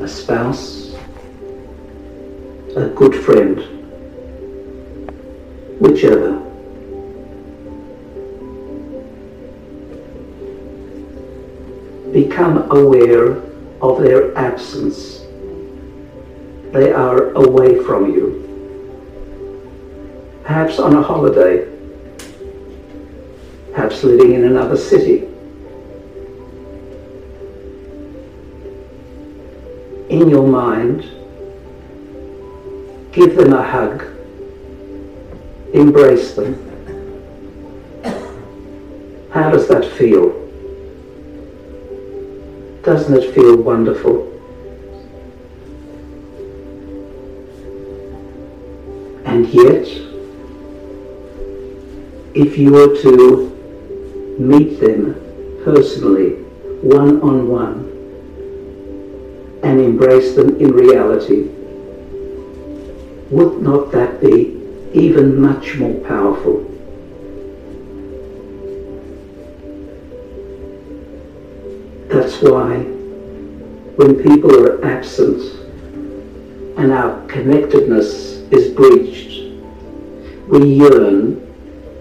a 0.00 0.06
spouse, 0.06 0.94
a 2.76 2.88
good 2.94 3.14
friend, 3.24 3.58
whichever. 5.80 6.53
Become 12.14 12.70
aware 12.70 13.42
of 13.82 14.00
their 14.00 14.38
absence. 14.38 15.18
They 16.70 16.92
are 16.92 17.32
away 17.32 17.82
from 17.82 18.14
you. 18.14 18.40
Perhaps 20.44 20.78
on 20.78 20.94
a 20.94 21.02
holiday, 21.02 21.68
perhaps 23.72 24.04
living 24.04 24.34
in 24.34 24.44
another 24.44 24.76
city. 24.76 25.26
In 30.08 30.30
your 30.30 30.46
mind, 30.46 31.10
give 33.10 33.34
them 33.34 33.52
a 33.54 33.62
hug, 33.64 34.04
embrace 35.72 36.34
them. 36.34 36.54
How 39.32 39.50
does 39.50 39.66
that 39.66 39.84
feel? 39.84 40.43
Doesn't 42.84 43.14
it 43.14 43.34
feel 43.34 43.56
wonderful? 43.56 44.30
And 49.24 49.48
yet, 49.48 49.88
if 52.34 52.58
you 52.58 52.72
were 52.72 52.94
to 53.00 54.36
meet 54.38 54.80
them 54.80 55.14
personally, 55.64 56.32
one 56.82 57.22
on 57.22 57.48
one, 57.48 57.90
and 59.62 59.80
embrace 59.80 60.34
them 60.34 60.60
in 60.60 60.72
reality, 60.72 61.48
would 63.30 63.62
not 63.62 63.92
that 63.92 64.20
be 64.20 64.60
even 64.92 65.40
much 65.40 65.76
more 65.76 65.98
powerful? 66.00 66.63
That's 72.34 72.50
why 72.50 72.78
when 73.94 74.20
people 74.20 74.66
are 74.66 74.84
absent 74.84 75.40
and 76.76 76.90
our 76.90 77.24
connectedness 77.28 78.42
is 78.50 78.74
breached, 78.74 79.52
we 80.48 80.68
yearn 80.68 81.46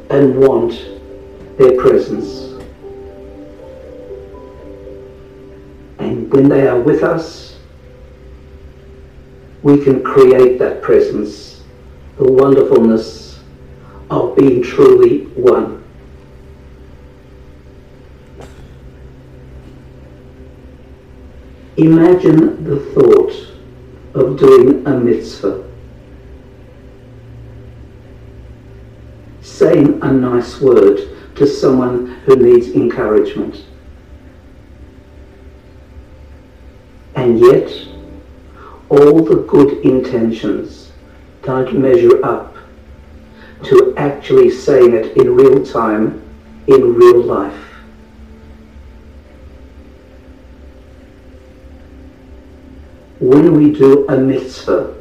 and 0.09 0.36
want 0.36 0.71
their 1.59 1.79
presence. 1.79 2.59
And 5.99 6.34
when 6.34 6.49
they 6.49 6.67
are 6.67 6.79
with 6.79 7.03
us, 7.03 7.59
we 9.61 9.84
can 9.84 10.03
create 10.03 10.57
that 10.57 10.81
presence, 10.81 11.61
the 12.17 12.31
wonderfulness 12.31 13.39
of 14.09 14.36
being 14.36 14.63
truly 14.63 15.25
one. 15.36 15.82
Imagine 21.78 22.63
the 22.63 22.80
thought 22.93 23.34
of 24.13 24.38
doing 24.38 24.86
a 24.86 24.91
mitzvah. 24.91 25.67
Saying 29.41 29.99
a 30.03 30.11
nice 30.11 30.61
word 30.61 30.99
to 31.36 31.47
someone 31.47 32.07
who 32.26 32.36
needs 32.36 32.69
encouragement. 32.69 33.65
And 37.15 37.39
yet, 37.39 37.71
all 38.89 39.24
the 39.24 39.43
good 39.47 39.84
intentions 39.84 40.91
don't 41.41 41.80
measure 41.80 42.24
up 42.24 42.55
to 43.63 43.95
actually 43.97 44.51
saying 44.51 44.93
it 44.93 45.17
in 45.17 45.36
real 45.36 45.65
time, 45.65 46.21
in 46.67 46.93
real 46.93 47.21
life. 47.24 47.72
When 53.34 53.57
we 53.57 53.71
do 53.71 54.07
a 54.09 54.15
mitzvah 54.15 54.93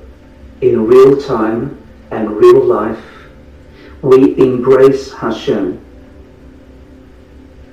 in 0.62 0.86
real 0.86 1.20
time 1.20 1.76
and 2.10 2.30
real 2.30 2.64
life, 2.64 3.04
we 4.00 4.38
embrace 4.38 5.12
Hashem. 5.12 5.78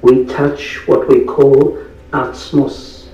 We 0.01 0.26
touch 0.26 0.86
what 0.86 1.07
we 1.07 1.24
call 1.24 1.82
Atzmos, 2.12 3.07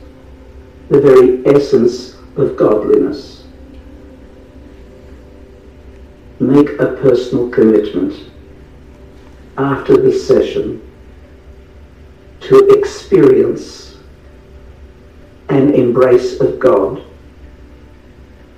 the 0.89 0.99
very 0.99 1.45
essence 1.45 2.15
of 2.35 2.57
godliness. 2.57 3.43
Make 6.39 6.69
a 6.79 6.95
personal 6.95 7.51
commitment 7.51 8.31
after 9.55 9.95
this 9.97 10.27
session 10.27 10.81
to 12.39 12.69
experience 12.69 13.97
an 15.49 15.75
embrace 15.75 16.39
of 16.41 16.57
God 16.57 17.03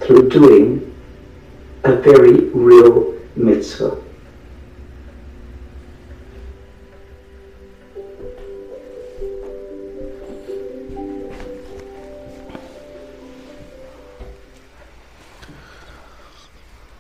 through 0.08 0.30
doing 0.30 0.96
a 1.84 1.94
very 1.98 2.46
real 2.52 3.14
mitzvah. 3.36 4.02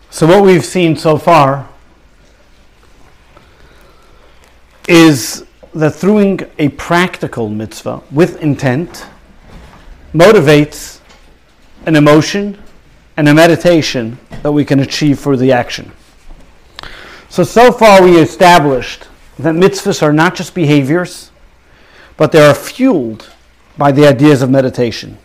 So, 0.10 0.28
what 0.28 0.44
we've 0.44 0.66
seen 0.66 0.98
so 0.98 1.18
far 1.18 1.70
is 4.90 5.46
that 5.74 6.02
doing 6.02 6.42
a 6.58 6.68
practical 6.70 7.48
mitzvah 7.48 8.02
with 8.12 8.42
intent 8.42 9.06
motivates 10.14 11.00
an 11.86 11.96
emotion 11.96 12.62
and 13.18 13.28
a 13.28 13.34
meditation 13.34 14.20
that 14.44 14.52
we 14.52 14.64
can 14.64 14.80
achieve 14.80 15.20
for 15.20 15.36
the 15.36 15.52
action. 15.52 15.92
So, 17.30 17.44
so 17.44 17.72
far 17.72 18.04
we 18.04 18.18
established 18.18 19.08
that 19.40 19.56
mitzvahs 19.56 20.02
are 20.02 20.14
not 20.14 20.36
just 20.36 20.54
behaviors, 20.56 21.32
but 22.16 22.32
they 22.32 22.46
are 22.46 22.54
fueled 22.54 23.30
by 23.78 23.92
the 23.92 24.08
ideas 24.08 24.42
of 24.42 24.50
meditation. 24.50 25.18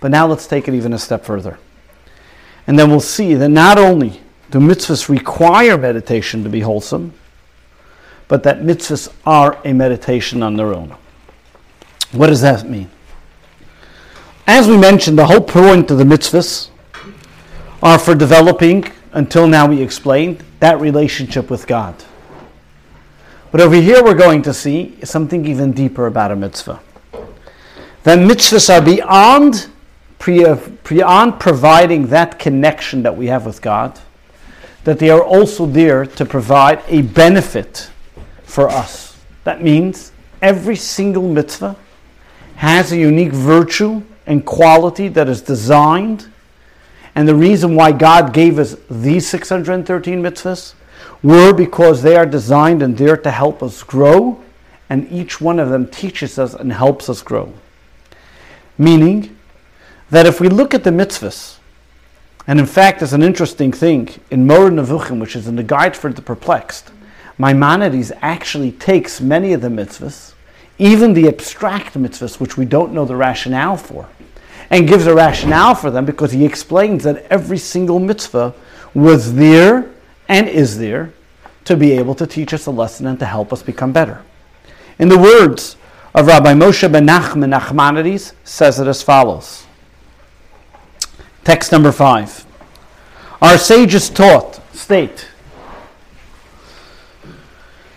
But 0.00 0.10
now 0.10 0.26
let's 0.26 0.46
take 0.46 0.68
it 0.68 0.74
even 0.74 0.92
a 0.92 0.98
step 0.98 1.24
further. 1.24 1.58
And 2.66 2.78
then 2.78 2.90
we'll 2.90 3.00
see 3.00 3.34
that 3.34 3.48
not 3.48 3.78
only 3.78 4.20
do 4.50 4.58
mitzvahs 4.58 5.08
require 5.08 5.78
meditation 5.78 6.42
to 6.44 6.50
be 6.50 6.60
wholesome, 6.60 7.12
but 8.28 8.42
that 8.42 8.60
mitzvahs 8.60 9.12
are 9.26 9.58
a 9.64 9.72
meditation 9.72 10.42
on 10.42 10.56
their 10.56 10.74
own. 10.74 10.94
What 12.12 12.28
does 12.28 12.40
that 12.40 12.68
mean? 12.68 12.90
As 14.46 14.68
we 14.68 14.76
mentioned, 14.76 15.18
the 15.18 15.26
whole 15.26 15.40
point 15.40 15.90
of 15.90 15.98
the 15.98 16.04
mitzvahs 16.04 16.68
are 17.82 17.98
for 17.98 18.14
developing, 18.14 18.84
until 19.12 19.46
now 19.46 19.66
we 19.66 19.82
explained, 19.82 20.42
that 20.60 20.80
relationship 20.80 21.50
with 21.50 21.66
God. 21.66 21.94
But 23.50 23.60
over 23.60 23.74
here 23.74 24.02
we're 24.02 24.14
going 24.14 24.42
to 24.42 24.54
see 24.54 24.96
something 25.04 25.44
even 25.46 25.72
deeper 25.72 26.06
about 26.06 26.30
a 26.30 26.36
mitzvah. 26.36 26.80
That 28.04 28.18
mitzvahs 28.18 28.70
are 28.72 28.82
beyond, 28.82 29.68
uh, 30.26 30.56
beyond 30.88 31.38
providing 31.38 32.06
that 32.08 32.38
connection 32.38 33.02
that 33.02 33.16
we 33.16 33.26
have 33.26 33.44
with 33.46 33.60
God, 33.60 34.00
that 34.84 34.98
they 34.98 35.10
are 35.10 35.22
also 35.22 35.66
there 35.66 36.06
to 36.06 36.24
provide 36.24 36.82
a 36.88 37.02
benefit 37.02 37.90
for 38.42 38.68
us. 38.68 39.18
That 39.44 39.62
means 39.62 40.12
every 40.40 40.76
single 40.76 41.28
mitzvah 41.28 41.76
has 42.56 42.92
a 42.92 42.96
unique 42.96 43.32
virtue 43.32 44.02
and 44.26 44.44
quality 44.46 45.08
that 45.08 45.28
is 45.28 45.42
designed. 45.42 46.31
And 47.14 47.28
the 47.28 47.34
reason 47.34 47.74
why 47.74 47.92
God 47.92 48.32
gave 48.32 48.58
us 48.58 48.76
these 48.90 49.28
613 49.28 50.22
mitzvahs 50.22 50.74
were 51.22 51.52
because 51.52 52.02
they 52.02 52.16
are 52.16 52.26
designed 52.26 52.82
and 52.82 52.96
there 52.96 53.16
to 53.16 53.30
help 53.30 53.62
us 53.62 53.82
grow, 53.82 54.42
and 54.88 55.10
each 55.10 55.40
one 55.40 55.58
of 55.58 55.68
them 55.68 55.86
teaches 55.86 56.38
us 56.38 56.54
and 56.54 56.72
helps 56.72 57.08
us 57.08 57.22
grow. 57.22 57.52
Meaning 58.78 59.36
that 60.10 60.26
if 60.26 60.40
we 60.40 60.48
look 60.48 60.74
at 60.74 60.84
the 60.84 60.90
mitzvahs, 60.90 61.58
and 62.46 62.58
in 62.58 62.66
fact, 62.66 63.02
it's 63.02 63.12
an 63.12 63.22
interesting 63.22 63.72
thing 63.72 64.08
in 64.30 64.46
Moreh 64.46 64.70
Nevuchim, 64.70 65.20
which 65.20 65.36
is 65.36 65.46
in 65.46 65.56
the 65.56 65.62
Guide 65.62 65.96
for 65.96 66.12
the 66.12 66.22
Perplexed. 66.22 66.90
Maimonides 67.38 68.10
actually 68.20 68.72
takes 68.72 69.20
many 69.20 69.52
of 69.52 69.60
the 69.60 69.68
mitzvahs, 69.68 70.34
even 70.78 71.12
the 71.12 71.28
abstract 71.28 71.94
mitzvahs, 71.94 72.40
which 72.40 72.56
we 72.56 72.64
don't 72.64 72.92
know 72.92 73.04
the 73.04 73.16
rationale 73.16 73.76
for, 73.76 74.08
and 74.72 74.88
gives 74.88 75.06
a 75.06 75.14
rationale 75.14 75.74
for 75.74 75.90
them 75.90 76.06
because 76.06 76.32
he 76.32 76.46
explains 76.46 77.04
that 77.04 77.26
every 77.26 77.58
single 77.58 78.00
mitzvah 78.00 78.54
was 78.94 79.34
there 79.34 79.90
and 80.28 80.48
is 80.48 80.78
there 80.78 81.12
to 81.66 81.76
be 81.76 81.92
able 81.92 82.14
to 82.14 82.26
teach 82.26 82.54
us 82.54 82.64
a 82.64 82.70
lesson 82.70 83.06
and 83.06 83.18
to 83.18 83.26
help 83.26 83.52
us 83.52 83.62
become 83.62 83.92
better. 83.92 84.22
In 84.98 85.10
the 85.10 85.18
words 85.18 85.76
of 86.14 86.26
Rabbi 86.26 86.54
Moshe 86.54 86.90
ben 86.90 87.06
Nachman 87.06 87.54
Nachmanides, 87.54 88.32
says 88.44 88.80
it 88.80 88.88
as 88.88 89.02
follows. 89.02 89.66
Text 91.44 91.70
number 91.70 91.92
five. 91.92 92.46
Our 93.42 93.58
sages 93.58 94.08
taught, 94.08 94.60
state, 94.74 95.28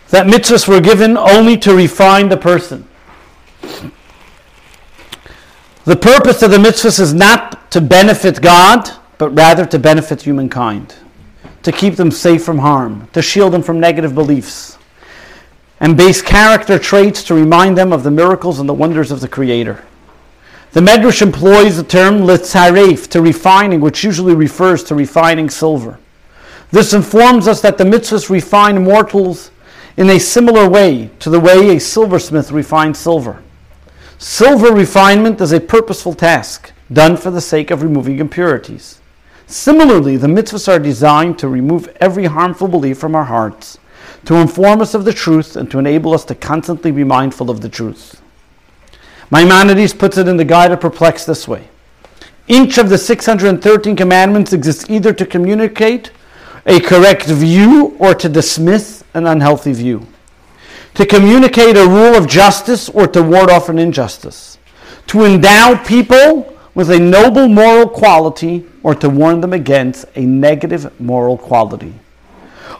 that 0.09 0.27
mitzvahs 0.27 0.67
were 0.67 0.81
given 0.81 1.17
only 1.17 1.55
to 1.57 1.73
refine 1.73 2.27
the 2.27 2.37
person. 2.37 2.87
The 5.85 5.95
purpose 5.95 6.41
of 6.41 6.49
the 6.49 6.57
mitzvahs 6.57 6.99
is 6.99 7.13
not 7.13 7.71
to 7.71 7.79
benefit 7.79 8.41
God, 8.41 8.89
but 9.19 9.29
rather 9.29 9.65
to 9.67 9.79
benefit 9.79 10.23
humankind 10.23 10.95
to 11.65 11.71
keep 11.71 11.95
them 11.95 12.11
safe 12.11 12.43
from 12.43 12.59
harm, 12.59 13.07
to 13.11 13.23
shield 13.23 13.51
them 13.51 13.63
from 13.63 13.79
negative 13.79 14.13
beliefs, 14.13 14.77
and 15.79 15.97
base 15.97 16.21
character 16.21 16.77
traits 16.77 17.23
to 17.23 17.33
remind 17.33 17.75
them 17.75 17.91
of 17.91 18.03
the 18.03 18.11
miracles 18.11 18.59
and 18.59 18.69
the 18.69 18.73
wonders 18.73 19.11
of 19.11 19.19
the 19.19 19.27
Creator. 19.27 19.83
The 20.73 20.81
Medrash 20.81 21.23
employs 21.23 21.77
the 21.77 21.83
term 21.83 22.19
litzaref, 22.19 23.07
to 23.09 23.21
refining, 23.21 23.81
which 23.81 24.03
usually 24.03 24.35
refers 24.35 24.83
to 24.83 24.95
refining 24.95 25.49
silver. 25.49 25.97
This 26.69 26.93
informs 26.93 27.47
us 27.47 27.61
that 27.61 27.79
the 27.79 27.83
mitzvahs 27.83 28.29
refine 28.29 28.83
mortals 28.83 29.49
in 29.97 30.09
a 30.11 30.19
similar 30.19 30.69
way 30.69 31.09
to 31.17 31.31
the 31.31 31.39
way 31.39 31.75
a 31.75 31.79
silversmith 31.79 32.51
refines 32.51 32.99
silver. 32.99 33.41
Silver 34.17 34.73
refinement 34.73 35.41
is 35.41 35.51
a 35.51 35.59
purposeful 35.59 36.13
task, 36.13 36.71
done 36.91 37.17
for 37.17 37.31
the 37.31 37.41
sake 37.41 37.69
of 37.69 37.81
removing 37.81 38.19
impurities. 38.19 38.99
Similarly, 39.45 40.17
the 40.17 40.27
mitzvahs 40.27 40.67
are 40.67 40.79
designed 40.79 41.37
to 41.39 41.49
remove 41.49 41.95
every 41.99 42.25
harmful 42.25 42.67
belief 42.67 42.97
from 42.97 43.13
our 43.13 43.25
hearts, 43.25 43.77
to 44.25 44.35
inform 44.35 44.81
us 44.81 44.93
of 44.93 45.05
the 45.05 45.13
truth, 45.13 45.55
and 45.55 45.69
to 45.69 45.79
enable 45.79 46.13
us 46.13 46.25
to 46.25 46.35
constantly 46.35 46.91
be 46.91 47.03
mindful 47.03 47.49
of 47.49 47.61
the 47.61 47.69
truth. 47.69 48.21
Maimonides 49.31 49.93
puts 49.93 50.17
it 50.17 50.27
in 50.27 50.37
the 50.37 50.45
Guide 50.45 50.71
of 50.71 50.81
Perplex 50.81 51.25
this 51.25 51.47
way 51.47 51.67
Each 52.47 52.77
of 52.77 52.89
the 52.89 52.97
613 52.97 53.95
commandments 53.95 54.53
exists 54.53 54.89
either 54.89 55.13
to 55.13 55.25
communicate 55.25 56.11
a 56.65 56.79
correct 56.79 57.25
view 57.25 57.95
or 57.99 58.15
to 58.15 58.29
dismiss 58.29 59.03
an 59.13 59.27
unhealthy 59.27 59.73
view, 59.73 60.07
to 60.95 61.05
communicate 61.05 61.77
a 61.77 61.87
rule 61.87 62.15
of 62.15 62.27
justice 62.27 62.89
or 62.89 63.07
to 63.07 63.21
ward 63.21 63.49
off 63.49 63.69
an 63.69 63.77
injustice, 63.77 64.57
to 65.07 65.23
endow 65.25 65.81
people 65.85 66.53
with 66.73 66.89
a 66.89 66.99
noble 66.99 67.47
moral 67.47 67.87
quality 67.87 68.65
or 68.83 68.95
to 68.95 69.09
warn 69.09 69.41
them 69.41 69.53
against 69.53 70.05
a 70.15 70.25
negative 70.25 70.99
moral 70.99 71.37
quality. 71.37 71.93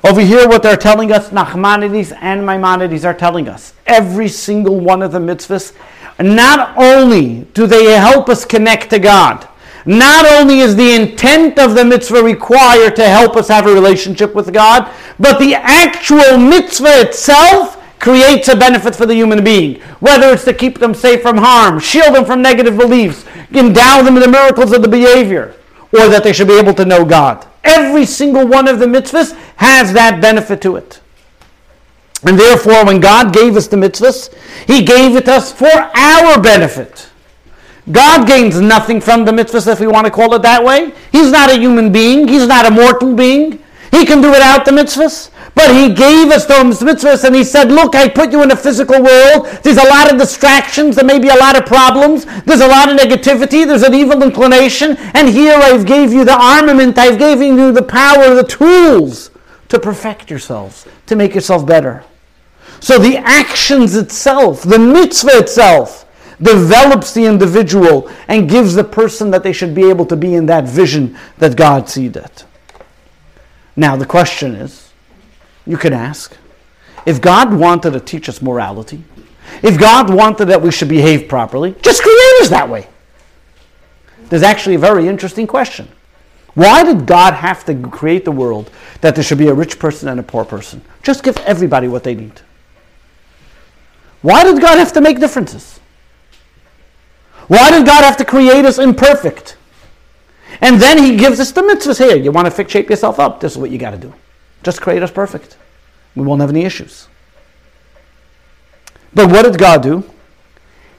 Over 0.04 0.22
here, 0.22 0.48
what 0.48 0.62
they're 0.62 0.78
telling 0.78 1.12
us, 1.12 1.30
Nachmanides 1.30 2.16
and 2.22 2.46
Maimonides 2.46 3.06
are 3.06 3.14
telling 3.14 3.48
us, 3.48 3.74
every 3.88 4.28
single 4.28 4.80
one 4.80 5.02
of 5.02 5.12
the 5.12 5.20
mitzvahs, 5.20 5.74
not 6.20 6.78
only 6.78 7.42
do 7.54 7.66
they 7.68 7.86
help 7.94 8.30
us 8.30 8.46
connect 8.46 8.90
to 8.92 9.00
God, 9.00 9.48
not 9.86 10.26
only 10.26 10.60
is 10.60 10.76
the 10.76 10.94
intent 10.94 11.60
of 11.60 11.76
the 11.76 11.86
mitzvah 11.86 12.24
required 12.24 12.96
to 12.96 13.08
help 13.08 13.36
us 13.36 13.48
have 13.48 13.68
a 13.68 13.74
relationship 13.74 14.34
with 14.34 14.54
God, 14.54 14.92
but 15.20 15.40
the 15.40 15.56
actual 15.56 16.38
mitzvah 16.38 17.02
itself 17.02 17.75
creates 18.00 18.48
a 18.48 18.56
benefit 18.56 18.96
for 18.96 19.06
the 19.06 19.16
human 19.16 19.44
being, 19.44 19.80
whether 20.00 20.34
it's 20.34 20.46
to 20.46 20.54
keep 20.54 20.80
them 20.80 20.94
safe 20.94 21.22
from 21.22 21.38
harm, 21.38 21.80
shield 21.80 22.16
them 22.16 22.26
from 22.26 22.42
negative 22.42 22.78
beliefs, 22.78 23.26
endow 23.52 24.02
them 24.04 24.14
with 24.16 24.24
the 24.24 24.30
miracles 24.30 24.72
of 24.72 24.82
the 24.82 24.88
behavior, 24.88 25.56
or 25.94 26.08
that 26.10 26.24
they 26.24 26.34
should 26.34 26.48
be 26.48 26.60
able 26.60 26.74
to 26.74 26.86
know 26.86 27.06
God. 27.06 27.48
Every 27.64 28.06
single 28.06 28.48
one 28.48 28.68
of 28.68 28.80
the 28.80 28.86
mitzvahs 28.86 29.34
has 29.56 29.94
that 29.94 30.22
benefit 30.22 30.62
to 30.62 30.76
it. 30.76 31.02
And 32.24 32.40
therefore, 32.40 32.86
when 32.86 33.00
God 33.00 33.34
gave 33.34 33.56
us 33.56 33.68
the 33.68 33.78
mitzvahs, 33.78 34.34
He 34.68 34.84
gave 34.84 35.16
it 35.16 35.28
us 35.28 35.52
for 35.52 35.68
our 35.68 36.42
benefit. 36.42 37.10
God 37.92 38.28
gains 38.28 38.60
nothing 38.60 39.00
from 39.00 39.26
the 39.26 39.32
mitzvahs, 39.32 39.72
if 39.72 39.80
we 39.80 39.88
want 39.88 40.06
to 40.06 40.12
call 40.12 40.34
it 40.34 40.42
that 40.42 40.64
way. 40.64 40.92
He's 41.12 41.32
not 41.32 41.52
a 41.52 41.58
human 41.58 41.92
being, 41.92 42.28
He's 42.28 42.48
not 42.48 42.66
a 42.66 42.72
mortal 42.72 43.14
being. 43.14 43.64
He 43.92 44.06
can 44.06 44.22
do 44.22 44.32
without 44.32 44.66
the 44.66 44.72
mitzvahs. 44.72 45.30
But 45.56 45.74
he 45.74 45.94
gave 45.94 46.32
us 46.32 46.46
those 46.46 46.82
mitzvahs 46.82 47.24
and 47.24 47.34
he 47.34 47.44
said, 47.44 47.72
Look, 47.72 47.96
I 47.96 48.10
put 48.10 48.32
you 48.34 48.44
in 48.44 48.52
a 48.52 48.56
physical 48.58 49.02
world. 49.02 49.48
There's 49.64 49.78
a 49.78 49.88
lot 49.88 50.12
of 50.12 50.20
distractions. 50.20 50.98
There 50.98 51.06
may 51.06 51.18
be 51.18 51.30
a 51.30 51.36
lot 51.36 51.58
of 51.58 51.66
problems. 51.66 52.26
There's 52.44 52.60
a 52.60 52.68
lot 52.68 52.92
of 52.92 53.00
negativity. 53.00 53.66
There's 53.66 53.84
an 53.84 53.94
evil 53.94 54.22
inclination. 54.22 54.98
And 55.14 55.30
here 55.30 55.56
I've 55.56 55.86
gave 55.86 56.12
you 56.12 56.26
the 56.26 56.38
armament. 56.38 56.98
I've 56.98 57.18
given 57.18 57.58
you 57.58 57.72
the 57.72 57.82
power, 57.82 58.36
the 58.36 58.44
tools 58.44 59.32
to 59.70 59.80
perfect 59.80 60.30
yourselves, 60.30 60.86
to 61.06 61.16
make 61.16 61.34
yourself 61.34 61.66
better. 61.66 62.04
So 62.82 63.00
the 63.00 63.18
actions 63.18 63.96
itself, 63.96 64.62
the 64.64 64.78
mitzvah 64.78 65.40
itself, 65.40 66.06
develops 66.42 67.14
the 67.14 67.26
individual 67.26 68.12
and 68.28 68.50
gives 68.50 68.76
the 68.76 68.84
person 68.84 69.32
that 69.32 69.42
they 69.42 69.54
should 69.54 69.74
be 69.74 69.90
able 69.90 70.06
to 70.08 70.18
be 70.18 70.36
in 70.36 70.46
that 70.48 70.66
vision 70.66 71.18
that 71.38 71.56
God 71.56 71.88
seed 71.88 72.18
it. 72.18 72.44
Now 73.78 73.96
the 73.96 74.06
question 74.06 74.54
is, 74.54 74.85
you 75.66 75.78
can 75.78 75.94
ask. 75.94 76.36
If 77.06 77.22
God 77.22 77.54
wanted 77.54 77.92
to 77.92 78.00
teach 78.00 78.30
us 78.30 78.42
morality, 78.42 79.04
if 79.62 79.80
God 79.80 80.14
wanted 80.14 80.46
that 80.46 80.62
we 80.62 80.72
should 80.72 80.90
behave 80.90 81.28
properly, 81.28 81.76
just 81.82 82.02
create 82.02 82.42
us 82.42 82.50
that 82.50 82.68
way. 82.68 82.88
There's 84.30 84.44
actually 84.44 84.76
a 84.76 84.80
very 84.80 85.08
interesting 85.08 85.46
question. 85.46 85.88
Why 86.56 86.84
did 86.84 87.06
God 87.06 87.34
have 87.34 87.66
to 87.66 87.76
create 87.90 88.26
the 88.26 88.32
world 88.32 88.72
that 89.02 89.14
there 89.14 89.24
should 89.24 89.38
be 89.38 89.50
a 89.50 89.54
rich 89.54 89.78
person 89.78 90.08
and 90.08 90.20
a 90.20 90.24
poor 90.24 90.46
person? 90.46 90.82
Just 91.04 91.24
give 91.24 91.38
everybody 91.40 91.88
what 91.88 92.04
they 92.04 92.16
need. 92.16 92.42
Why 94.22 94.44
did 94.44 94.60
God 94.60 94.80
have 94.80 94.94
to 94.94 95.02
make 95.02 95.20
differences? 95.20 95.80
Why 97.48 97.70
did 97.70 97.86
God 97.86 98.04
have 98.04 98.18
to 98.18 98.26
create 98.26 98.66
us 98.66 98.80
imperfect? 98.80 99.58
And 100.62 100.82
then 100.82 100.98
he 100.98 101.18
gives 101.18 101.40
us 101.40 101.52
the 101.52 101.62
mitzvahs 101.62 101.98
here. 101.98 102.16
You 102.16 102.32
want 102.32 102.46
to 102.46 102.52
fix 102.52 102.72
shape 102.72 102.90
yourself 102.90 103.20
up? 103.20 103.40
This 103.40 103.52
is 103.52 103.58
what 103.58 103.70
you 103.70 103.78
got 103.78 103.92
to 103.92 103.98
do. 103.98 104.14
Just 104.66 104.82
create 104.82 105.04
us 105.04 105.12
perfect. 105.12 105.58
We 106.16 106.24
won't 106.24 106.42
have 106.42 106.50
any 106.50 106.66
issues. 106.66 107.08
But 109.14 109.30
what 109.30 109.44
did 109.44 109.60
God 109.60 109.84
do? 109.84 110.04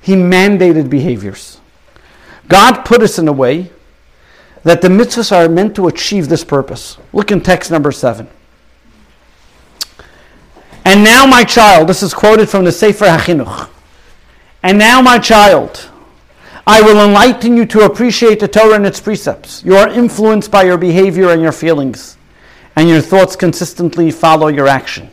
He 0.01 0.15
mandated 0.15 0.89
behaviors. 0.89 1.59
God 2.47 2.85
put 2.85 3.03
us 3.03 3.19
in 3.19 3.27
a 3.27 3.33
way 3.33 3.73
that 4.63 4.83
the 4.83 4.89
mitzvahs 4.89 5.33
are 5.33 5.49
meant 5.49 5.75
to 5.75 5.89
achieve 5.89 6.29
this 6.29 6.45
purpose. 6.45 6.97
Look 7.13 7.33
in 7.33 7.41
text 7.41 7.73
number 7.73 7.91
seven. 7.91 8.29
And 10.85 11.03
now, 11.03 11.27
my 11.27 11.43
child, 11.43 11.89
this 11.89 12.05
is 12.05 12.15
quoted 12.15 12.49
from 12.49 12.65
the 12.65 12.71
Sefer 12.71 13.07
HaChinuch. 13.07 13.69
And 14.63 14.79
now, 14.79 15.03
my 15.03 15.19
child, 15.19 15.91
I 16.69 16.81
will 16.83 17.05
enlighten 17.05 17.57
you 17.57 17.67
to 17.67 17.81
appreciate 17.81 18.39
the 18.39 18.47
Torah 18.47 18.77
and 18.77 18.87
its 18.87 19.01
precepts. 19.01 19.65
You 19.65 19.75
are 19.75 19.89
influenced 19.89 20.53
by 20.53 20.63
your 20.63 20.79
behavior 20.79 21.31
and 21.31 21.43
your 21.43 21.51
feelings 21.51 22.16
and 22.77 22.89
your 22.89 23.01
thoughts 23.01 23.35
consistently 23.35 24.11
follow 24.11 24.49
your 24.49 24.69
action. 24.69 25.11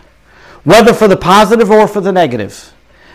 Whether 0.64 0.94
for 0.94 1.08
the 1.08 1.18
positive 1.18 1.72
or 1.72 1.88
for 1.88 2.02
the 2.02 2.12
negative, 2.12 2.74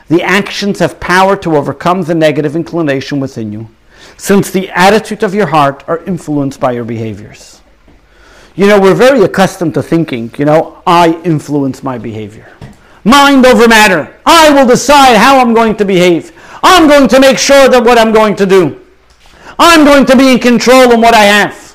the 0.08 0.22
actions 0.22 0.78
have 0.78 0.98
power 0.98 1.36
to 1.36 1.56
overcome 1.56 2.02
the 2.02 2.14
negative 2.14 2.56
inclination 2.56 3.20
within 3.20 3.52
you, 3.52 3.68
since 4.16 4.50
the 4.50 4.70
attitude 4.70 5.22
of 5.22 5.34
your 5.34 5.46
heart 5.46 5.84
are 5.86 6.02
influenced 6.04 6.60
by 6.60 6.72
your 6.72 6.84
behaviors. 6.84 7.60
You 8.56 8.66
know, 8.66 8.80
we're 8.80 8.94
very 8.94 9.22
accustomed 9.22 9.74
to 9.74 9.82
thinking, 9.82 10.32
you 10.36 10.44
know, 10.44 10.82
I 10.86 11.20
influence 11.22 11.82
my 11.82 11.98
behavior. 11.98 12.50
Mind 13.04 13.46
over 13.46 13.68
matter. 13.68 14.18
I 14.26 14.50
will 14.50 14.66
decide 14.66 15.16
how 15.16 15.38
I'm 15.38 15.54
going 15.54 15.76
to 15.76 15.84
behave. 15.84 16.32
I'm 16.62 16.88
going 16.88 17.08
to 17.08 17.20
make 17.20 17.38
sure 17.38 17.68
that 17.68 17.84
what 17.84 17.98
I'm 17.98 18.12
going 18.12 18.34
to 18.36 18.46
do. 18.46 18.84
I'm 19.58 19.84
going 19.84 20.06
to 20.06 20.16
be 20.16 20.32
in 20.32 20.38
control 20.38 20.92
of 20.92 20.98
what 20.98 21.14
I 21.14 21.24
have. 21.24 21.67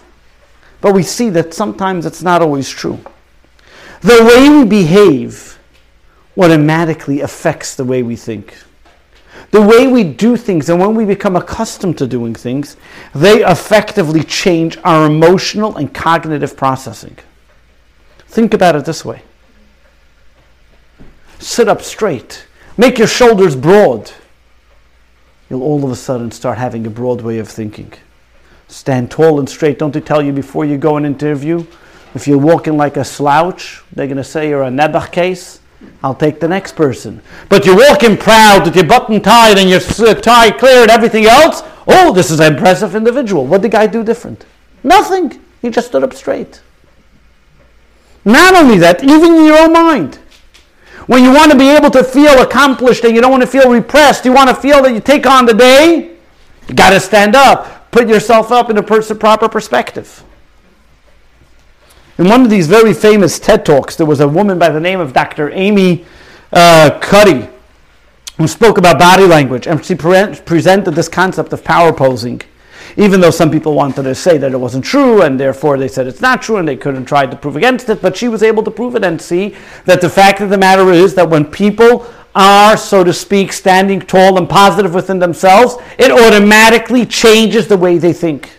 But 0.83 0.93
we 0.93 1.01
see 1.01 1.29
that 1.29 1.53
sometimes 1.53 2.05
it's 2.05 2.21
not 2.21 2.41
always 2.41 2.69
true. 2.69 2.99
The 4.01 4.21
way 4.21 4.49
we 4.49 4.65
behave 4.65 5.57
automatically 6.37 7.21
affects 7.21 7.73
the 7.73 7.85
way 7.85 8.03
we 8.03 8.17
think. 8.17 8.53
The 9.51 9.61
way 9.61 9.87
we 9.87 10.03
do 10.03 10.35
things 10.35 10.67
and 10.67 10.81
when 10.81 10.93
we 10.93 11.05
become 11.05 11.37
accustomed 11.37 11.97
to 11.99 12.05
doing 12.05 12.35
things, 12.35 12.75
they 13.15 13.45
effectively 13.45 14.23
change 14.23 14.77
our 14.83 15.05
emotional 15.05 15.77
and 15.77 15.93
cognitive 15.93 16.57
processing. 16.57 17.15
Think 18.27 18.53
about 18.53 18.75
it 18.75 18.83
this 18.83 19.05
way 19.05 19.23
sit 21.39 21.69
up 21.69 21.81
straight, 21.81 22.45
make 22.77 22.97
your 22.97 23.07
shoulders 23.07 23.55
broad. 23.55 24.11
You'll 25.49 25.63
all 25.63 25.85
of 25.85 25.91
a 25.91 25.95
sudden 25.95 26.31
start 26.31 26.57
having 26.57 26.85
a 26.85 26.89
broad 26.89 27.21
way 27.21 27.39
of 27.39 27.47
thinking. 27.47 27.93
Stand 28.67 29.11
tall 29.11 29.39
and 29.39 29.49
straight. 29.49 29.79
Don't 29.79 29.93
they 29.93 30.01
tell 30.01 30.21
you 30.21 30.31
before 30.31 30.65
you 30.65 30.77
go 30.77 30.97
an 30.97 31.05
interview? 31.05 31.65
If 32.15 32.27
you're 32.27 32.37
walking 32.37 32.77
like 32.77 32.97
a 32.97 33.03
slouch, 33.03 33.83
they're 33.91 34.07
going 34.07 34.17
to 34.17 34.23
say 34.23 34.49
you're 34.49 34.63
a 34.63 34.69
Nebuch 34.69 35.11
case. 35.11 35.59
I'll 36.03 36.15
take 36.15 36.39
the 36.39 36.47
next 36.47 36.75
person. 36.75 37.21
But 37.49 37.65
you're 37.65 37.75
walking 37.75 38.17
proud 38.17 38.65
with 38.65 38.75
your 38.75 38.85
button 38.85 39.21
tied 39.21 39.57
and 39.57 39.69
your 39.69 39.79
uh, 39.79 40.13
tie 40.15 40.51
clear 40.51 40.81
and 40.83 40.91
everything 40.91 41.25
else. 41.25 41.63
Oh, 41.87 42.13
this 42.13 42.31
is 42.31 42.39
an 42.39 42.53
impressive 42.53 42.95
individual. 42.95 43.45
What 43.45 43.61
did 43.61 43.71
the 43.71 43.77
guy 43.77 43.87
do 43.87 44.03
different? 44.03 44.45
Nothing. 44.83 45.41
He 45.61 45.69
just 45.69 45.87
stood 45.87 46.03
up 46.03 46.13
straight. 46.13 46.61
Not 48.25 48.55
only 48.55 48.77
that, 48.77 49.03
even 49.03 49.35
in 49.35 49.45
your 49.45 49.57
own 49.59 49.73
mind. 49.73 50.19
When 51.07 51.23
you 51.23 51.33
want 51.33 51.51
to 51.51 51.57
be 51.57 51.69
able 51.69 51.91
to 51.91 52.03
feel 52.03 52.41
accomplished 52.41 53.03
and 53.03 53.13
you 53.13 53.21
don't 53.21 53.31
want 53.31 53.41
to 53.41 53.47
feel 53.47 53.69
repressed, 53.69 54.23
you 54.23 54.31
want 54.31 54.49
to 54.49 54.55
feel 54.55 54.81
that 54.83 54.93
you 54.93 55.01
take 55.01 55.25
on 55.25 55.45
the 55.45 55.53
day, 55.53 56.15
you 56.67 56.75
got 56.75 56.91
to 56.91 56.99
stand 56.99 57.35
up, 57.35 57.82
put 57.93 58.09
yourself 58.09 58.51
up 58.51 58.69
in 58.69 58.77
a 58.77 58.83
proper 58.83 59.47
perspective. 59.47 60.23
In 62.17 62.27
one 62.27 62.41
of 62.41 62.49
these 62.49 62.67
very 62.67 62.93
famous 62.93 63.39
TED 63.39 63.65
Talks, 63.65 63.95
there 63.95 64.05
was 64.05 64.19
a 64.19 64.27
woman 64.27 64.59
by 64.59 64.69
the 64.69 64.79
name 64.79 64.99
of 64.99 65.13
Dr. 65.13 65.49
Amy 65.51 66.05
uh, 66.51 66.99
Cuddy 67.01 67.47
who 68.37 68.47
spoke 68.47 68.77
about 68.77 68.97
body 68.99 69.25
language, 69.25 69.67
and 69.67 69.83
she 69.85 69.95
pre- 69.95 70.35
presented 70.45 70.91
this 70.91 71.07
concept 71.07 71.53
of 71.53 71.63
power 71.63 71.93
posing. 71.93 72.41
Even 72.97 73.21
though 73.21 73.31
some 73.31 73.49
people 73.49 73.73
wanted 73.73 74.03
to 74.03 74.15
say 74.15 74.37
that 74.37 74.51
it 74.51 74.57
wasn't 74.57 74.85
true, 74.85 75.21
and 75.21 75.39
therefore 75.39 75.77
they 75.77 75.87
said 75.87 76.07
it's 76.07 76.21
not 76.21 76.41
true, 76.41 76.57
and 76.57 76.67
they 76.67 76.75
couldn't 76.75 77.05
try 77.05 77.25
to 77.25 77.35
prove 77.35 77.55
against 77.55 77.89
it, 77.89 78.01
but 78.01 78.15
she 78.15 78.27
was 78.27 78.43
able 78.43 78.63
to 78.63 78.71
prove 78.71 78.95
it 78.95 79.03
and 79.03 79.21
see 79.21 79.55
that 79.85 80.01
the 80.01 80.09
fact 80.09 80.41
of 80.41 80.49
the 80.49 80.57
matter 80.57 80.91
is 80.91 81.15
that 81.15 81.29
when 81.29 81.45
people 81.45 82.05
are, 82.35 82.77
so 82.77 83.03
to 83.03 83.13
speak, 83.13 83.53
standing 83.53 83.99
tall 83.99 84.37
and 84.37 84.49
positive 84.49 84.93
within 84.93 85.19
themselves, 85.19 85.77
it 85.97 86.11
automatically 86.11 87.05
changes 87.05 87.67
the 87.67 87.77
way 87.77 87.97
they 87.97 88.13
think. 88.13 88.51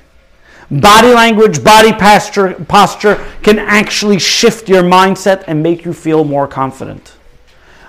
Body 0.70 1.08
language, 1.08 1.62
body 1.62 1.92
posture, 1.92 2.54
posture 2.68 3.24
can 3.42 3.58
actually 3.58 4.18
shift 4.18 4.68
your 4.68 4.82
mindset 4.82 5.44
and 5.46 5.62
make 5.62 5.84
you 5.84 5.92
feel 5.92 6.24
more 6.24 6.48
confident. 6.48 7.16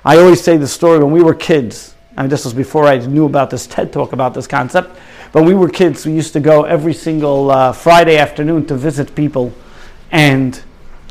I 0.04 0.18
always 0.18 0.42
say 0.42 0.58
the 0.58 0.68
story 0.68 1.00
when 1.00 1.12
we 1.12 1.24
were 1.24 1.34
kids, 1.34 1.96
and 2.18 2.32
this 2.32 2.46
was 2.46 2.54
before 2.54 2.86
I 2.86 2.98
knew 2.98 3.26
about 3.26 3.50
this 3.50 3.66
TED 3.66 3.94
talk 3.94 4.14
about 4.14 4.34
this 4.34 4.46
concept, 4.46 5.00
but 5.36 5.44
we 5.44 5.54
were 5.54 5.68
kids, 5.68 6.06
we 6.06 6.14
used 6.14 6.32
to 6.32 6.40
go 6.40 6.64
every 6.64 6.94
single 6.94 7.52
uh, 7.52 7.74
Friday 7.74 8.16
afternoon 8.16 8.66
to 8.68 8.76
visit 8.78 9.14
people 9.16 9.52
and 10.10 10.64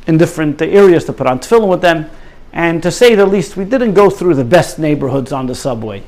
in 0.07 0.17
different 0.17 0.63
areas 0.63 1.05
to 1.05 1.13
put 1.13 1.27
on 1.27 1.41
tefillin 1.41 1.69
with 1.69 1.83
them. 1.83 2.09
And 2.51 2.83
to 2.85 2.91
say 2.91 3.15
the 3.17 3.27
least, 3.27 3.59
we 3.59 3.67
didn't 3.67 3.93
go 3.93 4.09
through 4.09 4.37
the 4.37 4.45
best 4.45 4.79
neighborhoods 4.79 5.31
on 5.31 5.47
the 5.47 5.55
subway. 5.55 6.05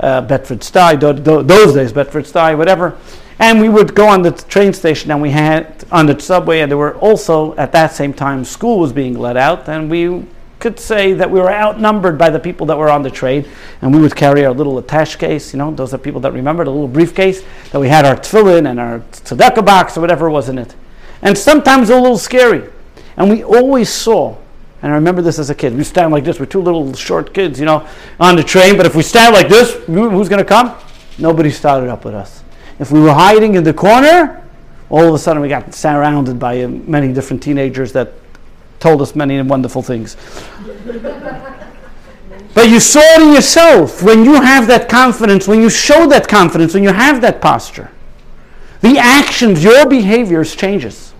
Uh, 0.00 0.22
Bedford 0.22 0.58
Stuy, 0.58 0.98
do, 0.98 1.12
do, 1.12 1.44
those 1.44 1.74
days, 1.74 1.92
Bedford 1.92 2.24
Stuy, 2.24 2.58
whatever. 2.58 2.98
And 3.38 3.60
we 3.60 3.68
would 3.68 3.94
go 3.94 4.08
on 4.08 4.22
the 4.22 4.32
train 4.32 4.72
station 4.72 5.12
and 5.12 5.22
we 5.22 5.30
had 5.30 5.84
on 5.92 6.06
the 6.06 6.18
subway, 6.18 6.62
and 6.62 6.68
there 6.68 6.78
were 6.78 6.96
also 6.96 7.54
at 7.54 7.70
that 7.70 7.92
same 7.92 8.12
time 8.12 8.44
school 8.44 8.80
was 8.80 8.92
being 8.92 9.16
let 9.16 9.36
out, 9.36 9.68
and 9.68 9.88
we 9.88 10.26
could 10.66 10.80
say 10.80 11.12
that 11.12 11.30
we 11.30 11.38
were 11.38 11.52
outnumbered 11.52 12.18
by 12.18 12.28
the 12.28 12.40
people 12.40 12.66
that 12.66 12.76
were 12.76 12.88
on 12.88 13.04
the 13.04 13.10
train, 13.10 13.46
and 13.82 13.94
we 13.94 14.00
would 14.00 14.16
carry 14.16 14.44
our 14.44 14.52
little 14.52 14.78
attach 14.78 15.16
case. 15.16 15.52
You 15.52 15.60
know, 15.60 15.70
those 15.70 15.94
are 15.94 15.98
people 15.98 16.20
that 16.22 16.32
remember 16.32 16.64
the 16.64 16.72
little 16.72 16.88
briefcase 16.88 17.44
that 17.70 17.78
we 17.78 17.88
had 17.88 18.04
our 18.04 18.16
tefillin 18.16 18.68
and 18.68 18.80
our 18.80 18.98
tzedakah 18.98 19.64
box 19.64 19.96
or 19.96 20.00
whatever 20.00 20.28
was 20.28 20.48
in 20.48 20.58
it. 20.58 20.74
And 21.22 21.38
sometimes 21.38 21.88
a 21.88 21.94
little 21.94 22.18
scary. 22.18 22.68
And 23.16 23.30
we 23.30 23.44
always 23.44 23.88
saw, 23.88 24.36
and 24.82 24.90
I 24.90 24.96
remember 24.96 25.22
this 25.22 25.38
as 25.38 25.50
a 25.50 25.54
kid, 25.54 25.72
we 25.76 25.84
stand 25.84 26.12
like 26.12 26.24
this. 26.24 26.40
We're 26.40 26.46
two 26.46 26.60
little 26.60 26.92
short 26.94 27.32
kids, 27.32 27.60
you 27.60 27.64
know, 27.64 27.86
on 28.18 28.34
the 28.34 28.42
train. 28.42 28.76
But 28.76 28.86
if 28.86 28.96
we 28.96 29.04
stand 29.04 29.34
like 29.34 29.48
this, 29.48 29.72
who's 29.84 30.28
going 30.28 30.42
to 30.42 30.44
come? 30.44 30.76
Nobody 31.16 31.50
started 31.50 31.90
up 31.90 32.04
with 32.04 32.14
us. 32.14 32.42
If 32.80 32.90
we 32.90 32.98
were 32.98 33.14
hiding 33.14 33.54
in 33.54 33.62
the 33.62 33.72
corner, 33.72 34.44
all 34.90 35.06
of 35.06 35.14
a 35.14 35.18
sudden 35.18 35.42
we 35.42 35.48
got 35.48 35.72
surrounded 35.74 36.40
by 36.40 36.64
uh, 36.64 36.68
many 36.68 37.12
different 37.12 37.40
teenagers 37.40 37.92
that 37.92 38.12
told 38.86 39.02
us 39.02 39.16
many 39.16 39.42
wonderful 39.42 39.82
things. 39.82 40.16
but 42.54 42.68
you 42.68 42.78
saw 42.78 43.00
it 43.00 43.22
in 43.22 43.32
yourself 43.34 44.00
when 44.00 44.24
you 44.24 44.34
have 44.34 44.68
that 44.68 44.88
confidence, 44.88 45.48
when 45.48 45.60
you 45.60 45.68
show 45.68 46.06
that 46.06 46.28
confidence, 46.28 46.72
when 46.72 46.84
you 46.84 46.92
have 46.92 47.20
that 47.20 47.40
posture. 47.40 47.90
The 48.82 48.96
actions, 48.96 49.64
your 49.64 49.88
behaviors 49.88 50.54
changes. 50.54 51.12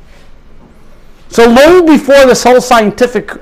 So 1.28 1.48
long 1.48 1.86
before 1.86 2.24
this 2.24 2.44
whole 2.44 2.60
scientific 2.60 3.32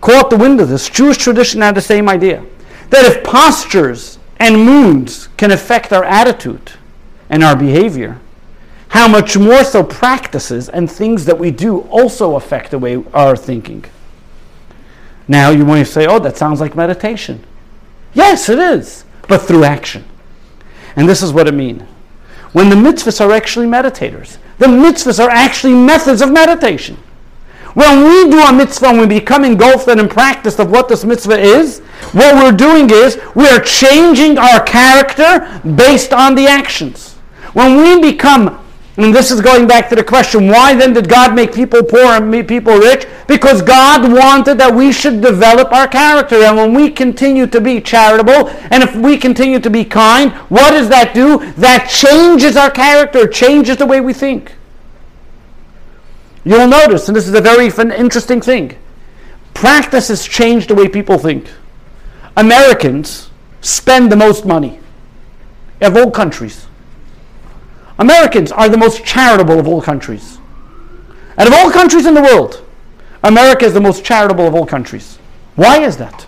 caught 0.00 0.30
the 0.30 0.36
wind 0.36 0.60
of 0.60 0.68
this, 0.68 0.88
Jewish 0.88 1.16
tradition 1.16 1.60
had 1.60 1.74
the 1.74 1.80
same 1.80 2.08
idea. 2.08 2.46
That 2.90 3.04
if 3.04 3.24
postures 3.24 4.20
and 4.38 4.64
moods 4.64 5.28
can 5.36 5.50
affect 5.50 5.92
our 5.92 6.04
attitude, 6.04 6.70
and 7.28 7.42
our 7.42 7.56
behavior, 7.56 8.20
how 8.88 9.08
much 9.08 9.36
more 9.36 9.64
so 9.64 9.82
practices 9.82 10.68
and 10.68 10.90
things 10.90 11.24
that 11.24 11.38
we 11.38 11.50
do 11.50 11.80
also 11.82 12.36
affect 12.36 12.70
the 12.70 12.78
way 12.78 13.02
our 13.12 13.36
thinking. 13.36 13.84
Now 15.28 15.50
you 15.50 15.64
to 15.64 15.84
say, 15.84 16.06
oh, 16.06 16.18
that 16.20 16.36
sounds 16.36 16.60
like 16.60 16.76
meditation. 16.76 17.44
Yes, 18.14 18.48
it 18.48 18.58
is, 18.58 19.04
but 19.28 19.42
through 19.42 19.64
action. 19.64 20.04
And 20.94 21.08
this 21.08 21.22
is 21.22 21.32
what 21.32 21.48
I 21.48 21.50
mean. 21.50 21.86
When 22.52 22.70
the 22.70 22.76
mitzvahs 22.76 23.20
are 23.20 23.32
actually 23.32 23.66
meditators, 23.66 24.38
the 24.58 24.66
mitzvahs 24.66 25.22
are 25.22 25.28
actually 25.28 25.74
methods 25.74 26.22
of 26.22 26.32
meditation. 26.32 26.96
When 27.74 28.04
we 28.04 28.30
do 28.30 28.40
a 28.40 28.52
mitzvah 28.52 28.86
and 28.86 29.00
we 29.00 29.06
become 29.06 29.44
engulfed 29.44 29.88
and 29.88 30.00
in 30.00 30.08
practice 30.08 30.58
of 30.58 30.70
what 30.70 30.88
this 30.88 31.04
mitzvah 31.04 31.38
is, 31.38 31.80
what 32.12 32.34
we're 32.36 32.56
doing 32.56 32.88
is 32.88 33.20
we 33.34 33.46
are 33.48 33.60
changing 33.60 34.38
our 34.38 34.62
character 34.62 35.60
based 35.76 36.14
on 36.14 36.34
the 36.34 36.46
actions. 36.46 37.16
When 37.52 37.76
we 37.76 38.12
become, 38.12 38.65
and 38.96 39.14
this 39.14 39.30
is 39.30 39.42
going 39.42 39.66
back 39.66 39.90
to 39.90 39.94
the 39.94 40.02
question, 40.02 40.46
why 40.46 40.74
then 40.74 40.94
did 40.94 41.08
God 41.08 41.34
make 41.34 41.54
people 41.54 41.82
poor 41.82 42.06
and 42.06 42.30
make 42.30 42.48
people 42.48 42.78
rich? 42.78 43.06
Because 43.26 43.60
God 43.60 44.10
wanted 44.10 44.56
that 44.56 44.74
we 44.74 44.90
should 44.90 45.20
develop 45.20 45.70
our 45.70 45.86
character. 45.86 46.36
And 46.36 46.56
when 46.56 46.72
we 46.72 46.90
continue 46.90 47.46
to 47.46 47.60
be 47.60 47.80
charitable, 47.82 48.48
and 48.70 48.82
if 48.82 48.96
we 48.96 49.18
continue 49.18 49.58
to 49.60 49.68
be 49.68 49.84
kind, 49.84 50.32
what 50.48 50.70
does 50.70 50.88
that 50.88 51.14
do? 51.14 51.38
That 51.52 51.90
changes 51.90 52.56
our 52.56 52.70
character, 52.70 53.26
changes 53.26 53.76
the 53.76 53.86
way 53.86 54.00
we 54.00 54.14
think. 54.14 54.54
You'll 56.44 56.68
notice, 56.68 57.08
and 57.08 57.16
this 57.16 57.28
is 57.28 57.34
a 57.34 57.40
very 57.40 57.66
interesting 57.66 58.40
thing, 58.40 58.78
practices 59.52 60.26
change 60.26 60.68
the 60.68 60.74
way 60.74 60.88
people 60.88 61.18
think. 61.18 61.50
Americans 62.34 63.30
spend 63.60 64.10
the 64.10 64.16
most 64.16 64.46
money 64.46 64.78
of 65.82 65.96
all 65.96 66.10
countries. 66.10 66.65
Americans 67.98 68.52
are 68.52 68.68
the 68.68 68.76
most 68.76 69.04
charitable 69.04 69.58
of 69.58 69.66
all 69.66 69.80
countries. 69.80 70.38
Out 71.38 71.46
of 71.46 71.52
all 71.52 71.70
countries 71.70 72.06
in 72.06 72.14
the 72.14 72.22
world, 72.22 72.64
America 73.22 73.64
is 73.64 73.74
the 73.74 73.80
most 73.80 74.04
charitable 74.04 74.46
of 74.46 74.54
all 74.54 74.66
countries. 74.66 75.18
Why 75.54 75.82
is 75.82 75.96
that? 75.96 76.26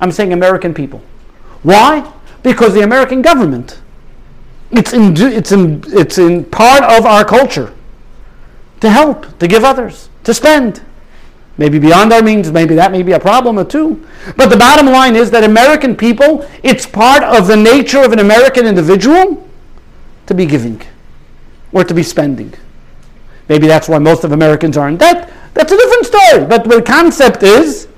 I'm 0.00 0.12
saying 0.12 0.32
American 0.32 0.74
people. 0.74 1.02
Why? 1.62 2.12
Because 2.42 2.74
the 2.74 2.82
American 2.82 3.22
government, 3.22 3.80
it's 4.70 4.92
in, 4.92 5.16
it's 5.16 5.52
in, 5.52 5.82
it's 5.86 6.18
in 6.18 6.44
part 6.44 6.82
of 6.82 7.06
our 7.06 7.24
culture 7.24 7.74
to 8.80 8.90
help, 8.90 9.38
to 9.38 9.48
give 9.48 9.64
others, 9.64 10.08
to 10.24 10.34
spend. 10.34 10.82
Maybe 11.56 11.80
beyond 11.80 12.12
our 12.12 12.22
means, 12.22 12.52
maybe 12.52 12.76
that 12.76 12.92
may 12.92 13.02
be 13.02 13.12
a 13.12 13.20
problem 13.20 13.58
or 13.58 13.64
two. 13.64 14.06
But 14.36 14.46
the 14.46 14.56
bottom 14.56 14.86
line 14.86 15.16
is 15.16 15.32
that 15.32 15.42
American 15.42 15.96
people, 15.96 16.48
it's 16.62 16.86
part 16.86 17.24
of 17.24 17.48
the 17.48 17.56
nature 17.56 18.00
of 18.00 18.12
an 18.12 18.20
American 18.20 18.66
individual 18.66 19.47
to 20.28 20.34
be 20.34 20.46
giving 20.46 20.80
or 21.72 21.84
to 21.84 21.94
be 21.94 22.02
spending. 22.02 22.54
Maybe 23.48 23.66
that's 23.66 23.88
why 23.88 23.98
most 23.98 24.24
of 24.24 24.32
Americans 24.32 24.76
are 24.76 24.88
in 24.88 24.98
debt. 24.98 25.32
That's 25.54 25.72
a 25.72 25.76
different 25.76 26.06
story. 26.06 26.44
But 26.44 26.68
the 26.68 26.82
concept 26.82 27.42
is 27.42 27.88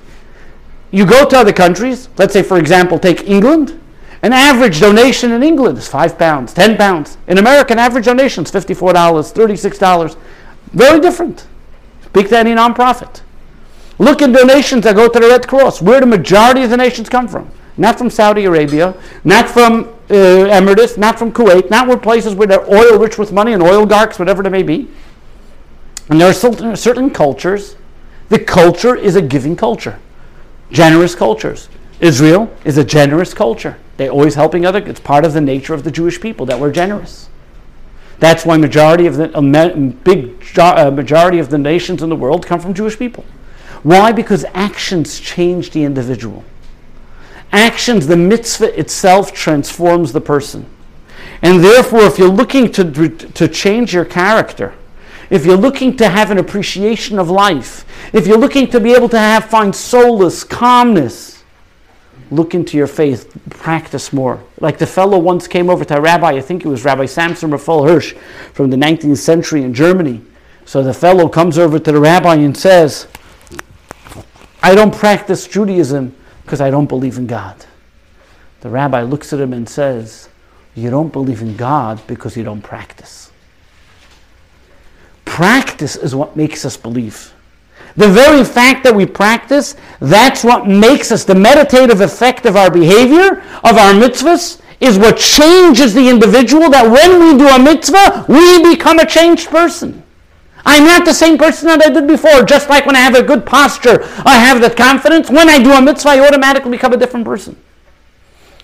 you 0.91 1.05
go 1.05 1.29
to 1.29 1.39
other 1.39 1.53
countries, 1.53 2.09
let's 2.17 2.33
say, 2.33 2.43
for 2.43 2.59
example, 2.59 2.99
take 2.99 3.29
England. 3.29 3.77
An 4.23 4.33
average 4.33 4.81
donation 4.81 5.33
in 5.33 5.43
England 5.43 5.79
is 5.79 5.89
five 5.89 6.19
pounds, 6.19 6.53
ten 6.53 6.77
pounds. 6.77 7.17
In 7.27 7.39
America, 7.39 7.73
an 7.73 7.79
average 7.79 8.05
donation 8.05 8.45
is 8.45 8.51
$54, 8.51 8.93
$36. 9.33 10.17
Very 10.73 11.01
different. 11.01 11.47
Speak 12.05 12.29
to 12.29 12.39
any 12.39 12.53
nonprofit. 12.53 13.23
Look 13.99 14.23
at 14.23 14.33
donations 14.33 14.85
that 14.85 14.97
go 14.97 15.09
to 15.09 15.19
the 15.19 15.29
Red 15.29 15.49
Cross. 15.49 15.83
Where 15.83 16.01
the 16.01 16.07
majority 16.07 16.63
of 16.63 16.71
the 16.71 16.77
nations 16.77 17.09
come 17.09 17.29
from. 17.29 17.51
Not 17.77 17.99
from 17.99 18.11
Saudi 18.11 18.45
Arabia, 18.45 18.95
not 19.25 19.49
from 19.49 19.89
uh, 20.11 20.49
Emirates, 20.51 20.99
not 20.99 21.19
from 21.19 21.33
Kuwait, 21.33 21.71
not 21.71 21.87
from 21.87 22.01
places 22.01 22.35
where 22.35 22.47
they're 22.47 22.69
oil 22.69 22.99
rich 22.99 23.17
with 23.17 23.33
money 23.33 23.53
and 23.53 23.63
oil 23.63 23.77
oligarchs, 23.77 24.19
whatever 24.19 24.43
they 24.43 24.51
may 24.51 24.63
be. 24.63 24.89
And 26.09 26.21
there 26.21 26.29
are 26.29 26.35
certain, 26.35 26.75
certain 26.77 27.11
cultures. 27.11 27.77
The 28.29 28.39
culture 28.39 28.97
is 28.97 29.17
a 29.17 29.23
giving 29.23 29.57
culture. 29.57 29.99
Generous 30.73 31.15
cultures. 31.15 31.69
Israel 32.01 32.55
is 32.65 32.79
a 32.79 32.85
generous 32.85 33.35
culture. 33.35 33.79
They're 33.97 34.11
always 34.11 34.35
helping 34.35 34.67
other. 34.67 34.79
It's 34.79 35.01
part 35.01 35.25
of 35.25 35.33
the 35.33 35.41
nature 35.41 35.75
of 35.75 35.85
the 35.85 35.91
Jewish 35.91 36.21
people 36.21 36.47
that 36.47 36.59
we're 36.59 36.73
generous. 36.73 37.29
That's 38.19 38.45
why 38.45 38.57
majority 38.57 39.07
of 39.07 39.17
the 39.17 39.29
big 40.05 40.59
uh, 40.59 40.91
majority 40.91 41.39
of 41.39 41.51
the 41.51 41.59
nations 41.59 42.03
in 42.03 42.09
the 42.09 42.17
world 42.17 42.47
come 42.47 42.61
from 42.61 42.75
Jewish 42.75 42.99
people. 42.99 43.25
Why? 43.83 44.13
Because 44.13 44.45
actions 44.53 45.21
change 45.21 45.71
the 45.71 45.85
individual. 45.85 46.45
Actions, 47.53 48.07
the 48.07 48.17
mitzvah 48.17 48.79
itself 48.79 49.33
transforms 49.33 50.13
the 50.13 50.21
person. 50.21 50.67
And 51.43 51.65
therefore, 51.65 52.03
if 52.03 52.19
you're 52.19 52.29
looking 52.29 52.71
to, 52.73 53.09
to 53.09 53.49
change 53.49 53.95
your 53.95 54.05
character, 54.05 54.75
if 55.31 55.47
you're 55.47 55.57
looking 55.57 55.97
to 55.97 56.09
have 56.09 56.31
an 56.31 56.39
appreciation 56.39 57.19
of 57.19 57.31
life, 57.31 57.85
if 58.13 58.27
you're 58.27 58.39
looking 58.39 58.69
to 58.71 58.81
be 58.81 58.93
able 58.93 59.09
to 59.11 59.19
have 59.19 59.45
find 59.47 59.75
solace, 59.75 60.45
calmness, 60.45 61.43
look 62.31 62.55
into 62.55 62.77
your 62.77 62.87
faith, 62.87 63.33
practice 63.49 64.13
more. 64.13 64.43
Like 64.61 64.79
the 64.79 64.87
fellow 64.87 65.19
once 65.19 65.49
came 65.49 65.71
over 65.71 65.85
to 65.85 65.97
a 65.97 66.01
rabbi, 66.01 66.31
I 66.33 66.41
think 66.41 66.65
it 66.65 66.69
was 66.69 66.85
Rabbi 66.85 67.07
Samson 67.07 67.51
Raphael 67.51 67.85
Hirsch 67.85 68.15
from 68.53 68.71
the 68.71 68.77
19th 68.77 69.19
century 69.19 69.63
in 69.63 69.73
Germany. 69.73 70.21
So 70.65 70.83
the 70.83 70.95
fellow 70.95 71.29
comes 71.29 71.59
over 71.59 71.79
to 71.79 71.93
the 71.93 72.01
rabbi 72.01 72.37
and 72.37 72.57
says, 72.57 73.09
I 74.63 74.75
don't 74.75 74.95
practice 74.95 75.47
Judaism 75.49 76.15
because 76.51 76.61
I 76.61 76.69
don't 76.69 76.89
believe 76.89 77.17
in 77.17 77.29
God. 77.29 77.55
The 78.63 78.71
rabbi 78.71 79.03
looks 79.03 79.33
at 79.33 79.39
him 79.39 79.53
and 79.53 79.69
says, 79.69 80.29
You 80.75 80.91
don't 80.91 81.13
believe 81.13 81.43
in 81.43 81.57
God 81.57 82.05
because 82.09 82.37
you 82.37 82.43
don't 82.43 82.61
practice. 82.61 83.31
Practice 85.25 85.95
is 85.95 86.13
what 86.13 86.37
makes 86.37 86.65
us 86.65 86.77
believe. 86.77 87.33
The 87.95 88.09
very 88.09 88.43
fact 88.43 88.83
that 88.83 88.93
we 88.93 89.07
practice, 89.07 89.77
that's 90.01 90.43
what 90.43 90.67
makes 90.67 91.13
us 91.13 91.23
the 91.23 91.37
meditative 91.37 92.01
effect 92.01 92.47
of 92.47 92.57
our 92.57 92.69
behavior, 92.69 93.45
of 93.63 93.77
our 93.79 93.93
mitzvahs, 93.93 94.61
is 94.81 94.99
what 94.99 95.19
changes 95.19 95.95
the 95.95 96.09
individual 96.09 96.69
that 96.71 96.85
when 96.85 97.21
we 97.21 97.39
do 97.39 97.47
a 97.47 97.61
mitzvah, 97.61 98.27
we 98.29 98.75
become 98.75 98.99
a 98.99 99.07
changed 99.07 99.51
person. 99.51 100.03
I'm 100.65 100.85
not 100.85 101.05
the 101.05 101.15
same 101.15 101.39
person 101.39 101.69
that 101.69 101.85
I 101.85 101.91
did 101.91 102.07
before. 102.07 102.45
Just 102.45 102.69
like 102.69 102.87
when 102.87 102.97
I 102.97 103.01
have 103.01 103.15
a 103.15 103.23
good 103.23 103.47
posture, 103.47 104.03
I 104.25 104.37
have 104.39 104.61
that 104.61 104.77
confidence. 104.77 105.31
When 105.31 105.49
I 105.49 105.63
do 105.63 105.73
a 105.73 105.81
mitzvah, 105.81 106.11
I 106.11 106.27
automatically 106.27 106.73
become 106.73 106.93
a 106.93 106.97
different 106.97 107.25
person. 107.25 107.57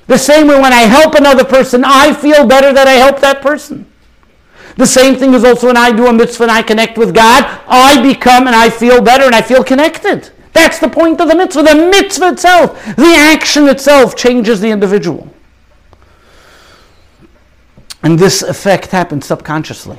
The 0.06 0.18
same 0.18 0.46
way 0.46 0.60
when 0.60 0.72
I 0.72 0.82
help 0.82 1.14
another 1.14 1.44
person, 1.44 1.84
I 1.84 2.12
feel 2.12 2.46
better 2.46 2.72
that 2.72 2.86
I 2.86 2.92
help 2.92 3.20
that 3.20 3.42
person. 3.42 3.90
The 4.76 4.86
same 4.86 5.16
thing 5.16 5.32
is 5.32 5.42
also 5.42 5.68
when 5.68 5.76
I 5.76 5.90
do 5.90 6.06
a 6.06 6.12
mitzvah 6.12 6.44
and 6.44 6.52
I 6.52 6.62
connect 6.62 6.98
with 6.98 7.14
God, 7.14 7.44
I 7.66 8.00
become 8.02 8.46
and 8.46 8.54
I 8.54 8.68
feel 8.68 9.00
better 9.00 9.24
and 9.24 9.34
I 9.34 9.40
feel 9.40 9.64
connected. 9.64 10.30
That's 10.52 10.78
the 10.78 10.88
point 10.88 11.20
of 11.20 11.28
the 11.28 11.34
mitzvah. 11.34 11.62
The 11.62 11.74
mitzvah 11.74 12.32
itself, 12.32 12.84
the 12.96 13.14
action 13.16 13.68
itself 13.68 14.16
changes 14.16 14.60
the 14.60 14.70
individual. 14.70 15.32
And 18.02 18.18
this 18.18 18.42
effect 18.42 18.90
happens 18.90 19.26
subconsciously 19.26 19.98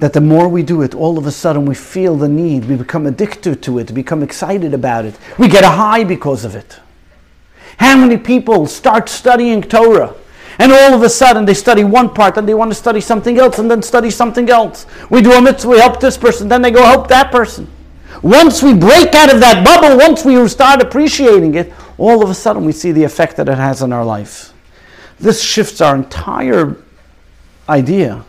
that 0.00 0.14
the 0.14 0.20
more 0.20 0.48
we 0.48 0.62
do 0.62 0.80
it, 0.82 0.94
all 0.94 1.18
of 1.18 1.26
a 1.26 1.30
sudden 1.30 1.66
we 1.66 1.74
feel 1.74 2.16
the 2.16 2.28
need, 2.28 2.64
we 2.64 2.74
become 2.74 3.06
addicted 3.06 3.62
to 3.62 3.78
it, 3.78 3.94
become 3.94 4.22
excited 4.22 4.72
about 4.72 5.04
it. 5.04 5.14
We 5.38 5.46
get 5.46 5.62
a 5.62 5.68
high 5.68 6.04
because 6.04 6.44
of 6.44 6.56
it. 6.56 6.80
How 7.76 7.96
many 7.96 8.16
people 8.16 8.66
start 8.66 9.10
studying 9.10 9.62
Torah 9.62 10.14
and 10.58 10.72
all 10.72 10.94
of 10.94 11.02
a 11.02 11.08
sudden 11.08 11.44
they 11.44 11.54
study 11.54 11.84
one 11.84 12.12
part 12.14 12.38
and 12.38 12.48
they 12.48 12.54
want 12.54 12.70
to 12.70 12.74
study 12.74 13.00
something 13.00 13.38
else 13.38 13.58
and 13.58 13.70
then 13.70 13.82
study 13.82 14.10
something 14.10 14.48
else? 14.48 14.86
We 15.10 15.20
do 15.20 15.32
a 15.32 15.40
mitzvah, 15.40 15.68
we 15.68 15.78
help 15.78 16.00
this 16.00 16.16
person, 16.16 16.48
then 16.48 16.62
they 16.62 16.70
go 16.70 16.82
help 16.82 17.08
that 17.08 17.30
person. 17.30 17.70
Once 18.22 18.62
we 18.62 18.72
break 18.72 19.14
out 19.14 19.32
of 19.32 19.40
that 19.40 19.64
bubble, 19.64 19.98
once 19.98 20.24
we 20.24 20.48
start 20.48 20.80
appreciating 20.80 21.56
it, 21.56 21.72
all 21.98 22.22
of 22.22 22.30
a 22.30 22.34
sudden 22.34 22.64
we 22.64 22.72
see 22.72 22.90
the 22.90 23.04
effect 23.04 23.36
that 23.36 23.50
it 23.50 23.58
has 23.58 23.82
on 23.82 23.92
our 23.92 24.04
life. 24.04 24.54
This 25.18 25.42
shifts 25.42 25.82
our 25.82 25.94
entire 25.94 26.76
idea 27.68 28.24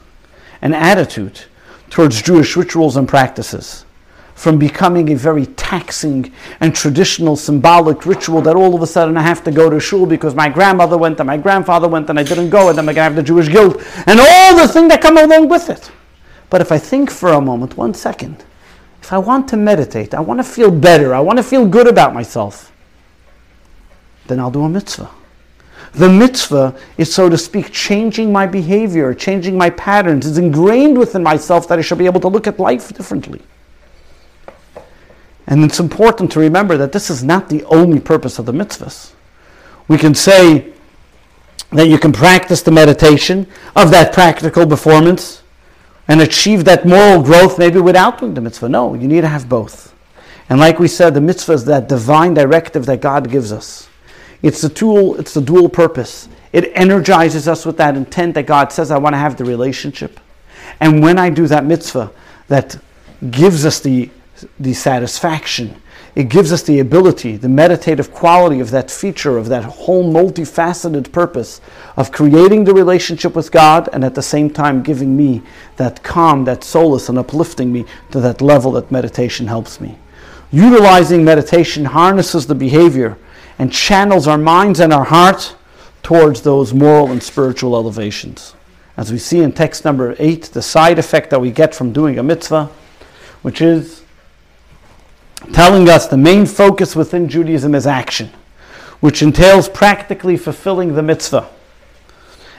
and 0.61 0.76
attitude 0.76 1.45
towards 1.92 2.22
Jewish 2.22 2.56
rituals 2.56 2.98
and 2.98 3.08
practices 3.08 3.86
from 4.34 4.58
becoming 4.58 5.12
a 5.12 5.16
very 5.16 5.46
taxing 5.46 6.34
and 6.62 6.74
traditional 6.74 7.36
symbolic 7.36 8.08
ritual 8.08 8.42
that 8.42 8.56
all 8.56 8.74
of 8.74 8.82
a 8.82 8.88
sudden 8.88 9.16
I 9.16 9.22
have 9.22 9.44
to 9.44 9.52
go 9.52 9.70
to 9.70 9.80
shul 9.80 10.08
because 10.08 10.34
my 10.34 10.50
grandmother 10.50 10.98
went 10.98 11.20
and 11.20 11.28
my 11.28 11.38
grandfather 11.38 11.88
went 11.88 12.10
and 12.10 12.18
I 12.18 12.24
didn't 12.24 12.50
go 12.50 12.70
and 12.70 12.78
then 12.78 12.89
I'm 12.89 12.96
going 12.96 12.96
to 12.96 13.04
have 13.04 13.16
the 13.16 13.22
Jewish 13.22 13.50
guilt 13.50 13.84
and 14.08 14.20
all 14.20 14.56
the 14.56 14.68
things 14.68 14.89
that 14.89 15.02
come 15.02 15.18
along 15.18 15.48
with 15.48 15.70
it. 15.70 15.92
But 16.50 16.62
if 16.62 16.72
I 16.72 16.80
think 16.80 17.12
for 17.12 17.34
a 17.34 17.42
moment, 17.42 17.78
one 17.78 17.94
second, 17.94 18.44
if 19.02 19.14
I 19.14 19.20
want 19.20 19.48
to 19.50 19.58
meditate, 19.58 20.16
I 20.16 20.22
want 20.22 20.39
to 20.39 20.44
feel 20.44 20.72
better, 20.72 21.14
I 21.14 21.20
want 21.20 21.38
to 21.38 21.44
feel 21.44 21.68
good 21.68 21.88
about 21.88 22.14
myself, 22.14 22.72
then 24.28 24.39
I'll 24.39 24.50
do 24.50 24.64
a 24.64 24.70
mitzvah. 24.70 25.10
The 25.94 26.08
mitzvah 26.08 26.76
is, 26.98 27.14
so 27.14 27.28
to 27.28 27.38
speak, 27.38 27.72
changing 27.72 28.32
my 28.32 28.48
behavior, 28.48 29.14
changing 29.14 29.58
my 29.58 29.70
patterns. 29.72 30.26
It's 30.26 30.38
ingrained 30.38 30.98
within 30.98 31.22
myself 31.22 31.68
that 31.68 31.80
I 31.80 31.82
should 31.82 31.98
be 31.98 32.06
able 32.06 32.22
to 32.22 32.30
look 32.30 32.48
at 32.48 32.60
life 32.60 32.94
differently. 32.96 33.42
And 35.48 35.66
it's 35.66 35.82
important 35.82 36.32
to 36.32 36.39
remember 36.39 36.78
that 36.78 36.94
this 36.94 37.10
is 37.10 37.24
not 37.24 37.50
the 37.50 37.66
only 37.66 38.00
purpose 38.00 38.39
of 38.39 38.46
the 38.46 38.54
mitzvahs. 38.54 39.12
We 39.89 39.98
can 39.98 40.16
say 40.16 40.72
that 41.72 41.88
you 41.88 41.98
can 41.98 42.14
practice 42.14 42.62
the 42.62 42.72
meditation 42.72 43.48
of 43.76 43.92
that 43.92 44.14
practical 44.14 44.66
performance 44.66 45.44
and 46.08 46.22
achieve 46.22 46.64
that 46.66 46.86
moral 46.86 47.22
growth 47.22 47.60
maybe 47.60 47.80
without 47.82 48.20
doing 48.20 48.34
the 48.34 48.42
mitzvah. 48.42 48.70
No, 48.70 48.94
you 48.94 49.10
need 49.10 49.22
to 49.22 49.28
have 49.28 49.50
both. 49.50 49.94
And 50.48 50.60
like 50.60 50.80
we 50.80 50.88
said, 50.88 51.14
the 51.14 51.22
mitzvah 51.22 51.54
is 51.54 51.66
that 51.66 51.89
divine 51.89 52.34
directive 52.34 52.86
that 52.86 53.02
God 53.02 53.30
gives 53.30 53.52
us. 53.52 53.89
It's 54.42 54.62
the 54.62 54.70
tool, 54.70 55.20
it's 55.20 55.34
the 55.34 55.42
dual 55.42 55.70
purpose. 55.70 56.28
It 56.52 56.72
energizes 56.76 57.48
us 57.48 57.66
with 57.66 57.78
that 57.78 57.96
intent 57.96 58.34
that 58.36 58.46
God 58.46 58.72
says, 58.72 58.92
I 58.92 58.98
want 58.98 59.14
to 59.14 59.18
have 59.18 59.38
the 59.38 59.46
relationship. 59.46 60.20
And 60.80 61.02
when 61.02 61.18
I 61.18 61.30
do 61.30 61.48
that 61.48 61.66
mitzvah, 61.66 62.12
that 62.48 62.78
gives 63.30 63.66
us 63.66 63.80
the, 63.80 64.10
the 64.60 64.74
satisfaction, 64.74 65.82
it 66.14 66.28
gives 66.28 66.52
us 66.52 66.64
the 66.64 66.80
ability, 66.80 67.38
the 67.38 67.48
meditative 67.48 68.12
quality 68.12 68.60
of 68.60 68.72
that 68.72 68.92
feature, 68.92 69.38
of 69.38 69.48
that 69.48 69.64
whole 69.64 70.12
multifaceted 70.12 71.12
purpose 71.14 71.62
of 71.96 72.12
creating 72.12 72.66
the 72.66 72.74
relationship 72.74 73.34
with 73.34 73.52
God 73.52 73.88
and 73.94 74.04
at 74.04 74.16
the 74.16 74.22
same 74.22 74.50
time 74.50 74.84
giving 74.84 75.16
me 75.16 75.42
that 75.78 76.04
calm, 76.04 76.44
that 76.46 76.66
solace, 76.66 77.08
and 77.08 77.18
uplifting 77.18 77.72
me 77.72 77.86
to 78.12 78.20
that 78.20 78.42
level 78.42 78.74
that 78.74 78.92
meditation 78.92 79.48
helps 79.48 79.80
me. 79.80 79.98
Utilizing 80.52 81.24
meditation 81.24 81.86
harnesses 81.86 82.46
the 82.46 82.56
behavior 82.56 83.18
and 83.62 83.72
channels 83.72 84.28
our 84.28 84.39
minds 84.39 84.80
and 84.80 84.91
our 84.91 85.03
heart 85.03 85.55
towards 86.01 86.41
those 86.41 86.74
moral 86.74 87.12
and 87.12 87.22
spiritual 87.22 87.76
elevations. 87.76 88.55
As 88.97 89.12
we 89.12 89.20
see 89.20 89.41
in 89.41 89.51
text 89.51 89.86
number 89.86 90.16
8, 90.18 90.45
the 90.45 90.64
side 90.64 90.97
effect 90.97 91.30
that 91.30 91.39
we 91.39 91.51
get 91.51 91.76
from 91.76 91.93
doing 91.93 92.18
a 92.18 92.24
mitzvah, 92.24 92.72
which 93.43 93.62
is 93.62 94.01
telling 95.53 95.88
us 95.89 96.07
the 96.07 96.18
main 96.18 96.47
focus 96.47 96.95
within 96.95 97.30
Judaism 97.30 97.76
is 97.76 97.86
action, 97.86 98.32
which 98.99 99.22
entails 99.22 99.70
practically 99.70 100.38
fulfilling 100.38 100.95
the 100.95 101.03
mitzvah. 101.03 101.47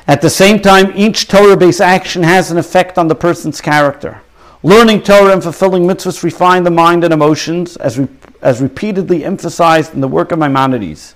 At 0.06 0.20
the 0.20 0.30
same 0.30 0.60
time, 0.60 0.92
each 0.94 1.26
Torah 1.26 1.56
based 1.56 1.80
action 1.80 2.22
has 2.22 2.52
an 2.52 2.58
effect 2.58 2.96
on 2.96 3.08
the 3.08 3.16
person's 3.16 3.60
character. 3.60 4.22
Learning 4.62 5.02
Torah 5.02 5.32
and 5.32 5.42
fulfilling 5.42 5.82
mitzvahs 5.82 6.22
refine 6.22 6.62
the 6.62 6.70
mind 6.70 7.02
and 7.02 7.12
emotions, 7.12 7.76
as, 7.78 7.98
re- 7.98 8.06
as 8.42 8.60
repeatedly 8.60 9.24
emphasized 9.24 9.94
in 9.94 10.00
the 10.00 10.08
work 10.08 10.32
of 10.32 10.38
Maimonides, 10.38 11.14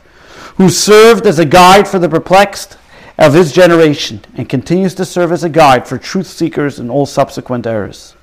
who 0.56 0.70
served 0.70 1.26
as 1.26 1.38
a 1.38 1.44
guide 1.44 1.86
for 1.86 1.98
the 1.98 2.08
perplexed 2.08 2.78
of 3.18 3.34
his 3.34 3.52
generation 3.52 4.20
and 4.34 4.48
continues 4.48 4.94
to 4.94 5.04
serve 5.04 5.32
as 5.32 5.44
a 5.44 5.48
guide 5.48 5.86
for 5.86 5.98
truth 5.98 6.26
seekers 6.26 6.78
in 6.78 6.88
all 6.88 7.06
subsequent 7.06 7.66
eras. 7.66 8.14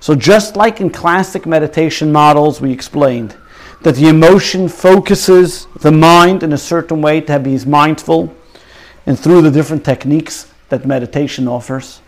So, 0.00 0.14
just 0.14 0.56
like 0.56 0.80
in 0.80 0.90
classic 0.90 1.46
meditation 1.46 2.10
models, 2.10 2.60
we 2.60 2.72
explained 2.72 3.36
that 3.82 3.94
the 3.94 4.08
emotion 4.08 4.68
focuses 4.68 5.66
the 5.80 5.92
mind 5.92 6.42
in 6.42 6.52
a 6.52 6.58
certain 6.58 7.00
way 7.00 7.20
to 7.20 7.38
be 7.38 7.58
mindful, 7.64 8.34
and 9.06 9.18
through 9.18 9.42
the 9.42 9.50
different 9.50 9.84
techniques 9.84 10.52
that 10.68 10.86
meditation 10.86 11.46
offers 11.46 12.00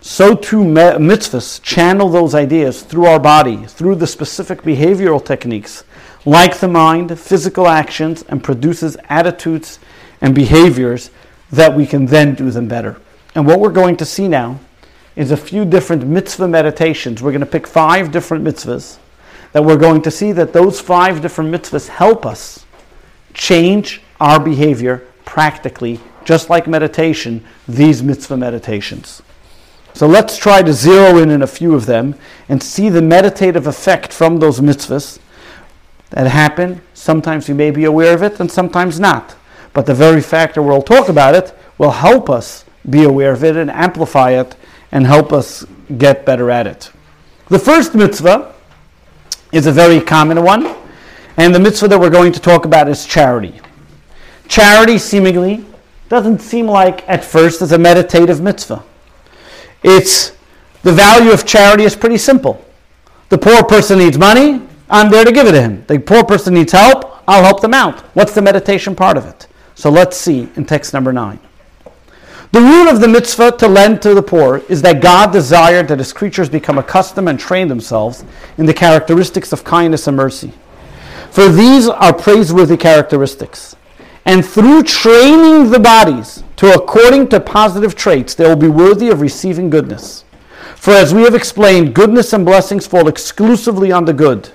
so 0.00 0.34
too 0.34 0.62
mitzvahs 0.62 1.60
channel 1.62 2.08
those 2.08 2.34
ideas 2.34 2.82
through 2.82 3.06
our 3.06 3.18
body, 3.18 3.66
through 3.66 3.96
the 3.96 4.06
specific 4.06 4.62
behavioral 4.62 5.24
techniques, 5.24 5.84
like 6.24 6.58
the 6.58 6.68
mind, 6.68 7.18
physical 7.18 7.66
actions, 7.66 8.22
and 8.28 8.44
produces 8.44 8.96
attitudes 9.08 9.78
and 10.20 10.34
behaviors 10.34 11.10
that 11.50 11.74
we 11.74 11.86
can 11.86 12.06
then 12.06 12.34
do 12.34 12.50
them 12.50 12.68
better. 12.68 13.00
And 13.34 13.46
what 13.46 13.60
we're 13.60 13.70
going 13.70 13.96
to 13.96 14.04
see 14.04 14.28
now 14.28 14.60
is 15.16 15.30
a 15.30 15.36
few 15.36 15.64
different 15.64 16.06
mitzvah 16.06 16.48
meditations. 16.48 17.22
We're 17.22 17.32
going 17.32 17.40
to 17.40 17.46
pick 17.46 17.66
five 17.66 18.12
different 18.12 18.44
mitzvahs 18.44 18.98
that 19.52 19.64
we're 19.64 19.76
going 19.76 20.02
to 20.02 20.10
see 20.10 20.32
that 20.32 20.52
those 20.52 20.80
five 20.80 21.20
different 21.20 21.52
mitzvahs 21.52 21.88
help 21.88 22.26
us 22.26 22.64
change 23.34 24.02
our 24.20 24.38
behavior 24.38 25.06
practically, 25.24 26.00
just 26.24 26.50
like 26.50 26.66
meditation, 26.66 27.44
these 27.66 28.02
mitzvah 28.02 28.36
meditations. 28.36 29.22
So 29.98 30.06
let's 30.06 30.36
try 30.36 30.62
to 30.62 30.72
zero 30.72 31.18
in 31.18 31.32
on 31.32 31.42
a 31.42 31.46
few 31.48 31.74
of 31.74 31.86
them 31.86 32.14
and 32.48 32.62
see 32.62 32.88
the 32.88 33.02
meditative 33.02 33.66
effect 33.66 34.12
from 34.12 34.38
those 34.38 34.60
mitzvahs 34.60 35.18
that 36.10 36.28
happen. 36.28 36.82
Sometimes 36.94 37.48
you 37.48 37.56
may 37.56 37.72
be 37.72 37.82
aware 37.82 38.14
of 38.14 38.22
it 38.22 38.38
and 38.38 38.48
sometimes 38.48 39.00
not. 39.00 39.34
But 39.72 39.86
the 39.86 39.94
very 39.94 40.20
fact 40.20 40.54
that 40.54 40.62
we'll 40.62 40.82
talk 40.82 41.08
about 41.08 41.34
it 41.34 41.52
will 41.78 41.90
help 41.90 42.30
us 42.30 42.64
be 42.88 43.02
aware 43.02 43.32
of 43.32 43.42
it 43.42 43.56
and 43.56 43.72
amplify 43.72 44.38
it 44.38 44.54
and 44.92 45.04
help 45.04 45.32
us 45.32 45.66
get 45.96 46.24
better 46.24 46.48
at 46.48 46.68
it. 46.68 46.92
The 47.48 47.58
first 47.58 47.96
mitzvah 47.96 48.54
is 49.50 49.66
a 49.66 49.72
very 49.72 50.00
common 50.00 50.44
one, 50.44 50.76
and 51.36 51.52
the 51.52 51.58
mitzvah 51.58 51.88
that 51.88 51.98
we're 51.98 52.08
going 52.08 52.30
to 52.34 52.40
talk 52.40 52.66
about 52.66 52.88
is 52.88 53.04
charity. 53.04 53.60
Charity 54.46 54.98
seemingly 54.98 55.66
doesn't 56.08 56.38
seem 56.38 56.66
like 56.66 57.02
at 57.08 57.24
first 57.24 57.62
as 57.62 57.72
a 57.72 57.78
meditative 57.78 58.40
mitzvah. 58.40 58.84
It's 59.82 60.32
the 60.82 60.92
value 60.92 61.32
of 61.32 61.46
charity 61.46 61.84
is 61.84 61.96
pretty 61.96 62.18
simple. 62.18 62.64
The 63.28 63.38
poor 63.38 63.62
person 63.64 63.98
needs 63.98 64.18
money, 64.18 64.62
I'm 64.90 65.10
there 65.10 65.24
to 65.24 65.32
give 65.32 65.46
it 65.46 65.52
to 65.52 65.60
him. 65.60 65.84
The 65.86 65.98
poor 65.98 66.24
person 66.24 66.54
needs 66.54 66.72
help, 66.72 67.22
I'll 67.28 67.44
help 67.44 67.60
them 67.60 67.74
out. 67.74 68.00
What's 68.14 68.34
the 68.34 68.42
meditation 68.42 68.94
part 68.94 69.16
of 69.16 69.26
it? 69.26 69.46
So 69.74 69.90
let's 69.90 70.16
see 70.16 70.48
in 70.56 70.64
text 70.64 70.94
number 70.94 71.12
9. 71.12 71.38
The 72.50 72.60
root 72.60 72.90
of 72.90 73.00
the 73.00 73.08
mitzvah 73.08 73.52
to 73.58 73.68
lend 73.68 74.00
to 74.02 74.14
the 74.14 74.22
poor 74.22 74.62
is 74.70 74.80
that 74.80 75.02
God 75.02 75.32
desired 75.32 75.88
that 75.88 75.98
his 75.98 76.14
creatures 76.14 76.48
become 76.48 76.78
accustomed 76.78 77.28
and 77.28 77.38
train 77.38 77.68
themselves 77.68 78.24
in 78.56 78.64
the 78.64 78.72
characteristics 78.72 79.52
of 79.52 79.64
kindness 79.64 80.06
and 80.06 80.16
mercy. 80.16 80.52
For 81.30 81.50
these 81.50 81.88
are 81.88 82.12
praiseworthy 82.14 82.78
characteristics. 82.78 83.76
And 84.28 84.44
through 84.44 84.82
training 84.82 85.70
the 85.70 85.80
bodies 85.80 86.44
to 86.56 86.74
according 86.74 87.28
to 87.28 87.40
positive 87.40 87.94
traits, 87.94 88.34
they 88.34 88.46
will 88.46 88.56
be 88.56 88.68
worthy 88.68 89.08
of 89.08 89.22
receiving 89.22 89.70
goodness. 89.70 90.26
For 90.76 90.90
as 90.90 91.14
we 91.14 91.22
have 91.22 91.34
explained, 91.34 91.94
goodness 91.94 92.34
and 92.34 92.44
blessings 92.44 92.86
fall 92.86 93.08
exclusively 93.08 93.90
on 93.90 94.04
the 94.04 94.12
good. 94.12 94.50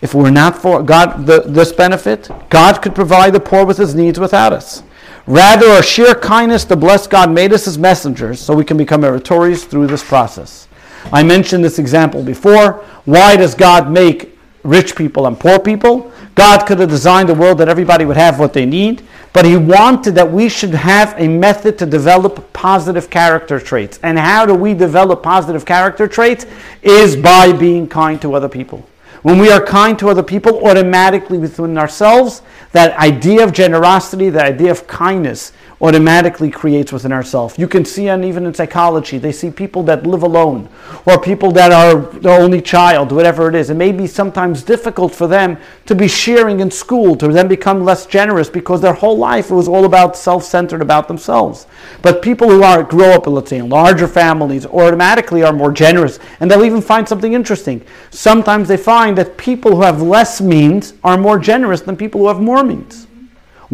If 0.00 0.14
it 0.14 0.18
were 0.18 0.32
not 0.32 0.60
for 0.60 0.82
God 0.82 1.26
the, 1.26 1.42
this 1.42 1.70
benefit, 1.70 2.28
God 2.48 2.82
could 2.82 2.96
provide 2.96 3.34
the 3.34 3.38
poor 3.38 3.64
with 3.64 3.76
his 3.76 3.94
needs 3.94 4.18
without 4.18 4.52
us. 4.52 4.82
Rather, 5.28 5.68
our 5.68 5.82
sheer 5.84 6.16
kindness 6.16 6.64
to 6.64 6.74
bless 6.74 7.06
God 7.06 7.30
made 7.30 7.52
us 7.52 7.66
his 7.66 7.78
messengers 7.78 8.40
so 8.40 8.52
we 8.52 8.64
can 8.64 8.76
become 8.76 9.02
meritorious 9.02 9.64
through 9.64 9.86
this 9.86 10.02
process. 10.02 10.66
I 11.12 11.22
mentioned 11.22 11.62
this 11.62 11.78
example 11.78 12.24
before. 12.24 12.84
Why 13.04 13.36
does 13.36 13.54
God 13.54 13.92
make 13.92 14.36
rich 14.64 14.96
people 14.96 15.28
and 15.28 15.38
poor 15.38 15.60
people? 15.60 16.12
God 16.34 16.66
could 16.66 16.80
have 16.80 16.88
designed 16.88 17.30
a 17.30 17.34
world 17.34 17.58
that 17.58 17.68
everybody 17.68 18.04
would 18.04 18.16
have 18.16 18.38
what 18.38 18.52
they 18.52 18.66
need, 18.66 19.02
but 19.32 19.44
He 19.44 19.56
wanted 19.56 20.14
that 20.16 20.30
we 20.30 20.48
should 20.48 20.74
have 20.74 21.14
a 21.18 21.28
method 21.28 21.78
to 21.78 21.86
develop 21.86 22.52
positive 22.52 23.08
character 23.10 23.60
traits. 23.60 24.00
And 24.02 24.18
how 24.18 24.44
do 24.46 24.54
we 24.54 24.74
develop 24.74 25.22
positive 25.22 25.64
character 25.64 26.08
traits? 26.08 26.46
Is 26.82 27.16
by 27.16 27.52
being 27.52 27.88
kind 27.88 28.20
to 28.22 28.34
other 28.34 28.48
people. 28.48 28.86
When 29.22 29.38
we 29.38 29.50
are 29.50 29.64
kind 29.64 29.98
to 30.00 30.10
other 30.10 30.22
people, 30.22 30.66
automatically 30.66 31.38
within 31.38 31.78
ourselves, 31.78 32.42
that 32.72 32.94
idea 32.98 33.42
of 33.42 33.54
generosity, 33.54 34.28
that 34.28 34.44
idea 34.44 34.70
of 34.70 34.86
kindness, 34.86 35.52
automatically 35.80 36.50
creates 36.50 36.92
within 36.92 37.12
ourselves. 37.12 37.58
You 37.58 37.68
can 37.68 37.84
see, 37.84 38.08
and 38.08 38.24
even 38.24 38.46
in 38.46 38.54
psychology, 38.54 39.18
they 39.18 39.32
see 39.32 39.50
people 39.50 39.82
that 39.84 40.06
live 40.06 40.22
alone 40.22 40.68
or 41.06 41.20
people 41.20 41.50
that 41.52 41.72
are 41.72 41.96
the 41.96 42.30
only 42.30 42.60
child, 42.60 43.12
whatever 43.12 43.48
it 43.48 43.54
is. 43.54 43.70
It 43.70 43.74
may 43.74 43.92
be 43.92 44.06
sometimes 44.06 44.62
difficult 44.62 45.14
for 45.14 45.26
them 45.26 45.58
to 45.86 45.94
be 45.94 46.08
sharing 46.08 46.60
in 46.60 46.70
school, 46.70 47.16
to 47.16 47.28
then 47.28 47.48
become 47.48 47.84
less 47.84 48.06
generous 48.06 48.48
because 48.48 48.80
their 48.80 48.94
whole 48.94 49.18
life 49.18 49.50
was 49.50 49.68
all 49.68 49.84
about 49.84 50.16
self-centered 50.16 50.80
about 50.80 51.08
themselves. 51.08 51.66
But 52.02 52.22
people 52.22 52.48
who 52.48 52.62
are 52.62 52.82
grow 52.82 53.10
up, 53.10 53.26
let's 53.26 53.50
say, 53.50 53.58
in 53.58 53.68
larger 53.68 54.08
families, 54.08 54.66
automatically 54.66 55.42
are 55.42 55.52
more 55.52 55.72
generous, 55.72 56.18
and 56.40 56.50
they'll 56.50 56.64
even 56.64 56.82
find 56.82 57.08
something 57.08 57.32
interesting. 57.32 57.84
Sometimes 58.10 58.68
they 58.68 58.76
find 58.76 59.18
that 59.18 59.36
people 59.36 59.76
who 59.76 59.82
have 59.82 60.00
less 60.00 60.40
means 60.40 60.94
are 61.02 61.18
more 61.18 61.38
generous 61.38 61.80
than 61.80 61.96
people 61.96 62.20
who 62.20 62.28
have 62.28 62.40
more 62.40 62.62
means. 62.62 63.06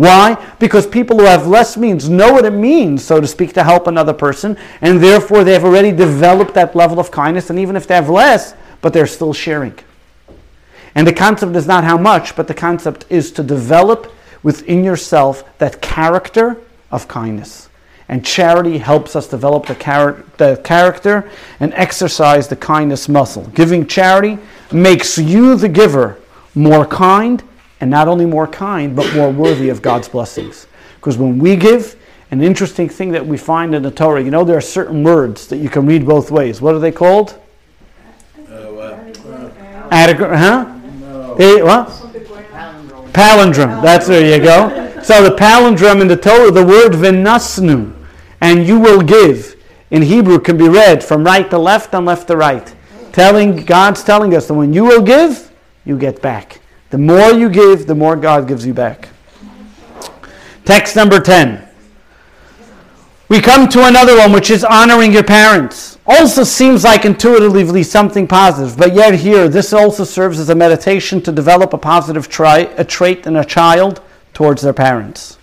Why? 0.00 0.42
Because 0.58 0.86
people 0.86 1.18
who 1.18 1.26
have 1.26 1.46
less 1.46 1.76
means 1.76 2.08
know 2.08 2.32
what 2.32 2.46
it 2.46 2.54
means, 2.54 3.04
so 3.04 3.20
to 3.20 3.26
speak, 3.26 3.52
to 3.52 3.62
help 3.62 3.86
another 3.86 4.14
person, 4.14 4.56
and 4.80 4.98
therefore 4.98 5.44
they 5.44 5.52
have 5.52 5.62
already 5.62 5.92
developed 5.92 6.54
that 6.54 6.74
level 6.74 6.98
of 6.98 7.10
kindness, 7.10 7.50
and 7.50 7.58
even 7.58 7.76
if 7.76 7.86
they 7.86 7.96
have 7.96 8.08
less, 8.08 8.54
but 8.80 8.94
they're 8.94 9.06
still 9.06 9.34
sharing. 9.34 9.78
And 10.94 11.06
the 11.06 11.12
concept 11.12 11.54
is 11.54 11.66
not 11.66 11.84
how 11.84 11.98
much, 11.98 12.34
but 12.34 12.48
the 12.48 12.54
concept 12.54 13.04
is 13.10 13.30
to 13.32 13.42
develop 13.42 14.10
within 14.42 14.84
yourself 14.84 15.44
that 15.58 15.82
character 15.82 16.56
of 16.90 17.06
kindness. 17.06 17.68
And 18.08 18.24
charity 18.24 18.78
helps 18.78 19.14
us 19.14 19.28
develop 19.28 19.66
the, 19.66 19.74
char- 19.74 20.24
the 20.38 20.62
character 20.64 21.30
and 21.60 21.74
exercise 21.74 22.48
the 22.48 22.56
kindness 22.56 23.06
muscle. 23.06 23.44
Giving 23.48 23.86
charity 23.86 24.38
makes 24.72 25.18
you, 25.18 25.56
the 25.56 25.68
giver, 25.68 26.16
more 26.54 26.86
kind 26.86 27.42
and 27.80 27.90
not 27.90 28.08
only 28.08 28.26
more 28.26 28.46
kind, 28.46 28.94
but 28.94 29.14
more 29.14 29.30
worthy 29.30 29.68
of 29.68 29.82
God's 29.82 30.08
blessings. 30.08 30.66
Because 30.96 31.16
when 31.16 31.38
we 31.38 31.56
give, 31.56 31.96
an 32.30 32.42
interesting 32.42 32.88
thing 32.88 33.10
that 33.10 33.26
we 33.26 33.36
find 33.36 33.74
in 33.74 33.82
the 33.82 33.90
Torah, 33.90 34.22
you 34.22 34.30
know, 34.30 34.44
there 34.44 34.56
are 34.56 34.60
certain 34.60 35.02
words 35.02 35.48
that 35.48 35.56
you 35.56 35.68
can 35.68 35.84
read 35.84 36.06
both 36.06 36.30
ways. 36.30 36.60
What 36.60 36.74
are 36.74 36.78
they 36.78 36.92
called? 36.92 37.38
Adequate, 39.90 40.36
huh? 40.36 40.78
Eh, 41.40 41.62
what? 41.62 41.88
Palindrome. 43.12 43.82
That's 43.82 44.06
there 44.06 44.36
you 44.36 44.42
go. 44.42 45.02
So 45.02 45.24
the 45.24 45.34
palindrome 45.34 46.00
in 46.00 46.06
the 46.06 46.16
Torah, 46.16 46.52
the 46.52 46.64
word 46.64 46.92
venasnu, 46.92 47.92
and 48.40 48.66
you 48.66 48.78
will 48.78 49.00
give, 49.00 49.56
in 49.90 50.02
Hebrew 50.02 50.38
can 50.38 50.56
be 50.56 50.68
read 50.68 51.02
from 51.02 51.24
right 51.24 51.50
to 51.50 51.58
left 51.58 51.94
and 51.94 52.06
left 52.06 52.28
to 52.28 52.36
right. 52.36 52.72
Telling 53.10 53.64
God's 53.64 54.04
telling 54.04 54.36
us 54.36 54.46
that 54.46 54.54
when 54.54 54.72
you 54.72 54.84
will 54.84 55.02
give, 55.02 55.50
you 55.84 55.98
get 55.98 56.22
back. 56.22 56.60
The 56.90 56.98
more 56.98 57.30
you 57.32 57.48
give, 57.48 57.86
the 57.86 57.94
more 57.94 58.16
God 58.16 58.48
gives 58.48 58.66
you 58.66 58.74
back. 58.74 59.08
Text 60.64 60.96
number 60.96 61.20
10. 61.20 61.66
We 63.28 63.40
come 63.40 63.68
to 63.68 63.86
another 63.86 64.16
one, 64.18 64.32
which 64.32 64.50
is 64.50 64.64
honoring 64.64 65.12
your 65.12 65.22
parents. 65.22 65.98
Also 66.04 66.42
seems 66.42 66.82
like 66.82 67.04
intuitively 67.04 67.84
something 67.84 68.26
positive, 68.26 68.76
but 68.76 68.92
yet 68.92 69.14
here, 69.14 69.48
this 69.48 69.72
also 69.72 70.02
serves 70.02 70.40
as 70.40 70.48
a 70.48 70.54
meditation 70.54 71.22
to 71.22 71.30
develop 71.30 71.72
a 71.72 71.78
positive 71.78 72.28
tri- 72.28 72.68
a 72.76 72.84
trait 72.84 73.26
in 73.28 73.36
a 73.36 73.44
child 73.44 74.02
towards 74.34 74.62
their 74.62 74.72
parents. 74.72 75.38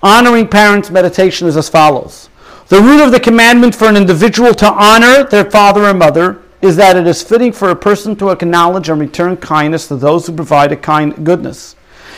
Honoring 0.00 0.46
parents 0.46 0.90
meditation 0.90 1.48
is 1.48 1.56
as 1.56 1.68
follows. 1.68 2.28
The 2.68 2.80
root 2.80 3.02
of 3.04 3.10
the 3.10 3.18
commandment 3.18 3.74
for 3.74 3.88
an 3.88 3.96
individual 3.96 4.54
to 4.54 4.72
honor 4.72 5.24
their 5.24 5.50
father 5.50 5.86
and 5.86 5.98
mother 5.98 6.43
is 6.64 6.76
that 6.76 6.96
it 6.96 7.06
is 7.06 7.22
fitting 7.22 7.52
for 7.52 7.68
a 7.68 7.76
person 7.76 8.16
to 8.16 8.30
acknowledge 8.30 8.88
and 8.88 8.98
return 8.98 9.36
kindness 9.36 9.86
to 9.86 9.96
those 9.96 10.26
who 10.26 10.32
provide 10.32 10.72
a 10.72 10.76
kind 10.76 11.24
goodness, 11.24 11.76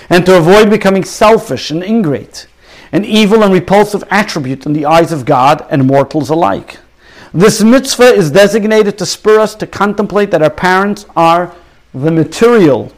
and 0.08 0.24
to 0.24 0.38
avoid 0.38 0.70
becoming 0.70 1.02
selfish 1.02 1.72
and 1.72 1.82
ingrate, 1.82 2.46
an 2.92 3.04
evil 3.04 3.42
and 3.42 3.52
repulsive 3.52 4.04
attribute 4.08 4.64
in 4.64 4.72
the 4.72 4.86
eyes 4.86 5.10
of 5.10 5.24
God 5.24 5.66
and 5.68 5.84
mortals 5.84 6.30
alike. 6.30 6.78
This 7.34 7.60
mitzvah 7.60 8.14
is 8.14 8.30
designated 8.30 8.96
to 8.98 9.04
spur 9.04 9.40
us 9.40 9.56
to 9.56 9.66
contemplate 9.66 10.30
that 10.30 10.42
our 10.42 10.50
parents 10.50 11.06
are 11.16 11.52
the 11.92 12.12
material 12.12 12.92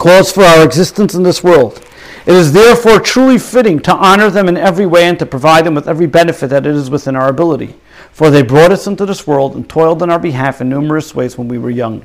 cause 0.00 0.32
for 0.32 0.42
our 0.42 0.64
existence 0.64 1.14
in 1.14 1.22
this 1.22 1.44
world. 1.44 1.80
It 2.26 2.34
is 2.34 2.52
therefore 2.52 2.98
truly 2.98 3.38
fitting 3.38 3.78
to 3.80 3.94
honor 3.94 4.28
them 4.28 4.48
in 4.48 4.56
every 4.56 4.86
way 4.86 5.04
and 5.04 5.18
to 5.20 5.26
provide 5.26 5.64
them 5.64 5.76
with 5.76 5.86
every 5.86 6.06
benefit 6.06 6.50
that 6.50 6.66
it 6.66 6.74
is 6.74 6.90
within 6.90 7.14
our 7.14 7.28
ability 7.28 7.76
for 8.14 8.30
they 8.30 8.42
brought 8.42 8.70
us 8.70 8.86
into 8.86 9.04
this 9.04 9.26
world 9.26 9.56
and 9.56 9.68
toiled 9.68 10.00
on 10.00 10.08
our 10.08 10.20
behalf 10.20 10.60
in 10.60 10.68
numerous 10.68 11.16
ways 11.16 11.36
when 11.36 11.48
we 11.48 11.58
were 11.58 11.68
young. 11.68 12.00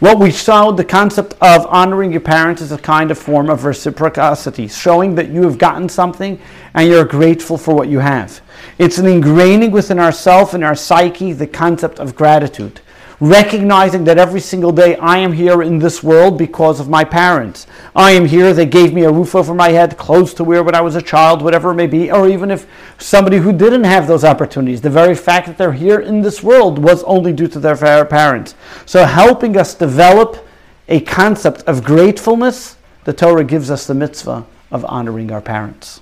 What 0.00 0.18
we 0.18 0.32
saw, 0.32 0.72
the 0.72 0.84
concept 0.84 1.34
of 1.40 1.64
honoring 1.66 2.10
your 2.10 2.20
parents 2.20 2.60
is 2.60 2.72
a 2.72 2.78
kind 2.78 3.12
of 3.12 3.18
form 3.18 3.48
of 3.48 3.64
reciprocity, 3.64 4.66
showing 4.66 5.14
that 5.14 5.28
you 5.28 5.44
have 5.44 5.56
gotten 5.56 5.88
something 5.88 6.40
and 6.74 6.88
you're 6.88 7.04
grateful 7.04 7.56
for 7.56 7.72
what 7.72 7.88
you 7.88 8.00
have. 8.00 8.40
It's 8.78 8.98
an 8.98 9.06
ingraining 9.06 9.70
within 9.70 10.00
ourself 10.00 10.54
and 10.54 10.64
our 10.64 10.74
psyche 10.74 11.32
the 11.32 11.46
concept 11.46 12.00
of 12.00 12.16
gratitude 12.16 12.80
recognizing 13.20 14.04
that 14.04 14.18
every 14.18 14.40
single 14.40 14.70
day 14.70 14.96
I 14.96 15.18
am 15.18 15.32
here 15.32 15.62
in 15.62 15.78
this 15.78 16.02
world 16.02 16.38
because 16.38 16.78
of 16.78 16.88
my 16.88 17.02
parents. 17.02 17.66
I 17.96 18.12
am 18.12 18.24
here, 18.26 18.52
they 18.54 18.66
gave 18.66 18.94
me 18.94 19.02
a 19.02 19.10
roof 19.10 19.34
over 19.34 19.54
my 19.54 19.70
head, 19.70 19.96
clothes 19.96 20.34
to 20.34 20.44
wear 20.44 20.62
when 20.62 20.74
I 20.74 20.80
was 20.80 20.94
a 20.94 21.02
child, 21.02 21.42
whatever 21.42 21.72
it 21.72 21.74
may 21.74 21.88
be, 21.88 22.12
or 22.12 22.28
even 22.28 22.50
if 22.50 22.66
somebody 22.98 23.38
who 23.38 23.52
didn't 23.52 23.84
have 23.84 24.06
those 24.06 24.24
opportunities, 24.24 24.80
the 24.80 24.90
very 24.90 25.16
fact 25.16 25.48
that 25.48 25.58
they're 25.58 25.72
here 25.72 25.98
in 25.98 26.20
this 26.20 26.42
world 26.42 26.78
was 26.78 27.02
only 27.04 27.32
due 27.32 27.48
to 27.48 27.58
their 27.58 28.04
parents. 28.04 28.54
So 28.86 29.04
helping 29.04 29.56
us 29.56 29.74
develop 29.74 30.46
a 30.88 31.00
concept 31.00 31.62
of 31.62 31.82
gratefulness, 31.82 32.76
the 33.04 33.12
Torah 33.12 33.44
gives 33.44 33.70
us 33.70 33.86
the 33.86 33.94
mitzvah 33.94 34.46
of 34.70 34.84
honoring 34.84 35.32
our 35.32 35.40
parents. 35.40 36.00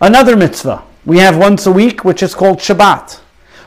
Another 0.00 0.36
mitzvah 0.36 0.82
we 1.06 1.18
have 1.18 1.38
once 1.38 1.64
a 1.64 1.72
week, 1.72 2.04
which 2.04 2.22
is 2.22 2.34
called 2.34 2.58
Shabbat. 2.58 3.21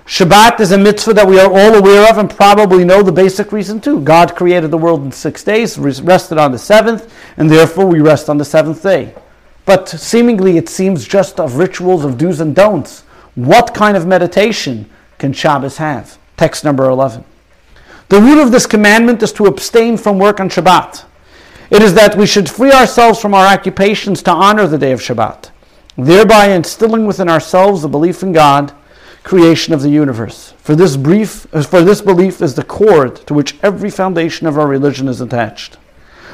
Shabbat 0.05 0.59
is 0.59 0.71
a 0.71 0.77
mitzvah 0.77 1.15
that 1.15 1.27
we 1.27 1.39
are 1.39 1.51
all 1.51 1.73
aware 1.73 2.07
of 2.07 2.19
and 2.19 2.29
probably 2.29 2.85
know 2.85 3.01
the 3.01 3.11
basic 3.11 3.51
reason 3.51 3.81
too. 3.81 3.99
God 4.01 4.35
created 4.35 4.69
the 4.69 4.77
world 4.77 5.03
in 5.03 5.11
six 5.11 5.43
days, 5.43 5.79
rested 5.79 6.37
on 6.37 6.51
the 6.51 6.59
seventh, 6.59 7.11
and 7.37 7.49
therefore 7.49 7.87
we 7.87 8.01
rest 8.01 8.29
on 8.29 8.37
the 8.37 8.45
seventh 8.45 8.83
day. 8.83 9.15
But 9.65 9.89
seemingly 9.89 10.57
it 10.57 10.69
seems 10.69 11.07
just 11.07 11.39
of 11.39 11.57
rituals 11.57 12.05
of 12.05 12.19
do's 12.19 12.39
and 12.39 12.55
don'ts. 12.55 13.01
What 13.33 13.73
kind 13.73 13.97
of 13.97 14.05
meditation 14.05 14.87
can 15.17 15.33
Shabbos 15.33 15.77
have? 15.77 16.19
Text 16.37 16.63
number 16.63 16.87
11. 16.87 17.23
The 18.09 18.21
root 18.21 18.43
of 18.43 18.51
this 18.51 18.67
commandment 18.67 19.23
is 19.23 19.33
to 19.33 19.47
abstain 19.47 19.97
from 19.97 20.19
work 20.19 20.39
on 20.39 20.49
Shabbat. 20.49 21.03
It 21.71 21.81
is 21.81 21.95
that 21.95 22.15
we 22.15 22.27
should 22.27 22.47
free 22.47 22.71
ourselves 22.71 23.19
from 23.19 23.33
our 23.33 23.47
occupations 23.47 24.21
to 24.23 24.31
honor 24.31 24.67
the 24.67 24.77
day 24.77 24.91
of 24.91 24.99
Shabbat, 24.99 25.49
thereby 25.97 26.49
instilling 26.49 27.07
within 27.07 27.27
ourselves 27.27 27.81
the 27.81 27.87
belief 27.87 28.21
in 28.21 28.33
God, 28.33 28.71
creation 29.25 29.73
of 29.73 29.81
the 29.81 29.89
universe. 29.89 30.53
For 30.59 30.75
this 30.75 30.95
brief, 30.95 31.53
uh, 31.53 31.63
for 31.63 31.81
this 31.81 31.99
belief 31.99 32.43
is 32.43 32.53
the 32.53 32.63
cord 32.63 33.15
to 33.27 33.33
which 33.33 33.57
every 33.63 33.89
foundation 33.89 34.45
of 34.45 34.57
our 34.57 34.67
religion 34.67 35.07
is 35.07 35.19
attached. 35.19 35.75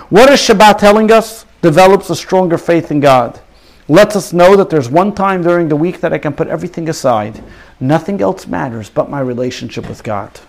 What 0.09 0.29
is 0.29 0.41
Shabbat 0.41 0.77
telling 0.77 1.09
us? 1.09 1.45
Develops 1.61 2.09
a 2.09 2.15
stronger 2.17 2.57
faith 2.57 2.91
in 2.91 2.99
God. 2.99 3.39
Lets 3.87 4.17
us 4.17 4.33
know 4.33 4.57
that 4.57 4.69
there's 4.69 4.89
one 4.89 5.15
time 5.15 5.41
during 5.41 5.69
the 5.69 5.75
week 5.75 6.01
that 6.01 6.11
I 6.11 6.17
can 6.17 6.33
put 6.33 6.49
everything 6.49 6.89
aside. 6.89 7.41
Nothing 7.79 8.21
else 8.21 8.45
matters 8.45 8.89
but 8.89 9.09
my 9.09 9.21
relationship 9.21 9.87
with 9.87 10.03
God. 10.03 10.41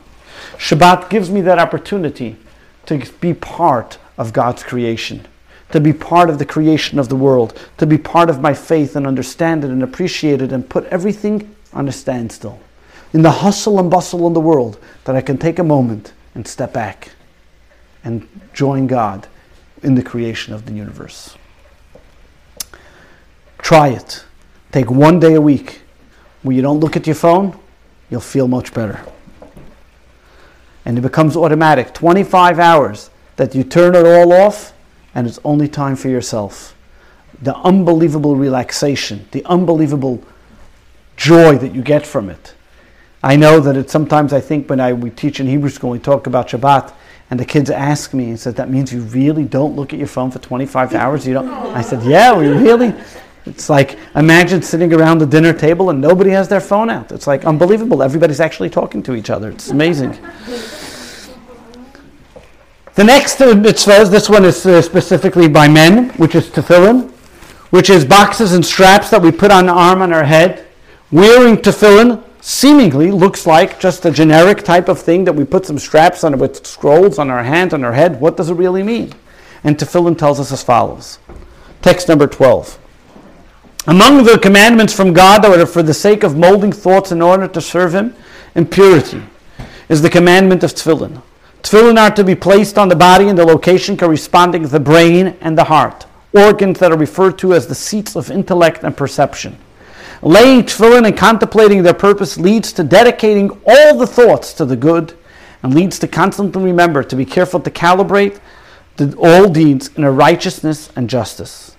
Shabbat 0.57 1.11
gives 1.11 1.31
me 1.31 1.43
that 1.43 1.61
opportunity 1.61 2.37
to 2.87 2.99
be 3.21 3.35
part 3.35 3.99
of 4.19 4.33
God's 4.33 4.65
creation, 4.65 5.29
to 5.71 5.79
be 5.79 5.93
part 5.93 6.29
of 6.29 6.41
the 6.41 6.45
creation 6.45 6.99
of 6.99 7.09
the 7.09 7.17
world, 7.17 7.57
to 7.79 7.87
be 7.87 7.99
part 7.99 8.29
of 8.29 8.41
my 8.41 8.53
faith 8.53 8.97
and 8.97 9.07
understand 9.07 9.63
it 9.63 9.71
and 9.71 9.85
appreciate 9.85 10.43
it 10.43 10.51
and 10.51 10.69
put 10.69 10.85
everything 10.87 11.55
on 11.73 11.89
a 11.89 11.93
standstill. 11.93 12.61
In 13.13 13.23
the 13.23 13.31
hustle 13.31 13.79
and 13.79 13.91
bustle 13.91 14.27
in 14.27 14.33
the 14.33 14.41
world, 14.41 14.79
that 15.05 15.17
I 15.17 15.21
can 15.21 15.39
take 15.39 15.59
a 15.59 15.65
moment 15.65 16.13
and 16.35 16.47
step 16.47 16.73
back 16.73 17.13
and 18.05 18.27
join 18.53 18.87
God 18.87 19.29
in 19.83 19.95
the 19.95 20.03
creation 20.03 20.55
of 20.55 20.67
the 20.67 20.73
universe. 20.73 21.37
Try 23.59 23.89
it. 23.89 24.25
Take 24.71 24.91
one 24.91 25.21
day 25.21 25.35
a 25.35 25.41
week 25.41 25.83
where 26.43 26.57
you 26.57 26.63
don't 26.63 26.81
look 26.81 26.97
at 26.97 27.07
your 27.07 27.15
phone, 27.15 27.59
you'll 28.11 28.21
feel 28.21 28.49
much 28.49 28.75
better. 28.75 29.05
And 30.85 30.99
it 30.99 31.03
becomes 31.03 31.37
automatic 31.37 31.95
25 31.95 32.59
hours 32.59 33.11
that 33.37 33.55
you 33.55 33.63
turn 33.63 33.95
it 33.95 34.05
all 34.05 34.33
off 34.33 34.73
and 35.15 35.27
it's 35.27 35.39
only 35.45 35.69
time 35.69 35.97
for 35.97 36.09
yourself. 36.09 36.75
The 37.41 37.57
unbelievable 37.57 38.37
relaxation, 38.37 39.27
the 39.31 39.45
unbelievable 39.45 40.25
joy 41.23 41.57
that 41.59 41.75
you 41.75 41.83
get 41.83 42.05
from 42.05 42.29
it. 42.29 42.55
I 43.23 43.37
know 43.37 43.61
that 43.61 43.77
it 43.77 43.89
sometimes 43.89 44.33
I 44.33 44.41
think 44.41 44.69
when 44.69 44.81
I 44.81 44.93
we 44.93 45.11
teach 45.11 45.39
in 45.39 45.47
Hebrew 45.47 45.71
school, 45.71 45.91
we 45.91 46.01
talk 46.01 46.27
about 46.27 46.49
Shabbat, 46.49 46.93
and 47.31 47.39
the 47.39 47.45
kids 47.45 47.71
ask 47.71 48.13
me 48.13 48.31
and 48.31 48.41
said, 48.41 48.57
"That 48.57 48.69
means 48.69 48.93
you 48.93 49.03
really 49.03 49.45
don't 49.45 49.77
look 49.77 49.93
at 49.93 49.99
your 49.99 50.09
phone 50.09 50.33
for 50.33 50.41
25 50.41 50.95
hours?" 50.95 51.27
You 51.27 51.35
don't. 51.35 51.49
I 51.49 51.83
said, 51.83 52.03
"Yeah, 52.03 52.37
we 52.37 52.49
really." 52.49 52.93
It's 53.45 53.69
like 53.69 53.99
imagine 54.15 54.63
sitting 54.63 54.93
around 54.93 55.19
the 55.19 55.27
dinner 55.27 55.53
table 55.53 55.91
and 55.91 56.01
nobody 56.01 56.31
has 56.31 56.49
their 56.49 56.61
phone 56.61 56.89
out. 56.91 57.11
It's 57.11 57.27
like 57.27 57.45
unbelievable. 57.45 58.03
Everybody's 58.03 58.41
actually 58.41 58.71
talking 58.71 59.03
to 59.03 59.15
each 59.15 59.31
other. 59.31 59.51
It's 59.51 59.71
amazing. 59.71 60.17
The 62.95 63.05
next 63.05 63.41
mitzvah, 63.41 64.05
this 64.11 64.29
one 64.29 64.45
is 64.45 64.65
uh, 64.65 64.81
specifically 64.83 65.49
by 65.49 65.67
men, 65.67 66.11
which 66.19 66.35
is 66.37 66.51
tefillin, 66.51 67.11
which 67.71 67.91
is 67.91 68.05
boxes 68.05 68.53
and 68.53 68.65
straps 68.65 69.11
that 69.11 69.23
we 69.23 69.33
put 69.33 69.51
on 69.51 69.67
the 69.67 69.73
arm 69.73 70.03
on 70.03 70.13
our 70.13 70.25
head. 70.25 70.69
Wearing 71.13 71.59
tefillin 71.59 72.25
seemingly 72.41 73.11
looks 73.11 73.47
like 73.47 73.79
just 73.79 74.07
a 74.07 74.11
generic 74.11 74.65
type 74.65 74.89
of 74.89 74.99
thing 74.99 75.25
that 75.25 75.35
we 75.35 75.45
put 75.45 75.67
some 75.67 75.79
straps 75.79 76.25
on 76.25 76.39
with 76.39 76.67
scrolls 76.67 77.19
on 77.19 77.29
our 77.29 77.45
hand, 77.45 77.75
on 77.75 77.85
our 77.85 77.93
head. 77.93 78.19
What 78.19 78.39
does 78.39 78.49
it 78.49 78.55
really 78.55 78.83
mean? 78.83 79.13
And 79.63 79.77
tefillin 79.77 80.17
tells 80.17 80.41
us 80.41 80.51
as 80.51 80.63
follows. 80.63 81.19
Text 81.83 82.09
number 82.09 82.27
12. 82.27 82.79
Among 83.87 84.25
the 84.25 84.39
commandments 84.39 84.95
from 84.95 85.13
God 85.13 85.43
that 85.43 85.61
are 85.61 85.67
for 85.67 85.83
the 85.83 85.93
sake 85.93 86.23
of 86.23 86.39
molding 86.39 86.73
thoughts 86.73 87.13
in 87.13 87.21
order 87.21 87.47
to 87.47 87.61
serve 87.61 87.95
Him 87.95 88.15
in 88.55 88.65
purity 88.65 89.23
is 89.91 90.01
the 90.01 90.09
commandment 90.09 90.65
of 90.65 90.73
tefillin. 90.73 91.21
Tefillin 91.63 91.99
are 91.99 92.15
to 92.15 92.25
be 92.25 92.35
placed 92.35 92.79
on 92.79 92.89
the 92.89 92.97
body 92.97 93.29
in 93.29 93.37
the 93.37 93.45
location 93.45 93.99
corresponding 93.99 94.63
to 94.63 94.69
the 94.69 94.81
brain 94.81 95.37
and 95.43 95.59
the 95.59 95.65
heart, 95.65 96.07
organs 96.33 96.79
that 96.79 96.91
are 96.91 96.97
referred 96.97 97.37
to 97.41 97.53
as 97.53 97.67
the 97.67 97.75
seats 97.75 98.17
of 98.17 98.31
intellect 98.31 98.83
and 98.83 98.97
perception. 98.97 99.59
Laying 100.23 100.63
tefillin 100.63 101.07
and 101.07 101.17
contemplating 101.17 101.83
their 101.83 101.95
purpose 101.95 102.39
leads 102.39 102.73
to 102.75 102.85
dedicating 102.85 103.51
all 103.67 103.97
the 103.97 104.07
thoughts 104.07 104.53
to 104.55 104.65
the 104.65 104.77
good 104.77 105.17
and 105.63 105.75
leads 105.75 105.99
to 106.01 106.09
constantly 106.09 106.63
remember 106.65 107.03
to 107.03 107.17
be 107.17 107.25
careful 107.25 107.61
to 107.61 107.71
calibrate 107.71 108.41
the, 108.97 109.17
all 109.17 109.49
deeds 109.49 109.91
in 109.97 110.05
a 110.05 110.11
righteousness 110.11 110.91
and 110.97 111.09
justice. 111.09 111.77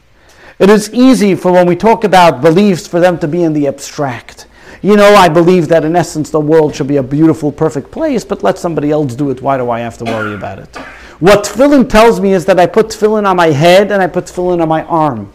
It 0.59 0.69
is 0.69 0.93
easy 0.93 1.35
for 1.35 1.51
when 1.51 1.67
we 1.67 1.75
talk 1.75 2.03
about 2.03 2.41
beliefs 2.41 2.87
for 2.87 2.99
them 2.99 3.17
to 3.19 3.27
be 3.27 3.43
in 3.43 3.53
the 3.53 3.67
abstract. 3.67 4.47
You 4.81 4.97
know, 4.97 5.15
I 5.15 5.29
believe 5.29 5.69
that 5.69 5.85
in 5.85 5.95
essence 5.95 6.29
the 6.29 6.39
world 6.39 6.75
should 6.75 6.87
be 6.87 6.97
a 6.97 7.03
beautiful, 7.03 7.51
perfect 7.51 7.91
place, 7.91 8.25
but 8.25 8.43
let 8.43 8.57
somebody 8.57 8.91
else 8.91 9.15
do 9.15 9.29
it. 9.29 9.41
Why 9.41 9.57
do 9.57 9.69
I 9.69 9.79
have 9.79 9.97
to 9.99 10.05
worry 10.05 10.33
about 10.33 10.59
it? 10.59 10.75
What 11.19 11.45
tefillin 11.45 11.89
tells 11.89 12.19
me 12.19 12.33
is 12.33 12.45
that 12.45 12.59
I 12.59 12.65
put 12.65 12.87
tefillin 12.87 13.25
on 13.25 13.37
my 13.37 13.47
head 13.47 13.91
and 13.91 14.01
I 14.01 14.07
put 14.07 14.25
tefillin 14.25 14.61
on 14.61 14.67
my 14.67 14.83
arm 14.83 15.31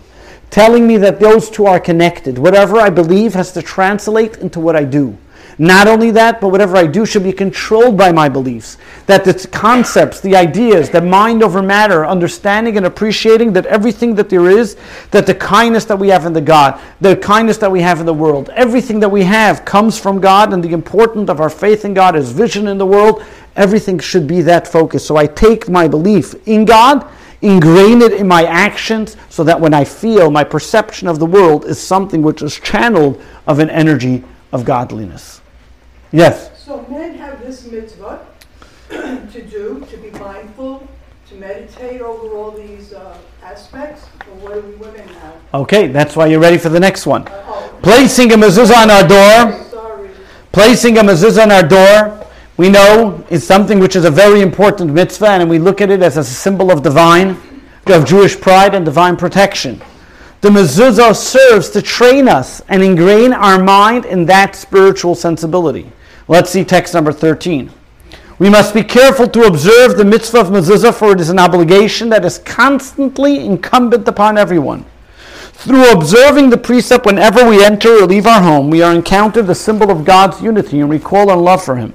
telling 0.51 0.87
me 0.87 0.97
that 0.99 1.21
those 1.21 1.51
two 1.51 1.67
are 1.67 1.81
connected. 1.81 2.39
Whatever 2.39 2.79
I 2.79 2.91
believe 2.91 3.35
has 3.35 3.53
to 3.53 3.63
translate 3.63 4.39
into 4.39 4.61
what 4.61 4.77
I 4.77 4.85
do. 4.85 5.17
Not 5.61 5.89
only 5.89 6.13
that, 6.13 6.41
but 6.41 6.51
whatever 6.51 6.77
I 6.77 6.87
do 6.87 7.05
should 7.05 7.25
be 7.25 7.33
controlled 7.33 7.99
by 7.99 8.13
my 8.13 8.29
beliefs. 8.29 8.79
That 9.07 9.25
the 9.25 9.49
concepts, 9.51 10.21
the 10.21 10.37
ideas, 10.37 10.89
the 10.89 11.01
mind 11.01 11.43
over 11.43 11.61
matter, 11.61 12.07
understanding 12.07 12.77
and 12.77 12.87
appreciating 12.87 13.53
that 13.55 13.67
everything 13.67 14.15
that 14.15 14.29
there 14.29 14.49
is, 14.49 14.77
that 15.11 15.27
the 15.27 15.35
kindness 15.35 15.85
that 15.87 15.99
we 15.99 16.09
have 16.09 16.27
in 16.27 16.33
the 16.33 16.41
God, 16.41 16.81
the 17.01 17.17
kindness 17.17 17.59
that 17.59 17.73
we 17.73 17.81
have 17.81 17.99
in 17.99 18.07
the 18.07 18.15
world, 18.15 18.51
everything 18.51 19.01
that 19.01 19.09
we 19.09 19.25
have 19.25 19.65
comes 19.65 19.99
from 19.99 20.21
God, 20.21 20.53
and 20.53 20.63
the 20.63 20.73
importance 20.73 21.29
of 21.29 21.41
our 21.41 21.51
faith 21.51 21.85
in 21.85 21.93
God 21.93 22.15
is 22.15 22.31
vision 22.31 22.69
in 22.69 22.79
the 22.79 22.87
world. 22.87 23.25
Everything 23.57 23.99
should 23.99 24.29
be 24.29 24.43
that 24.43 24.69
focus. 24.69 25.05
So 25.05 25.17
I 25.17 25.27
take 25.27 25.69
my 25.69 25.89
belief 25.89 26.37
in 26.47 26.65
God 26.65 27.11
ingrain 27.43 28.03
it 28.03 28.13
in 28.13 28.27
my 28.27 28.45
actions 28.45 29.17
so 29.29 29.45
that 29.45 29.61
when 29.61 29.73
I 29.75 29.85
feel 29.85 30.31
my 30.31 30.45
perception 30.45 31.07
of 31.09 31.19
the 31.19 31.27
world 31.27 31.65
is 31.65 31.81
something 31.81 32.23
which 32.23 32.43
is 32.43 32.59
channeled 32.59 33.23
of 33.47 33.59
an 33.59 33.71
energy 33.71 34.25
of 34.53 34.65
godliness. 34.65 35.41
Yes? 36.11 36.51
So 36.65 36.85
men 36.89 37.15
have 37.15 37.41
this 37.41 37.65
mitzvah 37.67 38.27
to 38.89 39.47
do, 39.49 39.87
to 39.91 39.97
be 39.99 40.11
mindful, 40.19 40.87
to 41.29 41.35
meditate 41.35 42.01
over 42.01 42.35
all 42.35 42.51
these 42.53 42.93
uh, 42.93 43.17
aspects, 43.43 44.07
or 44.31 44.35
what 44.37 44.55
do 44.55 44.63
we 44.63 44.75
women 44.77 45.07
have? 45.09 45.35
Okay, 45.55 45.89
that's 45.89 46.17
why 46.17 46.27
you're 46.27 46.41
ready 46.41 46.59
for 46.59 46.71
the 46.71 46.81
next 46.81 47.07
one. 47.07 47.29
Uh, 47.29 47.45
oh, 47.47 47.79
Placing 47.83 48.33
a 48.33 48.37
mezuzah 48.37 48.83
on 48.83 48.91
our 48.91 49.07
door. 49.07 49.65
sorry. 49.71 50.11
Placing 50.53 50.99
a 50.99 51.03
mezuzah 51.03 51.43
on 51.43 51.53
our 51.53 51.63
door 51.63 52.27
we 52.59 52.69
know 52.69 53.25
is 53.31 53.47
something 53.47 53.79
which 53.79 53.95
is 53.95 54.05
a 54.05 54.11
very 54.11 54.43
important 54.43 54.93
mitzvah, 54.93 55.29
and 55.29 55.49
we 55.49 55.61
look 55.61 55.81
at 55.81 55.91
it 55.91 56.03
as 56.03 56.17
a 56.17 56.25
symbol 56.25 56.73
of 56.73 56.83
divine, 56.83 57.37
of 57.87 58.05
Jewish 58.05 58.39
pride 58.39 58.75
and 58.75 58.85
divine 58.85 59.17
protection. 59.17 59.81
The 60.41 60.51
mezuzah 60.51 61.15
serves 61.15 61.71
to 61.71 61.81
train 61.81 62.29
us 62.29 62.61
and 62.69 62.83
ingrain 62.83 63.33
our 63.33 63.63
mind 63.63 64.05
in 64.05 64.27
that 64.27 64.57
spiritual 64.57 65.15
sensibility. 65.15 65.91
Let's 66.27 66.51
see 66.51 66.65
text 66.65 66.95
number 66.95 67.13
13. 67.13 67.71
We 68.41 68.51
must 68.51 68.75
be 68.75 68.83
careful 68.83 69.29
to 69.29 69.45
observe 69.45 69.97
the 69.97 70.05
mitzvah 70.05 70.41
of 70.41 70.47
mezuzah, 70.49 70.95
for 70.95 71.13
it 71.13 71.21
is 71.21 71.31
an 71.31 71.39
obligation 71.39 72.09
that 72.09 72.25
is 72.25 72.39
constantly 72.39 73.45
incumbent 73.45 74.07
upon 74.09 74.37
everyone. 74.37 74.85
Through 75.53 75.93
observing 75.93 76.51
the 76.51 76.59
precept 76.59 77.07
whenever 77.07 77.49
we 77.49 77.65
enter 77.65 78.03
or 78.03 78.07
leave 78.07 78.27
our 78.27 78.43
home, 78.43 78.69
we 78.69 78.83
are 78.83 78.95
encountered 78.95 79.47
the 79.47 79.55
symbol 79.55 79.93
of 79.93 80.05
God's 80.05 80.41
unity 80.43 80.81
and 80.81 80.89
we 80.89 80.97
recall 80.99 81.31
our 81.31 81.37
love 81.37 81.65
for 81.65 81.77
Him. 81.77 81.95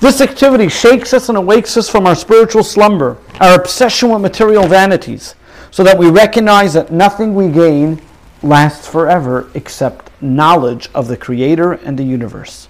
This 0.00 0.22
activity 0.22 0.68
shakes 0.68 1.12
us 1.12 1.28
and 1.28 1.36
awakes 1.36 1.76
us 1.76 1.90
from 1.90 2.06
our 2.06 2.14
spiritual 2.14 2.64
slumber, 2.64 3.18
our 3.38 3.60
obsession 3.60 4.08
with 4.08 4.22
material 4.22 4.66
vanities, 4.66 5.34
so 5.70 5.84
that 5.84 5.98
we 5.98 6.08
recognize 6.08 6.72
that 6.72 6.90
nothing 6.90 7.34
we 7.34 7.48
gain 7.48 8.00
lasts 8.42 8.88
forever 8.88 9.50
except 9.52 10.10
knowledge 10.22 10.88
of 10.94 11.06
the 11.06 11.18
Creator 11.18 11.72
and 11.72 11.98
the 11.98 12.02
universe. 12.02 12.68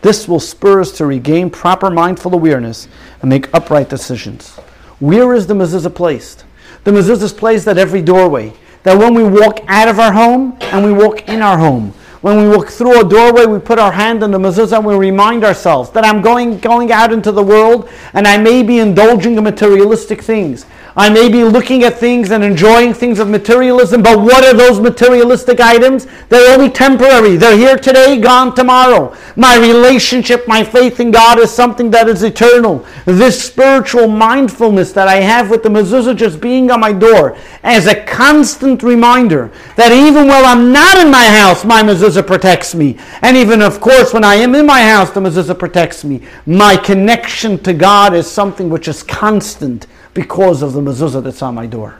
This 0.00 0.26
will 0.26 0.40
spur 0.40 0.80
us 0.80 0.92
to 0.92 1.04
regain 1.04 1.50
proper 1.50 1.90
mindful 1.90 2.32
awareness 2.32 2.88
and 3.20 3.28
make 3.28 3.52
upright 3.54 3.90
decisions. 3.90 4.56
Where 5.00 5.34
is 5.34 5.46
the 5.46 5.54
mezuzah 5.54 5.94
placed? 5.94 6.46
The 6.84 6.92
mezuzah 6.92 7.24
is 7.24 7.32
placed 7.34 7.68
at 7.68 7.76
every 7.76 8.00
doorway. 8.00 8.54
That 8.84 8.96
when 8.96 9.12
we 9.12 9.24
walk 9.24 9.60
out 9.68 9.88
of 9.88 9.98
our 9.98 10.14
home 10.14 10.56
and 10.62 10.82
we 10.82 10.92
walk 10.94 11.28
in 11.28 11.42
our 11.42 11.58
home, 11.58 11.92
when 12.20 12.36
we 12.36 12.54
walk 12.54 12.68
through 12.68 13.00
a 13.00 13.08
doorway, 13.08 13.46
we 13.46 13.58
put 13.58 13.78
our 13.78 13.92
hand 13.92 14.22
on 14.22 14.30
the 14.30 14.38
mezuzah 14.38 14.76
and 14.76 14.86
we 14.86 14.94
remind 14.94 15.42
ourselves 15.42 15.88
that 15.90 16.04
I'm 16.04 16.20
going, 16.20 16.58
going 16.58 16.92
out 16.92 17.14
into 17.14 17.32
the 17.32 17.42
world 17.42 17.88
and 18.12 18.28
I 18.28 18.36
may 18.36 18.62
be 18.62 18.78
indulging 18.78 19.38
in 19.38 19.44
materialistic 19.44 20.20
things. 20.20 20.66
I 20.96 21.08
may 21.08 21.30
be 21.30 21.44
looking 21.44 21.84
at 21.84 21.98
things 21.98 22.30
and 22.30 22.44
enjoying 22.44 22.92
things 22.92 23.20
of 23.20 23.28
materialism, 23.28 24.02
but 24.02 24.18
what 24.18 24.44
are 24.44 24.52
those 24.52 24.80
materialistic 24.80 25.60
items? 25.60 26.06
They're 26.28 26.52
only 26.52 26.68
temporary. 26.68 27.36
They're 27.36 27.56
here 27.56 27.78
today, 27.78 28.20
gone 28.20 28.54
tomorrow. 28.54 29.16
My 29.36 29.56
relationship, 29.56 30.46
my 30.46 30.62
faith 30.62 31.00
in 31.00 31.12
God 31.12 31.38
is 31.38 31.50
something 31.50 31.90
that 31.92 32.08
is 32.08 32.22
eternal. 32.22 32.84
This 33.06 33.42
spiritual 33.42 34.08
mindfulness 34.08 34.92
that 34.92 35.08
I 35.08 35.16
have 35.16 35.48
with 35.48 35.62
the 35.62 35.68
mezuzah 35.68 36.16
just 36.16 36.40
being 36.40 36.70
on 36.70 36.80
my 36.80 36.92
door 36.92 37.36
as 37.62 37.86
a 37.86 38.04
constant 38.04 38.82
reminder 38.82 39.50
that 39.76 39.92
even 39.92 40.26
while 40.26 40.44
I'm 40.44 40.72
not 40.72 40.98
in 40.98 41.10
my 41.10 41.24
house, 41.24 41.64
my 41.64 41.82
mezuzah 41.82 42.09
mezuzah 42.10 42.26
protects 42.26 42.74
me. 42.74 42.96
And 43.22 43.36
even, 43.36 43.62
of 43.62 43.80
course, 43.80 44.12
when 44.12 44.24
I 44.24 44.34
am 44.36 44.54
in 44.54 44.66
my 44.66 44.82
house, 44.82 45.10
the 45.10 45.20
mezuzah 45.20 45.58
protects 45.58 46.04
me. 46.04 46.22
My 46.46 46.76
connection 46.76 47.58
to 47.60 47.72
God 47.72 48.14
is 48.14 48.30
something 48.30 48.68
which 48.70 48.88
is 48.88 49.02
constant 49.02 49.86
because 50.14 50.62
of 50.62 50.72
the 50.72 50.80
mezuzah 50.80 51.22
that's 51.22 51.42
on 51.42 51.54
my 51.54 51.66
door. 51.66 51.96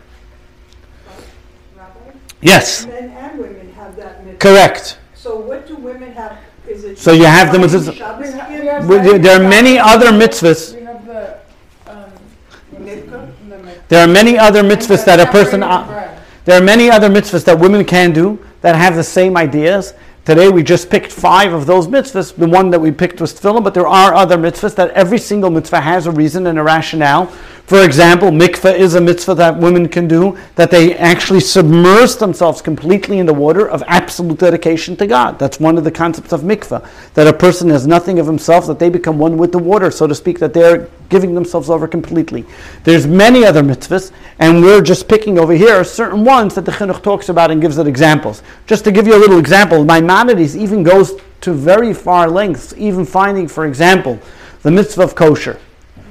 Rabbi? 1.77 1.91
Yes, 2.41 2.87
Men 2.87 3.11
and 3.11 3.39
women 3.39 3.73
have 3.75 3.97
that 3.97 4.25
mitzvah. 4.25 4.39
correct. 4.39 4.99
So 5.15 5.37
what 5.39 5.67
do 5.67 5.77
women 5.77 6.13
have? 6.13 6.39
Is 6.69 6.85
it? 6.85 6.99
So 6.99 7.13
you 7.13 7.25
have 7.25 7.53
the 7.53 7.59
Shabbos 7.59 7.75
mezuzah- 7.89 7.95
Shabbos 7.97 8.27
We 8.33 8.39
have- 8.39 8.49
gift? 8.51 8.61
we 8.63 8.67
have 8.69 8.89
Well, 8.89 9.03
There 9.03 9.19
there 9.19 9.41
are 9.41 9.49
many 9.49 9.79
other 9.79 10.07
mitzvahs. 10.09 10.75
We 10.75 10.83
have 10.85 11.07
the, 11.07 11.35
um, 11.91 12.05
the. 12.85 13.73
There 13.89 14.05
are 14.05 14.07
many 14.09 14.39
other 14.39 14.63
mitzvahs 14.63 15.05
that 15.05 15.21
a 15.21 15.27
person. 15.27 15.61
separating 15.61 15.63
uh, 15.63 15.87
bread. 15.87 16.19
There 16.45 16.59
are 16.61 16.65
many 16.65 16.91
other 16.91 17.09
mitzvahs 17.09 17.45
that 17.45 17.59
women 17.59 17.85
can 17.85 18.13
do 18.13 18.39
that 18.61 18.77
have 18.77 18.97
the 18.97 19.05
same 19.05 19.37
ideas. 19.37 19.95
Today 20.25 20.49
we 20.49 20.63
just 20.63 20.91
picked 20.91 21.11
five 21.11 21.53
of 21.53 21.67
those 21.67 21.87
mitzvahs. 21.87 22.35
The 22.35 22.49
one 22.49 22.71
that 22.71 22.81
we 22.81 22.91
picked 22.91 23.21
was 23.21 23.33
tefillah, 23.33 23.65
but 23.65 23.75
there 23.75 23.89
are 23.89 24.15
other 24.15 24.37
mitzvahs 24.37 24.75
that 24.77 24.91
every 24.91 25.19
single 25.19 25.51
mitzvah 25.51 25.81
has 25.81 26.07
a 26.07 26.11
reason 26.11 26.47
and 26.47 26.59
a 26.59 26.63
rationale. 26.63 27.33
For 27.71 27.85
example, 27.85 28.33
mikveh 28.33 28.77
is 28.77 28.97
a 28.97 29.01
mitzvah 29.01 29.37
that 29.37 29.57
women 29.57 29.87
can 29.89 30.09
do, 30.09 30.37
that 30.57 30.73
they 30.73 30.97
actually 30.97 31.39
submerge 31.39 32.17
themselves 32.17 32.61
completely 32.61 33.21
in 33.21 33.27
the 33.27 33.33
water 33.33 33.71
of 33.71 33.85
absolute 33.87 34.41
dedication 34.41 34.97
to 34.97 35.07
God. 35.07 35.39
That's 35.39 35.61
one 35.61 35.79
of 35.79 35.85
the 35.85 35.91
concepts 35.93 36.33
of 36.33 36.41
mikveh, 36.41 36.85
that 37.15 37.29
a 37.29 37.33
person 37.33 37.71
has 37.71 37.87
nothing 37.87 38.19
of 38.19 38.27
himself, 38.27 38.67
that 38.67 38.81
they 38.81 38.89
become 38.89 39.21
one 39.21 39.37
with 39.37 39.53
the 39.53 39.61
water, 39.61 39.93
so 39.93 40.09
to 40.09 40.17
speak, 40.17 40.41
that 40.41 40.53
they're 40.53 40.89
giving 41.11 41.33
themselves 41.33 41.71
over 41.71 41.87
completely. 41.87 42.45
There's 42.83 43.07
many 43.07 43.45
other 43.45 43.63
mitzvahs, 43.63 44.11
and 44.41 44.65
we're 44.65 44.83
just 44.83 45.07
picking 45.07 45.39
over 45.39 45.53
here 45.53 45.85
certain 45.85 46.25
ones 46.25 46.57
that 46.57 46.65
the 46.65 46.73
chinuch 46.73 47.05
talks 47.05 47.29
about 47.29 47.53
and 47.53 47.63
gives 47.63 47.79
it 47.79 47.87
examples. 47.87 48.43
Just 48.67 48.83
to 48.83 48.91
give 48.91 49.07
you 49.07 49.15
a 49.15 49.23
little 49.23 49.39
example, 49.39 49.85
Maimonides 49.85 50.57
even 50.57 50.83
goes 50.83 51.13
to 51.43 51.53
very 51.53 51.95
far 51.95 52.29
lengths, 52.29 52.75
even 52.77 53.05
finding, 53.05 53.47
for 53.47 53.65
example, 53.65 54.19
the 54.63 54.73
mitzvah 54.73 55.03
of 55.03 55.15
kosher. 55.15 55.61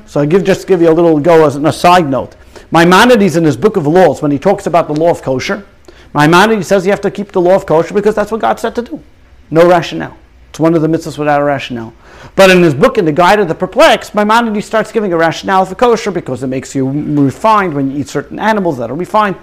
So 0.10 0.20
I 0.20 0.26
give 0.26 0.44
just 0.44 0.66
give 0.66 0.82
you 0.82 0.90
a 0.90 0.92
little 0.92 1.20
go 1.20 1.46
as 1.46 1.56
a 1.56 1.72
side 1.72 2.10
note. 2.10 2.36
Maimonides 2.72 3.36
in 3.36 3.44
his 3.44 3.56
book 3.56 3.78
of 3.78 3.86
laws, 3.86 4.24
when 4.24 4.32
he 4.32 4.40
talks 4.40 4.66
about 4.66 4.88
the 4.88 4.94
law 4.96 5.12
of 5.12 5.22
kosher, 5.22 5.68
Maimonides 6.16 6.66
says 6.68 6.84
you 6.84 6.92
have 6.92 7.02
to 7.02 7.12
keep 7.12 7.32
the 7.32 7.40
law 7.40 7.54
of 7.54 7.68
kosher 7.68 7.94
because 7.94 8.16
that's 8.16 8.32
what 8.32 8.42
God 8.42 8.60
said 8.60 8.74
to 8.74 8.82
do. 8.82 9.04
No 9.52 9.70
rationale. 9.70 10.18
It's 10.50 10.60
one 10.60 10.74
of 10.74 10.82
the 10.82 10.88
mitzvahs 10.88 11.20
without 11.20 11.40
a 11.40 11.44
rationale. 11.44 11.94
But 12.36 12.50
in 12.50 12.64
his 12.64 12.74
book, 12.74 12.98
in 12.98 13.06
the 13.06 13.12
Guide 13.12 13.40
of 13.40 13.48
the 13.48 13.54
Perplexed, 13.54 14.16
Maimonides 14.16 14.66
starts 14.66 14.92
giving 14.92 15.14
a 15.14 15.18
rationale 15.18 15.64
for 15.66 15.76
kosher 15.76 16.10
because 16.10 16.42
it 16.42 16.48
makes 16.48 16.74
you 16.74 16.90
refined 16.90 17.76
when 17.76 17.92
you 17.92 18.00
eat 18.00 18.08
certain 18.08 18.40
animals 18.40 18.80
that 18.80 18.90
are 18.90 18.96
refined. 18.96 19.36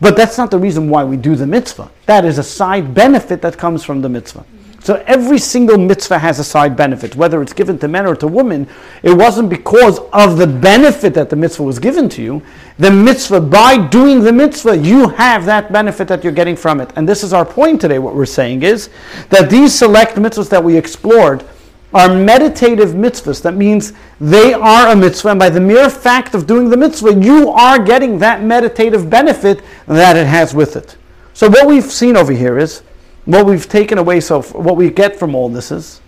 But 0.00 0.16
that's 0.16 0.38
not 0.38 0.52
the 0.52 0.58
reason 0.58 0.88
why 0.88 1.02
we 1.02 1.16
do 1.16 1.34
the 1.34 1.44
mitzvah. 1.44 1.90
That 2.06 2.24
is 2.24 2.38
a 2.38 2.44
side 2.44 2.94
benefit 2.94 3.42
that 3.42 3.58
comes 3.58 3.82
from 3.82 4.00
the 4.02 4.08
mitzvah. 4.08 4.44
So 4.80 5.02
every 5.06 5.38
single 5.38 5.76
mitzvah 5.76 6.18
has 6.18 6.38
a 6.38 6.44
side 6.44 6.76
benefit, 6.76 7.16
whether 7.16 7.42
it's 7.42 7.52
given 7.52 7.78
to 7.80 7.88
men 7.88 8.06
or 8.06 8.14
to 8.16 8.28
women. 8.28 8.68
It 9.02 9.12
wasn't 9.12 9.50
because 9.50 9.98
of 10.12 10.38
the 10.38 10.46
benefit 10.46 11.14
that 11.14 11.30
the 11.30 11.36
mitzvah 11.36 11.64
was 11.64 11.78
given 11.78 12.08
to 12.10 12.22
you. 12.22 12.42
The 12.78 12.90
mitzvah, 12.90 13.40
by 13.40 13.88
doing 13.88 14.22
the 14.22 14.32
mitzvah, 14.32 14.78
you 14.78 15.08
have 15.08 15.44
that 15.46 15.72
benefit 15.72 16.08
that 16.08 16.22
you're 16.22 16.32
getting 16.32 16.56
from 16.56 16.80
it. 16.80 16.92
And 16.96 17.08
this 17.08 17.24
is 17.24 17.32
our 17.32 17.44
point 17.44 17.80
today. 17.80 17.98
What 17.98 18.14
we're 18.14 18.24
saying 18.24 18.62
is 18.62 18.88
that 19.30 19.50
these 19.50 19.76
select 19.76 20.16
mitzvahs 20.16 20.48
that 20.50 20.62
we 20.62 20.76
explored 20.76 21.44
are 21.92 22.14
meditative 22.14 22.90
mitzvahs. 22.90 23.42
That 23.42 23.56
means 23.56 23.94
they 24.20 24.52
are 24.52 24.88
a 24.88 24.96
mitzvah, 24.96 25.30
and 25.30 25.38
by 25.38 25.50
the 25.50 25.60
mere 25.60 25.88
fact 25.88 26.34
of 26.34 26.46
doing 26.46 26.68
the 26.68 26.76
mitzvah, 26.76 27.14
you 27.14 27.48
are 27.50 27.82
getting 27.82 28.18
that 28.18 28.42
meditative 28.42 29.08
benefit 29.08 29.62
that 29.86 30.16
it 30.16 30.26
has 30.26 30.54
with 30.54 30.76
it. 30.76 30.96
So 31.32 31.48
what 31.48 31.66
we've 31.66 31.84
seen 31.84 32.16
over 32.16 32.32
here 32.32 32.58
is, 32.58 32.82
what 33.28 33.44
we've 33.44 33.68
taken 33.68 33.98
away 33.98 34.20
so 34.20 34.40
what 34.40 34.74
we 34.76 34.88
get 34.88 35.14
from 35.14 35.34
all 35.34 35.50
this 35.50 35.70
is 35.70 36.00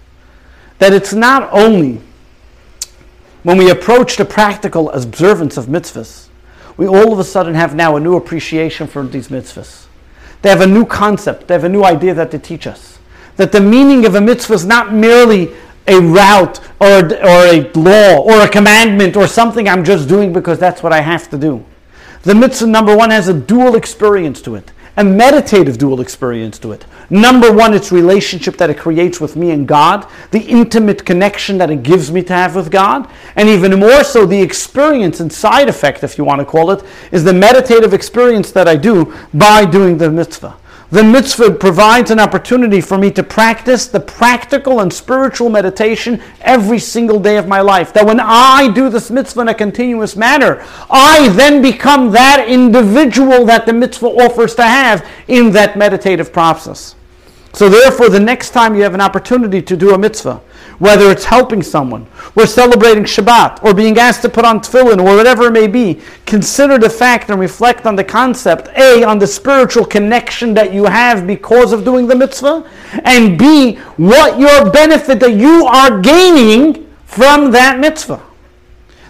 that 0.79 0.95
it's 0.95 1.13
not 1.13 1.51
only 1.53 2.01
when 3.43 3.59
we 3.59 3.71
approach 3.71 4.17
the 4.17 4.25
practical 4.25 4.91
observance 4.91 5.59
of 5.59 5.67
mitzvahs, 5.67 6.29
we 6.79 6.87
all 6.87 7.13
of 7.13 7.19
a 7.19 7.25
sudden 7.25 7.55
have 7.55 7.75
now 7.75 7.97
a 7.97 8.01
new 8.01 8.17
appreciation 8.17 8.87
for 8.87 9.07
these 9.07 9.29
mitzvahs. 9.29 9.85
They 10.41 10.49
have 10.49 10.63
a 10.63 10.67
new 10.67 10.87
concept, 10.87 11.47
they 11.47 11.53
have 11.53 11.65
a 11.65 11.69
new 11.69 11.85
idea 11.85 12.15
that 12.15 12.31
they 12.31 12.39
teach 12.39 12.67
us. 12.67 12.99
That 13.37 13.53
the 13.53 13.61
meaning 13.61 14.07
of 14.07 14.15
a 14.15 14.21
mitzvah 14.23 14.55
is 14.55 14.65
not 14.65 14.95
merely 14.95 15.53
a 15.87 16.01
route 16.01 16.59
or, 16.81 17.05
or 17.05 17.45
a 17.47 17.71
law 17.75 18.21
or 18.21 18.41
a 18.41 18.49
commandment 18.49 19.15
or 19.15 19.27
something 19.27 19.69
I'm 19.69 19.85
just 19.85 20.09
doing 20.09 20.33
because 20.33 20.59
that's 20.59 20.83
what 20.83 20.95
I 20.95 21.03
have 21.03 21.29
to 21.31 21.37
do. 21.37 21.67
The 22.23 22.35
mitzvah, 22.35 22.67
number 22.67 22.97
one, 22.97 23.11
has 23.11 23.29
a 23.29 23.35
dual 23.35 23.75
experience 23.75 24.41
to 24.43 24.55
it, 24.55 24.73
a 25.01 25.05
meditative 25.05 25.79
dual 25.79 26.03
experience 26.03 26.59
to 26.59 26.73
it. 26.73 26.85
Number 27.09 27.51
one, 27.51 27.73
its 27.73 27.91
relationship 27.91 28.59
that 28.59 28.69
it 28.69 28.77
creates 28.77 29.19
with 29.19 29.35
me 29.35 29.51
and 29.51 29.67
God, 29.67 30.07
the 30.31 30.43
intimate 30.43 31.07
connection 31.07 31.57
that 31.57 31.71
it 31.71 31.83
gives 31.83 32.13
me 32.13 32.23
to 32.25 32.35
have 32.35 32.55
with 32.55 32.71
God, 32.71 33.11
and 33.35 33.49
even 33.49 33.81
more 33.81 34.05
so, 34.05 34.27
the 34.27 34.43
experience 34.43 35.21
and 35.21 35.33
side 35.33 35.71
effect, 35.71 36.05
if 36.05 36.19
you 36.19 36.25
want 36.25 36.41
to 36.41 36.45
call 36.45 36.71
it, 36.71 36.85
is 37.13 37.25
the 37.25 37.33
meditative 37.33 37.95
experience 37.95 38.53
that 38.53 38.69
I 38.69 38.77
do 38.77 39.17
by 39.33 39.65
doing 39.65 39.97
the 39.97 40.11
mitzvah. 40.11 40.60
The 40.93 41.05
mitzvah 41.05 41.53
provides 41.53 42.11
an 42.11 42.19
opportunity 42.19 42.81
for 42.81 42.99
me 42.99 43.13
to 43.13 43.23
practice 43.23 43.87
the 43.87 44.01
practical 44.01 44.81
and 44.81 44.93
spiritual 44.93 45.49
meditation 45.49 46.21
every 46.41 46.81
single 46.81 47.21
day 47.21 47.37
of 47.37 47.47
my 47.47 47.61
life. 47.61 47.93
That 47.93 48.07
when 48.07 48.19
I 48.19 48.73
do 48.73 48.91
this 48.91 49.09
mitzvah 49.09 49.43
in 49.43 49.49
a 49.49 49.55
continuous 49.55 50.17
manner, 50.17 50.67
I 50.91 51.29
then 51.29 51.63
become 51.63 52.11
that 52.11 52.49
individual 52.49 53.45
that 53.45 53.67
the 53.67 53.73
mitzvah 53.73 54.09
offers 54.09 54.57
to 54.57 54.65
have 54.65 55.07
in 55.29 55.53
that 55.53 55.79
meditative 55.79 56.33
process. 56.33 56.97
So, 57.53 57.69
therefore, 57.69 58.09
the 58.09 58.21
next 58.21 58.51
time 58.51 58.77
you 58.77 58.83
have 58.83 58.95
an 58.95 59.01
opportunity 59.01 59.61
to 59.61 59.77
do 59.77 59.93
a 59.93 59.99
mitzvah, 59.99 60.41
whether 60.79 61.11
it's 61.11 61.25
helping 61.25 61.63
someone, 61.63 62.07
or 62.37 62.47
celebrating 62.47 63.03
Shabbat, 63.03 63.65
or 63.65 63.75
being 63.75 63.99
asked 63.99 64.23
to 64.23 64.29
put 64.29 64.45
on 64.45 64.61
tefillin, 64.61 65.01
or 65.01 65.17
whatever 65.17 65.49
it 65.49 65.53
may 65.53 65.67
be, 65.67 66.01
consider 66.27 66.79
the 66.79 66.89
fact 66.89 67.29
and 67.29 67.41
reflect 67.41 67.87
on 67.87 67.97
the 67.97 68.05
concept 68.05 68.69
A, 68.79 69.03
on 69.03 69.19
the 69.19 69.27
spiritual 69.27 69.85
connection 69.85 70.55
that 70.55 70.73
you 70.73 70.85
have 70.85 71.27
because 71.27 71.73
of 71.73 71.85
doing 71.85 72.07
the 72.07 72.15
mitzvah, 72.15 72.71
and 73.05 73.37
B, 73.37 73.77
what 73.97 74.39
your 74.39 74.71
benefit 74.71 75.19
that 75.19 75.35
you 75.35 75.67
are 75.67 76.01
gaining 76.01 76.89
from 77.05 77.51
that 77.51 77.81
mitzvah. 77.81 78.23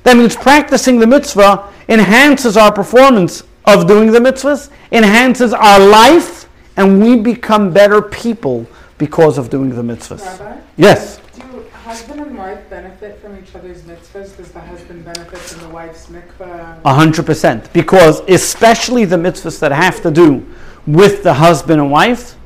That 0.04 0.16
means 0.16 0.34
practicing 0.34 0.98
the 0.98 1.06
mitzvah 1.06 1.70
enhances 1.88 2.56
our 2.56 2.72
performance 2.72 3.42
of 3.66 3.86
doing 3.86 4.12
the 4.12 4.18
mitzvahs, 4.18 4.70
enhances 4.90 5.52
our 5.52 5.78
life, 5.78 6.39
and 6.80 7.02
we 7.02 7.14
become 7.16 7.72
better 7.72 8.00
people 8.00 8.66
because 8.96 9.36
of 9.36 9.50
doing 9.50 9.68
the 9.68 9.82
mitzvahs. 9.82 10.40
Rabbi? 10.40 10.60
Yes. 10.78 11.20
Do 11.36 11.62
husband 11.84 12.20
and 12.20 12.38
wife 12.38 12.70
benefit 12.70 13.20
from 13.20 13.38
each 13.38 13.54
other's 13.54 13.82
mitzvahs? 13.82 14.34
Does 14.34 14.50
the 14.50 14.60
husband 14.60 15.04
benefit 15.04 15.38
from 15.38 15.60
the 15.60 15.68
wife's 15.68 16.06
mikvah? 16.06 16.80
A 16.82 16.94
hundred 16.94 17.26
percent. 17.26 17.70
Because 17.74 18.20
especially 18.28 19.04
the 19.04 19.16
mitzvahs 19.16 19.60
that 19.60 19.72
have 19.72 20.00
to 20.02 20.10
do 20.10 20.46
with 20.86 21.22
the 21.22 21.34
husband 21.34 21.82
and 21.82 21.90
wife, 21.90 22.36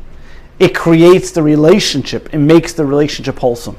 it 0.58 0.74
creates 0.74 1.30
the 1.30 1.42
relationship. 1.42 2.34
It 2.34 2.38
makes 2.38 2.72
the 2.72 2.84
relationship 2.84 3.38
wholesome. 3.38 3.76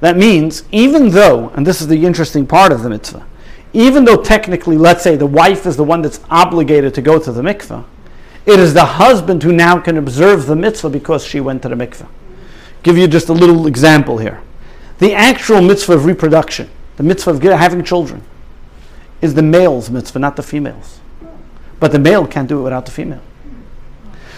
That 0.00 0.18
means, 0.18 0.64
even 0.70 1.08
though, 1.08 1.48
and 1.50 1.66
this 1.66 1.80
is 1.80 1.86
the 1.86 2.04
interesting 2.04 2.46
part 2.46 2.72
of 2.72 2.82
the 2.82 2.90
mitzvah, 2.90 3.26
even 3.72 4.04
though 4.04 4.22
technically, 4.22 4.76
let's 4.76 5.02
say 5.02 5.16
the 5.16 5.26
wife 5.26 5.64
is 5.64 5.76
the 5.76 5.84
one 5.84 6.02
that's 6.02 6.20
obligated 6.28 6.94
to 6.94 7.00
go 7.00 7.18
to 7.18 7.32
the 7.32 7.42
mikveh, 7.42 7.84
it 8.48 8.58
is 8.58 8.72
the 8.72 8.84
husband 8.84 9.42
who 9.42 9.52
now 9.52 9.78
can 9.78 9.98
observe 9.98 10.46
the 10.46 10.56
mitzvah 10.56 10.88
because 10.88 11.24
she 11.24 11.38
went 11.38 11.62
to 11.62 11.68
the 11.68 11.74
mikveh. 11.74 12.08
Give 12.82 12.96
you 12.96 13.06
just 13.06 13.28
a 13.28 13.32
little 13.32 13.66
example 13.66 14.18
here. 14.18 14.42
The 14.98 15.14
actual 15.14 15.60
mitzvah 15.60 15.92
of 15.92 16.06
reproduction, 16.06 16.70
the 16.96 17.02
mitzvah 17.02 17.32
of 17.32 17.42
having 17.42 17.84
children, 17.84 18.22
is 19.20 19.34
the 19.34 19.42
male's 19.42 19.90
mitzvah, 19.90 20.18
not 20.18 20.36
the 20.36 20.42
female's. 20.42 21.00
But 21.78 21.92
the 21.92 21.98
male 21.98 22.26
can't 22.26 22.48
do 22.48 22.60
it 22.60 22.62
without 22.62 22.86
the 22.86 22.92
female. 22.92 23.22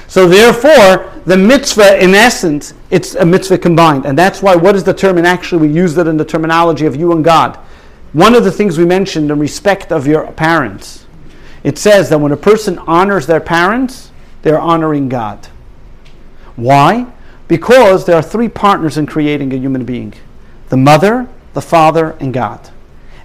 So 0.09 0.29
therefore, 0.29 1.13
the 1.25 1.37
mitzvah, 1.37 2.03
in 2.03 2.15
essence, 2.15 2.75
it's 2.91 3.15
a 3.15 3.25
mitzvah 3.25 3.59
combined. 3.59 4.07
And 4.07 4.19
that's 4.19 4.43
why, 4.43 4.57
what 4.57 4.75
is 4.75 4.83
the 4.83 4.93
term? 4.93 5.19
And 5.19 5.27
actually, 5.27 5.69
we 5.69 5.73
use 5.73 5.95
that 5.95 6.09
in 6.09 6.17
the 6.17 6.25
terminology 6.25 6.85
of 6.85 6.97
you 6.97 7.13
and 7.13 7.25
God. 7.25 7.57
One 8.13 8.35
of 8.35 8.43
the 8.43 8.51
things 8.51 8.77
we 8.77 8.85
mentioned 8.85 9.31
in 9.31 9.39
respect 9.39 9.93
of 9.93 10.09
your 10.09 10.33
parents, 10.33 11.00
it 11.63 11.79
says 11.79 12.09
that 12.09 12.19
when 12.19 12.33
a 12.33 12.37
person 12.37 12.79
honors 12.81 13.27
their 13.27 13.41
parents, 13.41 14.11
they're 14.43 14.61
honoring 14.61 15.09
God. 15.09 15.47
Why? 16.57 17.07
Because 17.49 18.07
there 18.07 18.17
are 18.17 18.23
three 18.23 18.49
partners 18.49 18.97
in 18.97 19.07
creating 19.07 19.53
a 19.53 19.57
human 19.57 19.85
being 19.85 20.15
the 20.69 20.77
mother, 20.77 21.29
the 21.53 21.61
father, 21.61 22.17
and 22.21 22.33
God. 22.33 22.71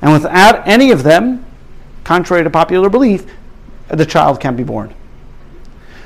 And 0.02 0.12
without 0.12 0.68
any 0.68 0.90
of 0.90 1.04
them, 1.04 1.46
contrary 2.04 2.44
to 2.44 2.50
popular 2.50 2.90
belief, 2.90 3.32
the 3.88 4.06
child 4.06 4.40
can't 4.40 4.58
be 4.58 4.64
born. 4.64 4.94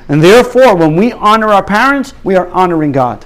And 0.10 0.22
therefore, 0.22 0.76
when 0.76 0.98
we 0.98 1.14
honor 1.14 1.48
our 1.48 1.64
parents, 1.64 2.14
we 2.24 2.36
are 2.36 2.50
honoring 2.50 2.92
God. 2.92 3.26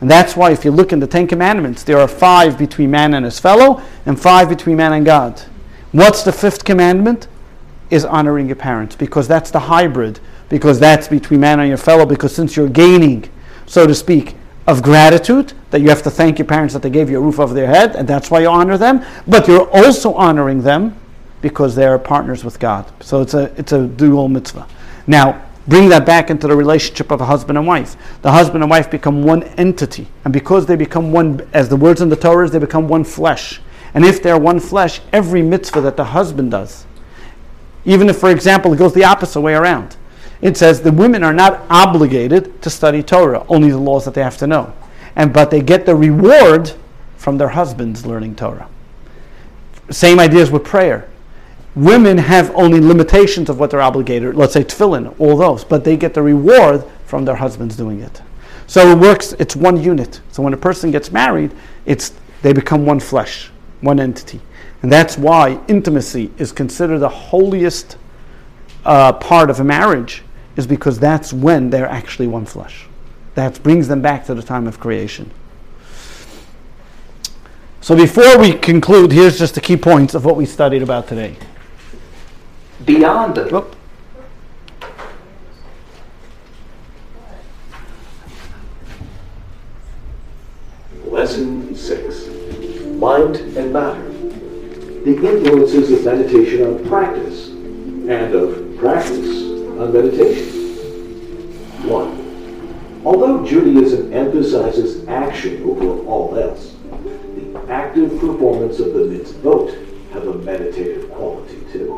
And 0.00 0.10
that's 0.10 0.36
why, 0.36 0.52
if 0.52 0.64
you 0.64 0.70
look 0.70 0.92
in 0.92 1.00
the 1.00 1.06
Ten 1.06 1.26
Commandments, 1.26 1.82
there 1.82 1.98
are 1.98 2.08
five 2.08 2.56
between 2.56 2.90
man 2.90 3.12
and 3.12 3.24
his 3.24 3.38
fellow, 3.38 3.82
and 4.06 4.18
five 4.18 4.48
between 4.48 4.76
man 4.76 4.94
and 4.94 5.04
God. 5.04 5.42
What's 5.92 6.22
the 6.22 6.32
fifth 6.32 6.64
commandment? 6.64 7.28
Is 7.90 8.04
honoring 8.04 8.46
your 8.46 8.56
parents, 8.56 8.94
because 8.94 9.26
that's 9.26 9.50
the 9.50 9.58
hybrid, 9.58 10.20
because 10.48 10.78
that's 10.78 11.08
between 11.08 11.40
man 11.40 11.58
and 11.60 11.68
your 11.68 11.76
fellow, 11.76 12.06
because 12.06 12.34
since 12.34 12.56
you're 12.56 12.68
gaining, 12.68 13.28
so 13.66 13.86
to 13.86 13.94
speak, 13.94 14.36
of 14.66 14.82
gratitude 14.82 15.52
that 15.70 15.80
you 15.80 15.88
have 15.88 16.02
to 16.02 16.10
thank 16.10 16.38
your 16.38 16.46
parents 16.46 16.72
that 16.74 16.82
they 16.82 16.90
gave 16.90 17.10
you 17.10 17.18
a 17.18 17.20
roof 17.20 17.40
over 17.40 17.52
their 17.52 17.66
head, 17.66 17.96
and 17.96 18.06
that's 18.06 18.30
why 18.30 18.40
you 18.40 18.48
honor 18.48 18.78
them. 18.78 19.04
But 19.26 19.48
you're 19.48 19.68
also 19.70 20.14
honoring 20.14 20.62
them 20.62 20.96
because 21.42 21.74
they 21.74 21.86
are 21.86 21.98
partners 21.98 22.44
with 22.44 22.58
God. 22.58 22.90
So 23.02 23.22
it's 23.22 23.34
a 23.34 23.52
it's 23.56 23.72
a 23.72 23.86
dual 23.86 24.28
mitzvah. 24.28 24.66
Now, 25.06 25.42
bring 25.66 25.88
that 25.88 26.06
back 26.06 26.30
into 26.30 26.46
the 26.46 26.56
relationship 26.56 27.10
of 27.10 27.20
a 27.20 27.24
husband 27.24 27.58
and 27.58 27.66
wife. 27.66 27.96
The 28.22 28.30
husband 28.30 28.62
and 28.62 28.70
wife 28.70 28.90
become 28.90 29.22
one 29.22 29.42
entity, 29.42 30.06
and 30.24 30.32
because 30.32 30.66
they 30.66 30.76
become 30.76 31.10
one, 31.12 31.48
as 31.52 31.68
the 31.68 31.76
words 31.76 32.00
in 32.00 32.08
the 32.08 32.16
Torah 32.16 32.44
is, 32.44 32.52
they 32.52 32.58
become 32.58 32.86
one 32.86 33.04
flesh. 33.04 33.60
And 33.94 34.04
if 34.04 34.22
they're 34.22 34.38
one 34.38 34.60
flesh, 34.60 35.00
every 35.12 35.42
mitzvah 35.42 35.80
that 35.80 35.96
the 35.96 36.04
husband 36.04 36.52
does, 36.52 36.86
even 37.84 38.08
if, 38.08 38.18
for 38.18 38.30
example, 38.30 38.72
it 38.72 38.78
goes 38.78 38.92
the 38.92 39.04
opposite 39.04 39.40
way 39.40 39.54
around, 39.54 39.96
it 40.42 40.56
says 40.56 40.80
the 40.80 40.92
women 40.92 41.22
are 41.22 41.32
not 41.32 41.62
obligated 41.70 42.62
to 42.62 42.70
study 42.70 43.02
Torah, 43.02 43.44
only 43.48 43.70
the 43.70 43.78
laws 43.78 44.04
that 44.04 44.14
they 44.14 44.22
have 44.22 44.38
to 44.38 44.46
know. 44.46 44.72
And 45.16 45.32
but 45.32 45.50
they 45.50 45.60
get 45.60 45.86
the 45.86 45.94
reward 45.94 46.72
from 47.16 47.36
their 47.36 47.48
husbands 47.48 48.06
learning 48.06 48.36
Torah. 48.36 48.68
Same 49.90 50.18
ideas 50.20 50.50
with 50.50 50.64
prayer. 50.64 51.08
Women 51.74 52.18
have 52.18 52.50
only 52.54 52.80
limitations 52.80 53.48
of 53.48 53.60
what 53.60 53.70
they're 53.70 53.80
obligated, 53.80 54.34
let's 54.34 54.54
say 54.54 54.64
tefillin, 54.64 55.14
all 55.20 55.36
those, 55.36 55.64
but 55.64 55.84
they 55.84 55.96
get 55.96 56.14
the 56.14 56.22
reward 56.22 56.84
from 57.04 57.24
their 57.24 57.36
husbands 57.36 57.76
doing 57.76 58.00
it. 58.00 58.22
So 58.66 58.90
it 58.90 58.98
works, 58.98 59.34
it's 59.38 59.54
one 59.56 59.82
unit. 59.82 60.20
So 60.30 60.42
when 60.42 60.54
a 60.54 60.56
person 60.56 60.90
gets 60.90 61.12
married, 61.12 61.52
it's 61.86 62.12
they 62.42 62.52
become 62.52 62.86
one 62.86 63.00
flesh, 63.00 63.50
one 63.80 64.00
entity. 64.00 64.40
And 64.82 64.90
that's 64.90 65.18
why 65.18 65.60
intimacy 65.68 66.30
is 66.38 66.52
considered 66.52 66.98
the 66.98 67.08
holiest 67.08 67.98
uh, 68.84 69.12
part 69.12 69.50
of 69.50 69.60
a 69.60 69.64
marriage 69.64 70.22
is 70.56 70.66
because 70.66 70.98
that's 70.98 71.32
when 71.32 71.70
they're 71.70 71.88
actually 71.88 72.26
one 72.26 72.46
flesh. 72.46 72.86
That 73.34 73.62
brings 73.62 73.88
them 73.88 74.00
back 74.00 74.26
to 74.26 74.34
the 74.34 74.42
time 74.42 74.66
of 74.66 74.80
creation. 74.80 75.30
So 77.82 77.96
before 77.96 78.38
we 78.38 78.52
conclude, 78.52 79.12
here's 79.12 79.38
just 79.38 79.54
the 79.54 79.60
key 79.60 79.76
points 79.76 80.14
of 80.14 80.24
what 80.24 80.36
we 80.36 80.46
studied 80.46 80.82
about 80.82 81.08
today. 81.08 81.36
Beyond 82.84 83.34
the 83.34 83.44
Whoop. 83.48 83.76
Lesson 91.06 91.74
6 91.74 92.26
Mind 92.98 93.36
and 93.56 93.72
Matter. 93.72 94.09
The 95.04 95.16
influences 95.16 95.90
of 95.92 96.04
meditation 96.04 96.66
on 96.66 96.86
practice 96.86 97.48
and 97.48 98.34
of 98.34 98.76
practice 98.78 99.42
on 99.78 99.92
meditation. 99.94 100.46
1. 101.88 103.02
Although 103.04 103.46
Judaism 103.46 104.12
emphasizes 104.12 105.08
action 105.08 105.62
over 105.62 106.04
all 106.06 106.38
else, 106.38 106.74
the 107.34 107.72
active 107.72 108.10
performance 108.20 108.78
of 108.78 108.92
the 108.92 109.00
mitzvot 109.00 109.72
have 110.12 110.26
a 110.26 110.34
meditative 110.34 111.10
quality 111.12 111.58
too. 111.72 111.96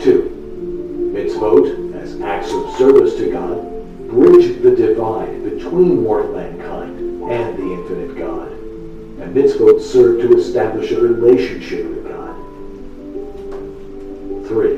2. 0.00 1.12
Mitzvot, 1.14 2.00
as 2.00 2.20
acts 2.20 2.52
of 2.52 2.76
service 2.76 3.16
to 3.16 3.32
God, 3.32 3.60
bridge 4.08 4.62
the 4.62 4.70
divide 4.76 5.42
between 5.42 6.04
mortal 6.04 6.32
mankind 6.32 6.98
and 7.28 7.58
the 7.58 7.72
infinite 7.72 8.16
God. 8.16 8.41
Mitzvot 9.32 9.80
serve 9.80 10.20
to 10.20 10.36
establish 10.36 10.90
a 10.92 11.00
relationship 11.00 11.86
with 11.86 12.06
God. 12.06 12.36
3. 14.46 14.76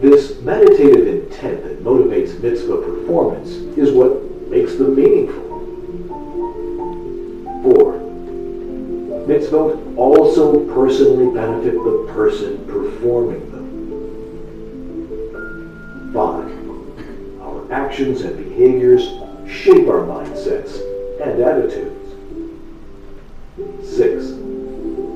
This 0.00 0.40
meditative 0.40 1.06
intent 1.06 1.62
that 1.62 1.84
motivates 1.84 2.40
mitzvah 2.40 2.78
performance 2.78 3.50
is 3.78 3.92
what 3.92 4.20
makes 4.50 4.74
them 4.74 4.96
meaningful. 4.96 5.42
4. 7.62 7.92
Mitzvot 9.28 9.96
also 9.96 10.66
personally 10.74 11.32
benefit 11.32 11.74
the 11.74 12.08
person 12.12 12.66
performing 12.66 13.48
them. 13.52 13.62
5. 16.12 17.42
Our 17.42 17.72
actions 17.72 18.22
and 18.22 18.36
behaviors 18.36 19.02
shape 19.48 19.86
our 19.86 20.02
mindsets 20.02 20.80
and 21.22 21.40
attitudes. 21.40 21.91
6. 23.96 24.24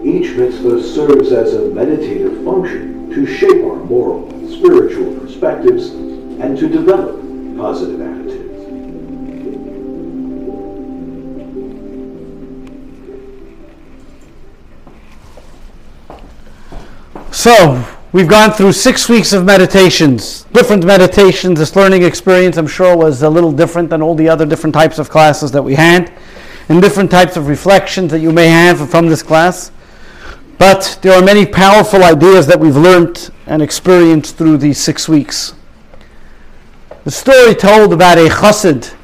Each 0.05 0.37
mitzvah 0.37 0.83
serves 0.83 1.33
as 1.33 1.55
a 1.55 1.69
meditative 1.71 2.45
function 2.45 3.11
to 3.11 3.27
shape 3.27 3.65
our 3.65 3.77
moral 3.77 4.31
spiritual 4.51 5.19
perspectives 5.19 5.89
and 5.89 6.57
to 6.59 6.69
develop 6.69 7.17
positive 7.57 8.01
attitudes. 8.01 8.47
So, 17.33 17.85
we've 18.13 18.29
gone 18.29 18.53
through 18.53 18.73
six 18.73 19.09
weeks 19.09 19.33
of 19.33 19.45
meditations, 19.45 20.45
different 20.53 20.85
meditations. 20.85 21.59
This 21.59 21.77
learning 21.77 22.03
experience, 22.03 22.57
I'm 22.57 22.67
sure, 22.67 22.97
was 22.97 23.23
a 23.23 23.31
little 23.31 23.53
different 23.53 23.91
than 23.91 24.03
all 24.03 24.15
the 24.15 24.29
other 24.29 24.45
different 24.45 24.75
types 24.75 24.99
of 24.99 25.11
classes 25.11 25.53
that 25.53 25.63
we 25.63 25.75
had, 25.75 26.13
and 26.69 26.83
different 26.83 27.11
types 27.11 27.37
of 27.37 27.49
reflections 27.49 28.11
that 28.11 28.21
you 28.21 28.33
may 28.33 28.49
have 28.49 28.91
from 28.91 29.09
this 29.09 29.23
class. 29.23 29.71
But 30.59 30.99
there 31.03 31.13
are 31.13 31.23
many 31.23 31.47
powerful 31.47 32.03
ideas 32.03 32.47
that 32.47 32.59
we've 32.59 32.77
learned 32.77 33.31
and 33.47 33.63
experienced 33.63 34.37
through 34.37 34.59
these 34.59 34.79
six 34.79 35.09
weeks. 35.09 35.55
The 37.05 37.11
story 37.11 37.55
told 37.55 37.93
about 37.93 38.19
a 38.19 38.29
chassid 38.29 38.95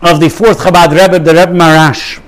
of 0.00 0.20
the 0.20 0.30
fourth 0.30 0.60
Chabad 0.60 0.90
Rebbe, 0.90 1.18
the 1.18 1.34
Rebbe 1.34 1.52
Maharash 1.52 2.22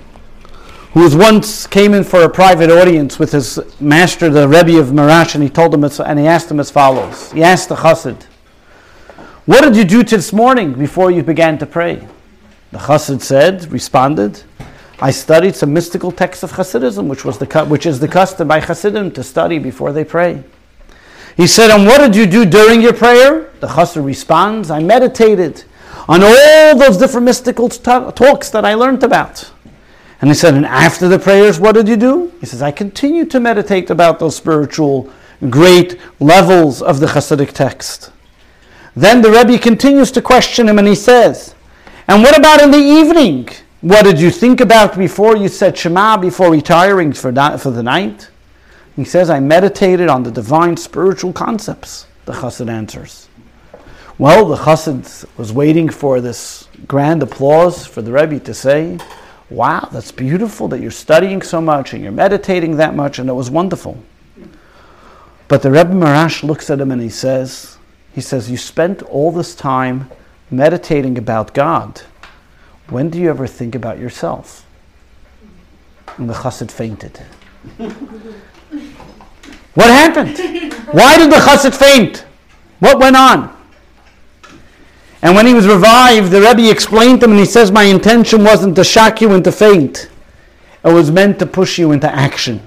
who 0.98 1.04
was 1.04 1.14
once 1.14 1.66
came 1.66 1.94
in 1.94 2.02
for 2.02 2.22
a 2.22 2.28
private 2.28 2.70
audience 2.70 3.18
with 3.18 3.32
his 3.32 3.58
master, 3.78 4.30
the 4.30 4.48
Rebbe 4.48 4.80
of 4.80 4.88
Maharash, 4.88 5.34
and 5.34 5.44
he 5.44 5.50
told 5.50 5.74
him, 5.74 5.84
and 5.84 6.18
he 6.18 6.26
asked 6.26 6.50
him 6.50 6.58
as 6.58 6.70
follows. 6.70 7.30
He 7.32 7.42
asked 7.42 7.68
the 7.68 7.76
chassid, 7.76 8.22
"What 9.44 9.62
did 9.62 9.76
you 9.76 9.84
do 9.84 10.02
this 10.02 10.32
morning 10.32 10.72
before 10.72 11.10
you 11.10 11.22
began 11.22 11.58
to 11.58 11.66
pray?" 11.66 12.08
The 12.72 12.78
chassid 12.78 13.22
said, 13.22 13.72
responded, 13.72 14.42
"I 15.00 15.10
studied 15.10 15.56
some 15.56 15.72
mystical 15.72 16.12
texts 16.12 16.42
of 16.42 16.52
Hasidism, 16.52 17.06
which 17.06 17.24
was 17.24 17.38
the 17.38 17.46
which 17.66 17.86
is 17.86 18.00
the 18.00 18.08
custom 18.08 18.48
by 18.48 18.60
Hasidim 18.60 19.12
to 19.12 19.22
study 19.22 19.58
before 19.58 19.92
they 19.92 20.04
pray." 20.04 20.42
He 21.36 21.46
said, 21.46 21.70
"And 21.70 21.86
what 21.86 21.98
did 21.98 22.14
you 22.14 22.26
do 22.26 22.44
during 22.44 22.82
your 22.82 22.92
prayer?" 22.92 23.48
The 23.60 23.68
chassid 23.68 24.04
responds, 24.04 24.70
"I 24.70 24.80
meditated 24.80 25.64
on 26.08 26.22
all 26.22 26.76
those 26.76 26.96
different 26.96 27.24
mystical 27.24 27.68
talks 27.68 28.50
that 28.50 28.64
I 28.64 28.74
learned 28.74 29.02
about." 29.02 29.50
And 30.20 30.30
he 30.30 30.34
said, 30.34 30.54
and 30.54 30.66
after 30.66 31.06
the 31.06 31.18
prayers, 31.18 31.60
what 31.60 31.76
did 31.76 31.86
you 31.88 31.96
do? 31.96 32.32
He 32.40 32.46
says, 32.46 32.60
I 32.60 32.72
continue 32.72 33.24
to 33.26 33.38
meditate 33.38 33.88
about 33.88 34.18
those 34.18 34.34
spiritual 34.34 35.08
great 35.48 35.96
levels 36.18 36.82
of 36.82 36.98
the 36.98 37.06
Hasidic 37.06 37.52
text. 37.52 38.10
Then 38.96 39.22
the 39.22 39.30
Rebbe 39.30 39.58
continues 39.58 40.10
to 40.12 40.20
question 40.20 40.68
him 40.68 40.78
and 40.78 40.88
he 40.88 40.96
says, 40.96 41.54
and 42.08 42.22
what 42.22 42.36
about 42.38 42.62
in 42.62 42.70
the 42.70 42.78
evening? 42.78 43.48
What 43.80 44.04
did 44.04 44.20
you 44.20 44.30
think 44.30 44.60
about 44.60 44.96
before 44.96 45.36
you 45.36 45.48
said 45.48 45.76
Shema, 45.76 46.16
before 46.16 46.50
retiring 46.50 47.12
for, 47.12 47.30
that, 47.32 47.60
for 47.60 47.70
the 47.70 47.82
night? 47.82 48.28
He 48.96 49.04
says, 49.04 49.30
I 49.30 49.38
meditated 49.38 50.08
on 50.08 50.24
the 50.24 50.30
divine 50.30 50.76
spiritual 50.76 51.32
concepts, 51.32 52.06
the 52.24 52.32
Chassid 52.32 52.68
answers. 52.68 53.28
Well, 54.18 54.46
the 54.46 54.56
Chassid 54.56 55.26
was 55.38 55.52
waiting 55.52 55.88
for 55.88 56.20
this 56.20 56.66
grand 56.88 57.22
applause 57.22 57.86
for 57.86 58.02
the 58.02 58.10
Rebbe 58.10 58.40
to 58.40 58.54
say, 58.54 58.98
Wow, 59.50 59.88
that's 59.92 60.12
beautiful 60.12 60.68
that 60.68 60.80
you're 60.80 60.90
studying 60.90 61.40
so 61.40 61.60
much 61.60 61.94
and 61.94 62.02
you're 62.02 62.12
meditating 62.12 62.76
that 62.76 62.94
much, 62.94 63.18
and 63.18 63.28
it 63.30 63.34
was 63.34 63.50
wonderful. 63.50 64.02
But 65.46 65.62
the 65.62 65.70
Rebbe 65.70 65.94
Maharash 65.94 66.42
looks 66.42 66.68
at 66.68 66.80
him 66.80 66.90
and 66.90 67.00
he 67.00 67.08
says, 67.08 67.78
he 68.12 68.20
says, 68.20 68.50
you 68.50 68.58
spent 68.58 69.00
all 69.02 69.32
this 69.32 69.54
time 69.54 70.10
meditating 70.50 71.18
about 71.18 71.54
God. 71.54 72.02
When 72.88 73.10
do 73.10 73.18
you 73.18 73.28
ever 73.28 73.46
think 73.46 73.74
about 73.74 73.98
yourself? 73.98 74.64
And 76.16 76.28
the 76.28 76.34
chassid 76.34 76.70
fainted. 76.70 77.18
what 79.74 79.90
happened? 79.90 80.38
Why 80.92 81.18
did 81.18 81.30
the 81.30 81.36
chassid 81.36 81.74
faint? 81.74 82.24
What 82.80 82.98
went 82.98 83.16
on? 83.16 83.54
And 85.20 85.34
when 85.34 85.46
he 85.46 85.54
was 85.54 85.66
revived, 85.66 86.30
the 86.30 86.40
Rebbe 86.40 86.70
explained 86.70 87.20
to 87.20 87.26
him 87.26 87.32
and 87.32 87.40
he 87.40 87.46
says, 87.46 87.72
My 87.72 87.82
intention 87.84 88.44
wasn't 88.44 88.76
to 88.76 88.84
shock 88.84 89.20
you 89.20 89.32
into 89.32 89.50
faint. 89.50 90.08
It 90.84 90.92
was 90.92 91.10
meant 91.10 91.38
to 91.40 91.46
push 91.46 91.78
you 91.78 91.92
into 91.92 92.08
action. 92.10 92.60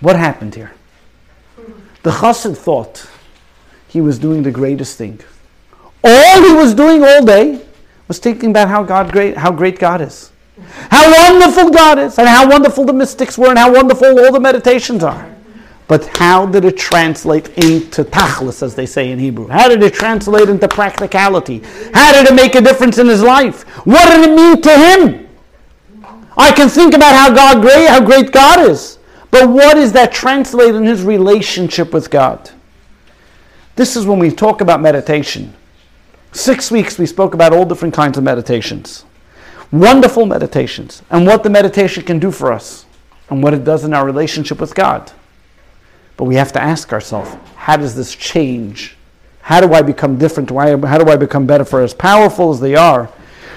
What 0.00 0.16
happened 0.16 0.54
here? 0.54 0.72
The 2.02 2.10
chassid 2.10 2.56
thought 2.56 3.06
he 3.88 4.00
was 4.00 4.18
doing 4.18 4.44
the 4.44 4.50
greatest 4.50 4.96
thing. 4.96 5.20
All 6.02 6.42
he 6.42 6.54
was 6.54 6.74
doing 6.74 7.04
all 7.04 7.24
day 7.24 7.60
was 8.08 8.18
thinking 8.18 8.50
about 8.50 8.68
how 8.68 8.82
God 8.82 9.12
great, 9.12 9.36
how 9.36 9.52
great 9.52 9.78
God 9.78 10.00
is. 10.00 10.32
How 10.90 11.10
wonderful 11.10 11.70
God 11.70 11.98
is, 11.98 12.18
and 12.18 12.28
how 12.28 12.48
wonderful 12.48 12.84
the 12.84 12.92
mystics 12.92 13.36
were, 13.38 13.48
and 13.48 13.58
how 13.58 13.72
wonderful 13.72 14.18
all 14.18 14.32
the 14.32 14.40
meditations 14.40 15.02
are. 15.02 15.26
but 15.90 16.06
how 16.18 16.46
did 16.46 16.64
it 16.64 16.76
translate 16.76 17.48
into 17.58 18.04
tachlis, 18.04 18.62
as 18.62 18.76
they 18.76 18.86
say 18.86 19.10
in 19.10 19.18
Hebrew? 19.18 19.48
How 19.48 19.68
did 19.68 19.82
it 19.82 19.92
translate 19.92 20.48
into 20.48 20.68
practicality? 20.68 21.62
How 21.92 22.12
did 22.12 22.30
it 22.30 22.34
make 22.36 22.54
a 22.54 22.60
difference 22.60 22.98
in 22.98 23.08
his 23.08 23.24
life? 23.24 23.64
What 23.84 24.08
did 24.08 24.30
it 24.30 24.36
mean 24.36 24.62
to 24.62 24.70
him? 24.70 25.28
I 26.38 26.52
can 26.52 26.68
think 26.68 26.94
about 26.94 27.12
how 27.16 27.34
God 27.34 27.60
great, 27.60 27.88
how 27.88 28.04
great 28.04 28.30
God 28.30 28.70
is, 28.70 29.00
but 29.32 29.48
what 29.48 29.76
is 29.76 29.90
that 29.94 30.12
translate 30.12 30.76
in 30.76 30.84
his 30.84 31.02
relationship 31.02 31.92
with 31.92 32.08
God? 32.08 32.52
This 33.74 33.96
is 33.96 34.06
when 34.06 34.20
we 34.20 34.30
talk 34.30 34.60
about 34.60 34.80
meditation. 34.80 35.56
Six 36.32 36.70
weeks 36.70 36.98
we 36.98 37.06
spoke 37.06 37.34
about 37.34 37.52
all 37.52 37.64
different 37.64 37.94
kinds 37.94 38.16
of 38.16 38.24
meditations. 38.24 39.04
Wonderful 39.72 40.26
meditations, 40.26 41.02
and 41.10 41.26
what 41.26 41.42
the 41.42 41.50
meditation 41.50 42.02
can 42.04 42.18
do 42.18 42.30
for 42.30 42.52
us, 42.52 42.86
and 43.28 43.42
what 43.42 43.54
it 43.54 43.64
does 43.64 43.84
in 43.84 43.94
our 43.94 44.04
relationship 44.04 44.60
with 44.60 44.74
God. 44.74 45.12
But 46.16 46.24
we 46.24 46.36
have 46.36 46.52
to 46.52 46.62
ask 46.62 46.92
ourselves 46.92 47.36
how 47.56 47.76
does 47.76 47.94
this 47.94 48.14
change? 48.14 48.96
How 49.42 49.60
do 49.60 49.72
I 49.72 49.82
become 49.82 50.18
different? 50.18 50.50
How 50.50 50.98
do 50.98 51.10
I 51.10 51.16
become 51.16 51.46
better? 51.46 51.64
For 51.64 51.82
as 51.82 51.94
powerful 51.94 52.50
as 52.50 52.60
they 52.60 52.74
are, 52.74 53.10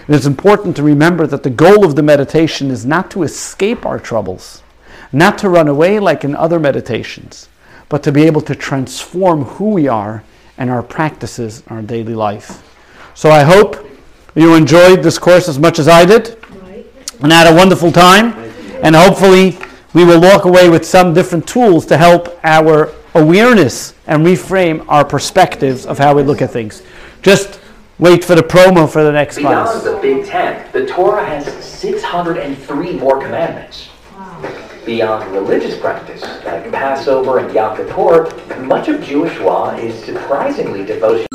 it 0.08 0.16
is 0.16 0.26
important 0.26 0.76
to 0.76 0.84
remember 0.84 1.28
that 1.28 1.44
the 1.44 1.50
goal 1.50 1.86
of 1.86 1.95
the 1.95 2.04
meditation 2.04 2.72
is 2.72 2.86
not 2.86 3.12
to 3.12 3.24
escape 3.24 3.86
our 3.86 4.00
troubles, 4.00 4.64
not 5.12 5.38
to 5.40 5.50
run 5.50 5.68
away 5.68 6.00
like 6.00 6.24
in 6.24 6.36
other 6.36 6.60
meditations, 6.60 7.50
but 7.90 8.04
to 8.04 8.12
be 8.12 8.24
able 8.24 8.41
to 8.41 8.56
transform 8.56 9.44
who 9.44 9.70
we 9.70 9.88
are 9.88 10.24
and 10.58 10.70
our 10.70 10.84
practices 10.84 11.64
in 11.68 11.76
our 11.76 11.82
daily 11.82 12.16
life. 12.16 12.70
So 13.16 13.30
I 13.30 13.44
hope 13.44 13.86
you 14.36 14.56
enjoyed 14.56 15.04
this 15.04 15.18
course 15.18 15.48
as 15.48 15.60
much 15.60 15.80
as 15.80 15.88
I 15.88 16.06
did 16.06 16.38
and 17.22 17.32
had 17.32 17.52
a 17.52 17.56
wonderful 17.56 17.92
time. 17.92 18.34
And 18.84 18.96
hopefully, 18.96 19.58
we 19.94 20.04
will 20.04 20.20
walk 20.20 20.46
away 20.46 20.70
with 20.70 20.86
some 20.86 21.14
different 21.14 21.48
tools 21.48 21.86
to 21.88 21.98
help 21.98 22.38
our 22.44 22.92
awareness 23.14 23.94
and 24.08 24.26
reframe 24.26 24.84
our 24.88 25.06
perspectives 25.06 25.86
of 25.86 25.98
how 26.00 26.16
we 26.16 26.24
look 26.24 26.42
at 26.42 26.52
things. 26.52 26.82
Just 27.22 27.60
wait 28.00 28.24
for 28.24 28.36
the 28.36 28.42
promo 28.42 28.92
for 28.92 29.04
the 29.04 29.12
next 29.12 29.38
Beyond 29.38 29.70
class. 29.70 29.84
the 29.84 29.98
Big 30.02 30.26
Ten, 30.26 30.70
the 30.74 30.86
Torah 30.88 31.26
has 31.26 31.46
603 31.64 32.94
more 32.94 33.22
commandments. 33.22 33.90
Beyond 34.85 35.31
religious 35.31 35.80
practice, 35.80 36.22
like 36.43 36.69
Passover 36.69 37.39
and 37.39 37.53
Yom 37.53 37.77
Kippur, 37.77 38.30
much 38.60 38.89
of 38.89 39.01
Jewish 39.01 39.39
law 39.39 39.73
is 39.76 39.97
surprisingly 40.03 40.84
devotion. 40.84 41.26